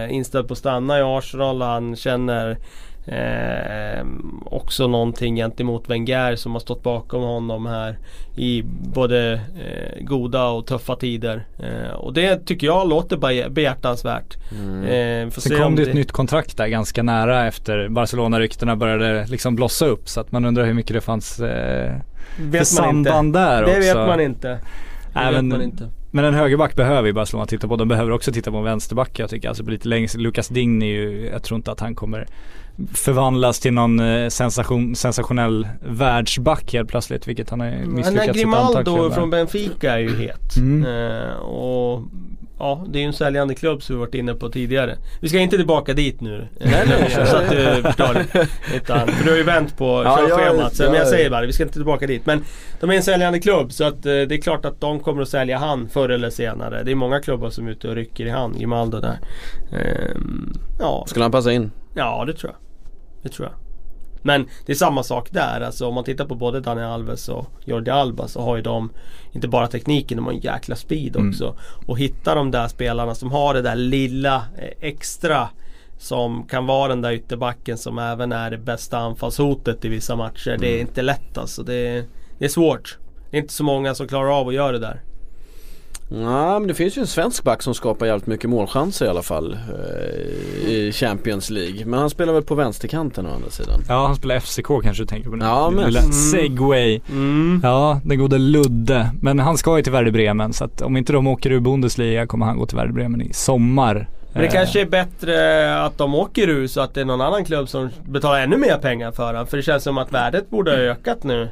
eh, 0.05 0.14
inställd 0.16 0.47
på 0.47 0.51
att 0.51 0.57
stanna 0.57 0.99
i 0.99 1.01
Arsenal. 1.01 1.62
Han 1.62 1.95
känner 1.95 2.57
eh, 3.06 4.06
också 4.45 4.88
någonting 4.88 5.36
gentemot 5.36 5.89
Wenger 5.89 6.36
som 6.36 6.52
har 6.52 6.60
stått 6.60 6.84
bakom 6.84 7.22
honom 7.22 7.66
här 7.66 7.97
i 8.36 8.64
både 8.93 9.34
eh, 9.34 10.04
goda 10.04 10.47
och 10.47 10.68
tuffa 10.68 10.95
tider. 10.95 11.45
Eh, 11.60 11.93
och 11.95 12.14
det 12.14 12.45
tycker 12.45 12.68
jag 12.68 12.89
låter 12.89 13.18
be- 13.18 13.49
behjärtansvärt. 13.49 14.38
Eh, 14.52 15.30
får 15.30 15.41
Sen 15.41 15.49
se 15.52 15.56
kom 15.56 15.66
om 15.68 15.76
det 15.76 15.82
ett 15.84 15.93
nytt 15.93 16.12
kontrakt 16.12 16.58
där 16.58 16.68
ganska 16.68 17.04
nära 17.04 17.47
efter 17.47 17.89
Barcelona-ryktena 17.89 18.76
började 18.76 19.26
liksom 19.28 19.56
blossa 19.56 19.86
upp. 19.86 20.10
Så 20.10 20.20
att 20.22 20.32
man 20.32 20.45
undrar 20.45 20.66
hur 20.66 20.74
mycket 20.74 20.93
det 20.93 21.02
fanns 21.02 21.39
eh, 21.39 21.91
för 22.36 22.41
man 22.43 22.56
inte. 22.56 22.66
samband 22.66 23.34
där 23.34 23.62
Det 23.62 23.68
också. 23.68 23.80
vet 23.80 23.95
man 23.95 24.20
inte. 24.22 24.47
Det 25.14 25.20
vet 25.20 25.34
men 25.34 25.47
man 25.47 25.62
inte. 25.62 25.89
men 26.12 26.26
en 26.26 26.34
högerback 26.34 26.76
behöver 26.76 27.08
ju 27.08 27.14
Barcelona 27.14 27.45
titta 27.45 27.68
på. 27.68 27.76
De 27.76 27.88
behöver 27.88 28.12
också 28.12 28.32
titta 28.32 28.52
på 28.52 28.58
en 28.58 28.64
vänsterback 28.64 29.20
jag 29.20 29.30
tycker. 29.30 29.47
Alltså 29.49 29.64
lite 29.64 29.88
längre 29.88 30.08
Lucas 30.18 30.47
Digny 30.47 30.86
är 30.86 30.89
ju, 30.93 31.30
jag 31.34 31.43
tror 31.43 31.56
inte 31.56 31.72
att 31.72 31.80
han 31.80 31.95
kommer 31.95 32.28
förvandlas 32.94 33.60
till 33.60 33.74
någon 33.74 34.00
eh, 34.00 34.30
sensation, 34.30 34.96
sensationell 34.96 35.68
världsback 35.82 36.74
helt 36.74 36.90
plötsligt. 36.90 37.28
Vilket 37.28 37.50
han 37.50 37.60
har 37.60 37.68
Men 37.68 37.96
misslyckats 37.96 38.28
ett 38.40 38.46
antal 38.46 38.84
Grimaldo 38.84 39.12
från 39.12 39.30
Benfica 39.30 39.94
är 39.94 40.00
ju 40.00 40.18
het. 40.18 40.56
Mm. 40.58 40.86
Eh, 40.86 41.36
och 41.36 42.02
Ja, 42.64 42.86
det 42.90 43.00
är 43.00 43.02
ju 43.02 43.08
en 43.08 43.14
säljande 43.14 43.56
klubb 43.56 43.84
som 43.84 43.96
vi 43.96 44.00
varit 44.00 44.16
inne 44.16 44.34
på 44.34 44.50
tidigare. 44.50 44.98
Vi 45.20 45.30
ska 45.30 45.40
inte 45.40 45.58
tillbaka 45.58 45.94
dit 45.94 46.22
nu. 46.22 46.48
Nej, 46.60 46.86
nej. 46.88 47.26
så 47.28 47.38
att 47.38 47.50
du 47.50 47.82
förstår. 47.84 48.18
Utan, 48.76 49.08
för 49.08 49.24
du 49.24 49.30
har 49.30 49.38
ju 49.38 49.44
vänt 49.44 49.78
på 49.78 49.86
Ja, 50.06 50.20
jag- 50.20 50.30
körschemat. 50.40 50.76
Så, 50.76 50.84
men 50.84 50.94
jag 50.94 51.02
jag- 51.02 51.08
säger 51.08 51.30
bara, 51.30 51.46
vi 51.46 51.54
ska 51.54 51.64
inte 51.64 51.74
tillbaka 51.74 52.08
dit. 52.08 52.26
Men 52.26 52.44
de 52.80 52.90
är 52.90 52.94
en 52.94 53.04
säljande 53.04 53.40
klubb 53.40 53.72
så 53.72 53.84
att 53.84 54.06
eh, 54.06 54.12
det 54.12 54.36
är 54.36 54.42
klart 54.42 54.66
att 54.66 54.82
de 54.82 55.00
kommer 55.00 55.22
att 55.22 55.30
sälja 55.30 55.58
han 55.58 55.90
förr 55.90 56.10
eller 56.10 56.30
senare. 56.30 56.84
Det 56.84 56.92
är 56.92 56.96
många 56.96 57.20
klubbar 57.20 57.50
som 57.50 57.68
är 57.68 57.72
ute 57.72 57.88
och 57.88 57.96
rycker 57.96 58.26
i 58.26 58.30
han. 58.30 58.54
Grimaldo 58.60 59.00
där. 59.00 59.20
Ehm, 59.72 60.54
ja, 60.80 61.04
Skulle 61.08 61.24
han 61.26 61.32
passa 61.32 61.52
in? 61.52 61.72
Ja, 61.94 62.26
det 62.26 62.34
tror 62.34 62.52
jag. 62.52 62.60
Det 63.24 63.30
tror 63.30 63.48
jag. 63.48 63.56
Men 64.24 64.48
det 64.66 64.72
är 64.72 64.76
samma 64.76 65.04
sak 65.04 65.32
där. 65.32 65.62
Alltså 65.62 65.88
om 65.88 65.94
man 65.96 66.04
tittar 66.04 66.26
på 66.26 66.36
både 66.36 66.60
Daniel 66.60 66.88
Alves 66.88 67.30
och 67.30 67.48
Jordi 67.66 67.92
Alba 67.92 68.28
så 68.28 68.42
har 68.42 68.56
ju 68.56 68.62
de 68.62 68.89
inte 69.32 69.48
bara 69.48 69.68
tekniken, 69.68 70.18
de 70.18 70.26
har 70.26 70.34
en 70.34 70.39
jäkla 70.39 70.76
speed 70.76 71.16
Mm. 71.16 71.30
också. 71.30 71.56
Och 71.86 72.00
hitta 72.00 72.36
de 72.36 72.52
där 72.52 72.68
spelarna 72.68 73.16
som 73.16 73.32
har 73.32 73.54
det 73.54 73.62
där 73.62 73.76
lilla 73.76 74.36
eh, 74.36 74.70
extra 74.89 75.50
som 75.98 76.44
kan 76.48 76.66
vara 76.66 76.88
den 76.88 77.02
där 77.02 77.12
ytterbacken 77.12 77.78
som 77.78 78.00
även 78.00 78.32
är 78.32 78.52
det 78.52 78.58
bästa 78.58 78.98
anfallshotet 78.98 79.86
i 79.86 79.89
vissa 79.89 80.16
matcher. 80.16 80.58
Det 80.60 80.68
är 80.68 80.74
Mm. 80.76 80.88
inte 80.88 81.02
lätt 81.02 81.38
alltså. 81.38 81.64
Det 81.64 81.74
är, 81.88 82.04
det 82.39 82.46
är 82.46 82.50
svårt. 82.50 82.98
Det 83.32 83.38
är 83.38 83.42
inte 83.42 83.54
så 83.54 83.64
många 83.64 83.96
som 83.96 84.08
klarar 84.08 84.39
av 84.39 84.48
att 84.48 84.54
göra 84.54 84.72
det 84.72 84.80
där. 84.80 85.02
Nej 86.14 86.59
men 86.59 86.68
det 86.68 86.74
finns 86.74 86.97
ju 86.97 86.99
en 87.01 87.07
svensk 87.07 87.43
back 87.43 87.62
som 87.62 87.74
skapar 87.74 88.05
jävligt 88.05 88.28
mycket 88.28 88.49
målchanser 88.49 89.05
i 89.05 89.09
alla 89.09 89.22
fall 89.22 89.53
eh, 89.53 90.70
I 90.72 90.91
Champions 90.93 91.49
League. 91.49 91.86
Men 91.86 91.99
han 91.99 92.09
spelar 92.09 92.34
väl 92.34 92.43
på 92.43 92.55
vänsterkanten 92.55 93.26
å 93.26 93.34
andra 93.34 93.49
sidan. 93.49 93.80
Ja 93.88 94.05
han 94.07 94.16
spelar 94.16 94.39
FCK 94.39 94.68
kanske 94.84 95.03
du 95.03 95.07
tänker 95.07 95.30
på 95.30 95.36
nu. 95.36 95.45
Ja, 95.45 95.70
men- 95.70 95.86
Lilla 95.86 96.01
Segway. 96.01 97.01
Mm. 97.09 97.59
Ja, 97.64 97.99
den 98.03 98.20
gode 98.20 98.38
Ludde. 98.38 99.12
Men 99.22 99.39
han 99.39 99.57
ska 99.57 99.78
ju 99.78 99.84
till 99.84 99.91
Werder 99.91 100.12
Bremen 100.12 100.53
så 100.53 100.64
att 100.66 100.82
om 100.82 100.97
inte 100.97 101.14
de 101.14 101.28
åker 101.28 101.51
ur 101.51 101.59
Bundesliga 101.59 102.28
kommer 102.28 102.45
han 102.45 102.57
gå 102.57 102.66
till 102.66 102.78
Werder 102.78 102.93
Bremen 102.93 103.22
i 103.22 103.34
sommar. 103.34 104.07
Men 104.34 104.41
det 104.41 104.47
Eh, 104.47 104.53
kanske 104.53 104.82
är 104.82 104.86
bättre 104.86 105.76
att 105.84 105.97
de 105.97 106.16
åker 106.16 106.47
ur 106.49 106.68
så 106.68 106.82
att 106.82 106.93
det 106.93 107.01
är 107.01 107.05
någon 107.05 107.22
annan 107.22 107.45
klubb 107.45 107.70
som 107.70 107.89
betalar 108.05 108.39
ännu 108.39 108.57
mer 108.57 108.78
pengar 108.78 109.12
för 109.12 109.34
den. 109.34 109.47
För 109.47 109.57
det 109.57 109.64
känns 109.64 109.84
som 109.84 109.97
att 109.97 110.12
värdet 110.14 110.49
borde 110.49 110.72
ha 110.72 110.78
ökat 110.78 111.24
nu 111.24 111.49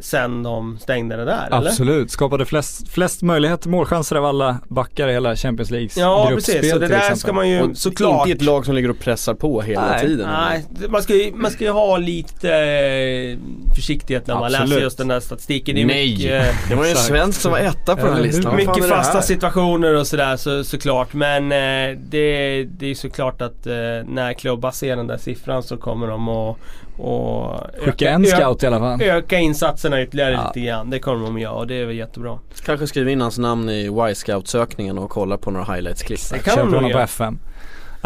sen 0.00 0.42
de 0.42 0.78
stängde 0.78 1.16
det 1.16 1.24
där 1.24 1.46
eller? 1.46 1.68
Absolut, 1.68 2.10
skapade 2.10 2.44
flest, 2.46 2.88
flest 2.88 3.22
möjligheter 3.22 3.68
målchanser 3.68 4.16
av 4.16 4.24
alla 4.24 4.58
backar 4.68 5.08
i 5.08 5.12
hela 5.12 5.36
Champions 5.36 5.70
Leagues 5.70 5.96
Ja 5.96 6.26
gruppspel 6.30 6.54
precis, 6.56 6.72
så 6.72 6.78
det 6.78 6.88
där 6.88 6.96
exempel. 6.96 7.18
ska 7.18 7.32
man 7.32 7.48
ju 7.48 7.62
Och 7.62 7.76
såklart 7.76 8.26
Inte 8.28 8.38
ett 8.38 8.42
lag 8.46 8.64
som 8.66 8.74
ligger 8.74 8.90
och 8.90 8.98
pressar 8.98 9.34
på 9.34 9.62
hela 9.62 9.88
Nej. 9.88 10.00
tiden. 10.00 10.28
Nej, 10.30 10.64
man 10.88 11.02
ska, 11.02 11.14
ju, 11.14 11.32
man 11.34 11.50
ska 11.50 11.64
ju 11.64 11.70
ha 11.70 11.96
lite 11.96 12.50
eh, 12.54 13.38
försiktighet 13.74 14.26
när 14.26 14.34
man 14.34 14.44
Absolut. 14.44 14.68
läser 14.68 14.82
just 14.82 14.98
den 14.98 15.08
där 15.08 15.20
statistiken. 15.20 15.74
Det 15.74 15.82
är 15.82 15.86
Nej. 15.86 16.10
mycket, 16.12 16.54
Det 16.68 16.74
var 16.74 16.84
ju 16.84 16.90
en 16.90 16.96
svensk 16.96 17.40
som 17.40 17.52
var 17.52 17.58
etta 17.58 17.96
på 17.96 18.02
den 18.02 18.12
här 18.12 18.20
Eller 18.20 18.32
listan. 18.32 18.56
mycket 18.56 18.88
fasta 18.88 19.12
här? 19.18 19.20
situationer 19.20 19.94
och 19.94 20.06
sådär 20.06 20.36
så, 20.36 20.64
såklart. 20.64 21.14
Men 21.14 21.52
eh, 21.52 21.98
det, 21.98 22.64
det 22.64 22.90
är 22.90 22.94
såklart 22.94 23.42
att 23.42 23.66
eh, 23.66 23.72
när 24.06 24.32
klubbar 24.32 24.70
ser 24.70 24.96
den 24.96 25.06
där 25.06 25.18
siffran 25.18 25.62
så 25.62 25.76
kommer 25.76 26.06
de 26.06 26.28
att 26.28 26.56
och 26.96 27.60
Skicka 27.84 28.10
en 28.10 28.24
ö- 28.24 28.26
scout 28.28 28.62
i 28.62 28.66
alla 28.66 28.78
fall. 28.78 29.02
öka 29.02 29.38
insatserna 29.38 30.02
ytterligare 30.02 30.32
Ja. 30.32 30.46
lite 30.54 30.66
grann. 30.66 30.90
Det 30.90 30.98
kommer 30.98 31.24
de 31.26 31.34
att 31.36 31.42
göra 31.42 31.52
och 31.52 31.66
det 31.66 31.74
är 31.74 31.86
väl 31.86 31.96
jättebra. 31.96 32.38
Kanske 32.64 32.86
skriva 32.86 33.10
in 33.10 33.20
hans 33.20 33.38
namn 33.38 33.68
i 33.70 33.84
Y-scout-sökningen 34.10 34.98
och 34.98 35.10
kolla 35.10 35.36
på 35.38 35.50
några 35.50 35.74
highlights-klipp. 35.74 36.20
Det 36.32 36.38
kan 36.38 36.58
nog 36.58 36.66
honom 36.74 36.82
på 36.90 36.90
göra. 36.90 37.02
FM. 37.02 37.38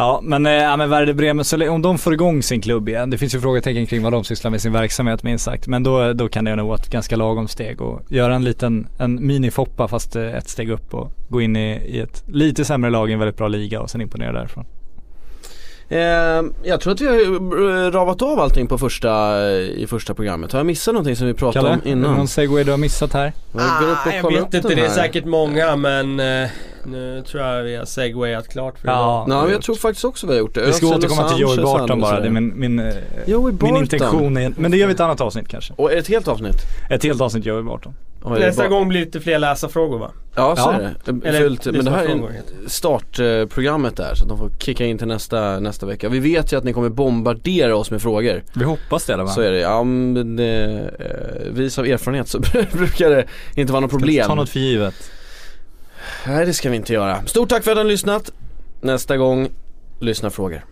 Ja 0.00 0.20
men, 0.22 0.46
eh, 0.46 0.52
ja, 0.52 0.76
men 0.76 0.90
Werder 0.90 1.12
Bremen, 1.12 1.44
så 1.44 1.70
om 1.70 1.82
de 1.82 1.98
får 1.98 2.12
igång 2.12 2.42
sin 2.42 2.60
klubb 2.60 2.88
igen, 2.88 3.10
det 3.10 3.18
finns 3.18 3.34
ju 3.34 3.40
frågetecken 3.40 3.86
kring 3.86 4.02
vad 4.02 4.12
de 4.12 4.24
sysslar 4.24 4.50
med 4.50 4.60
sin 4.60 4.72
verksamhet 4.72 5.22
minst 5.22 5.44
sagt. 5.44 5.66
Men 5.66 5.82
då, 5.82 6.12
då 6.12 6.28
kan 6.28 6.44
det 6.44 6.56
nog 6.56 6.66
vara 6.68 6.78
ett 6.78 6.90
ganska 6.90 7.16
lagom 7.16 7.48
steg 7.48 7.80
och 7.80 8.00
göra 8.08 8.34
en 8.34 8.44
liten, 8.44 8.86
en 8.98 9.20
mini-Foppa 9.26 9.88
fast 9.88 10.16
eh, 10.16 10.34
ett 10.34 10.48
steg 10.48 10.70
upp 10.70 10.94
och 10.94 11.12
gå 11.28 11.40
in 11.40 11.56
i, 11.56 11.70
i 11.86 12.00
ett 12.00 12.24
lite 12.26 12.64
sämre 12.64 12.90
lag 12.90 13.10
i 13.10 13.12
en 13.12 13.18
väldigt 13.18 13.36
bra 13.36 13.48
liga 13.48 13.80
och 13.80 13.90
sen 13.90 14.00
imponera 14.00 14.32
därifrån. 14.32 14.64
Eh, 15.90 15.98
jag 16.62 16.80
tror 16.80 16.92
att 16.92 17.00
vi 17.00 17.06
har 17.06 17.14
eh, 17.86 17.90
ravat 17.90 18.22
av 18.22 18.40
allting 18.40 18.66
på 18.66 18.78
första, 18.78 19.42
i 19.52 19.86
första 19.88 20.14
programmet. 20.14 20.52
Har 20.52 20.58
jag 20.58 20.66
missat 20.66 20.94
någonting 20.94 21.16
som 21.16 21.26
vi 21.26 21.34
pratade 21.34 21.64
Kalle, 21.66 21.74
om 21.74 21.80
är 21.80 21.84
det 21.84 21.90
innan? 21.90 22.16
någon 22.16 22.28
segway 22.28 22.64
du 22.64 22.70
har 22.70 22.78
missat 22.78 23.12
här? 23.12 23.32
Jag 23.52 23.62
Ah, 23.62 24.12
jag 24.22 24.30
vet 24.32 24.40
upp 24.40 24.54
inte, 24.54 24.74
det 24.74 24.84
är 24.84 24.88
säkert 24.88 25.24
många 25.24 25.76
men 25.76 26.20
eh, 26.20 26.48
nu 26.84 27.22
tror 27.30 27.42
jag 27.44 27.62
vi 27.62 27.76
har 27.76 27.84
segwayat 27.84 28.48
klart 28.48 28.78
för 28.78 28.88
Ja. 28.88 29.24
idag. 29.28 29.42
Men 29.42 29.52
jag 29.52 29.62
tror 29.62 29.74
faktiskt 29.74 30.04
också 30.04 30.26
vi 30.26 30.32
har 30.32 30.38
gjort 30.40 30.54
det. 30.54 30.66
Vi 30.66 30.72
ska 30.72 30.86
återkomma 30.86 31.28
till 31.28 31.40
Joey 31.40 31.62
Barton 31.62 32.00
bara, 32.00 32.20
det 32.20 32.26
är 32.26 32.30
min, 32.30 32.52
min, 32.60 32.78
eh, 32.78 32.94
Joey 33.26 33.44
min 33.52 33.56
Barton. 33.58 33.76
intention 33.82 34.36
är, 34.36 34.52
men 34.56 34.70
det 34.70 34.76
gör 34.76 34.86
vi 34.86 34.92
ett 34.94 35.00
annat 35.00 35.20
avsnitt 35.20 35.48
kanske. 35.48 35.72
Och 35.76 35.92
ett 35.92 36.08
helt 36.08 36.28
avsnitt? 36.28 36.56
Ett 36.90 37.02
helt 37.04 37.20
avsnitt 37.20 37.46
Joey 37.46 37.62
Barton. 37.62 37.94
Nästa 38.26 38.62
bara- 38.62 38.68
gång 38.68 38.88
blir 38.88 39.00
det 39.00 39.04
lite 39.06 39.20
fler 39.20 39.38
läsarfrågor 39.38 39.98
va? 39.98 40.10
Ja 40.36 40.56
så 40.56 40.62
Ja. 40.62 40.72
är 40.72 40.94
det. 41.04 41.28
Eller 41.28 41.40
Fullt, 41.40 41.64
men 41.66 41.84
det 41.84 41.90
här 41.90 42.04
är 42.04 42.42
startprogrammet 42.66 43.96
där 43.96 44.14
så 44.14 44.22
att 44.22 44.28
de 44.28 44.38
får 44.38 44.50
kicka 44.58 44.84
in 44.86 44.98
till 44.98 45.06
nästa, 45.06 45.60
nästa 45.60 45.86
vecka. 45.86 46.08
Vi 46.08 46.18
vet 46.18 46.52
ju 46.52 46.56
att 46.58 46.64
ni 46.64 46.72
kommer 46.72 46.88
bombardera 46.88 47.76
oss 47.76 47.90
med 47.90 48.02
frågor. 48.02 48.42
Vi 48.54 48.64
hoppas 48.64 49.06
det 49.06 49.10
i 49.10 49.14
alla 49.14 49.26
fall. 49.26 49.34
Så 49.34 49.40
är 49.40 49.50
det. 49.52 49.58
Ja 49.60 49.84
men 49.84 50.36
det, 50.36 50.90
eh, 50.98 51.52
vis 51.52 51.78
av 51.78 51.86
erfarenhet 51.86 52.28
så 52.28 52.38
brukar 52.72 53.10
det 53.10 53.24
inte 53.54 53.72
vara 53.72 53.80
något 53.80 53.90
Ska 53.90 53.98
problem. 53.98 54.26
Ta 54.26 54.34
något 54.34 54.48
för 54.48 54.58
givet. 54.60 55.10
Nej 56.26 56.46
det 56.46 56.52
ska 56.52 56.70
vi 56.70 56.76
inte 56.76 56.92
göra. 56.92 57.26
Stort 57.26 57.48
tack 57.48 57.64
för 57.64 57.70
att 57.70 57.76
ni 57.76 57.82
har 57.82 57.88
lyssnat. 57.88 58.30
Nästa 58.80 59.16
gång, 59.16 59.48
lyssna 60.00 60.30
frågor. 60.30 60.64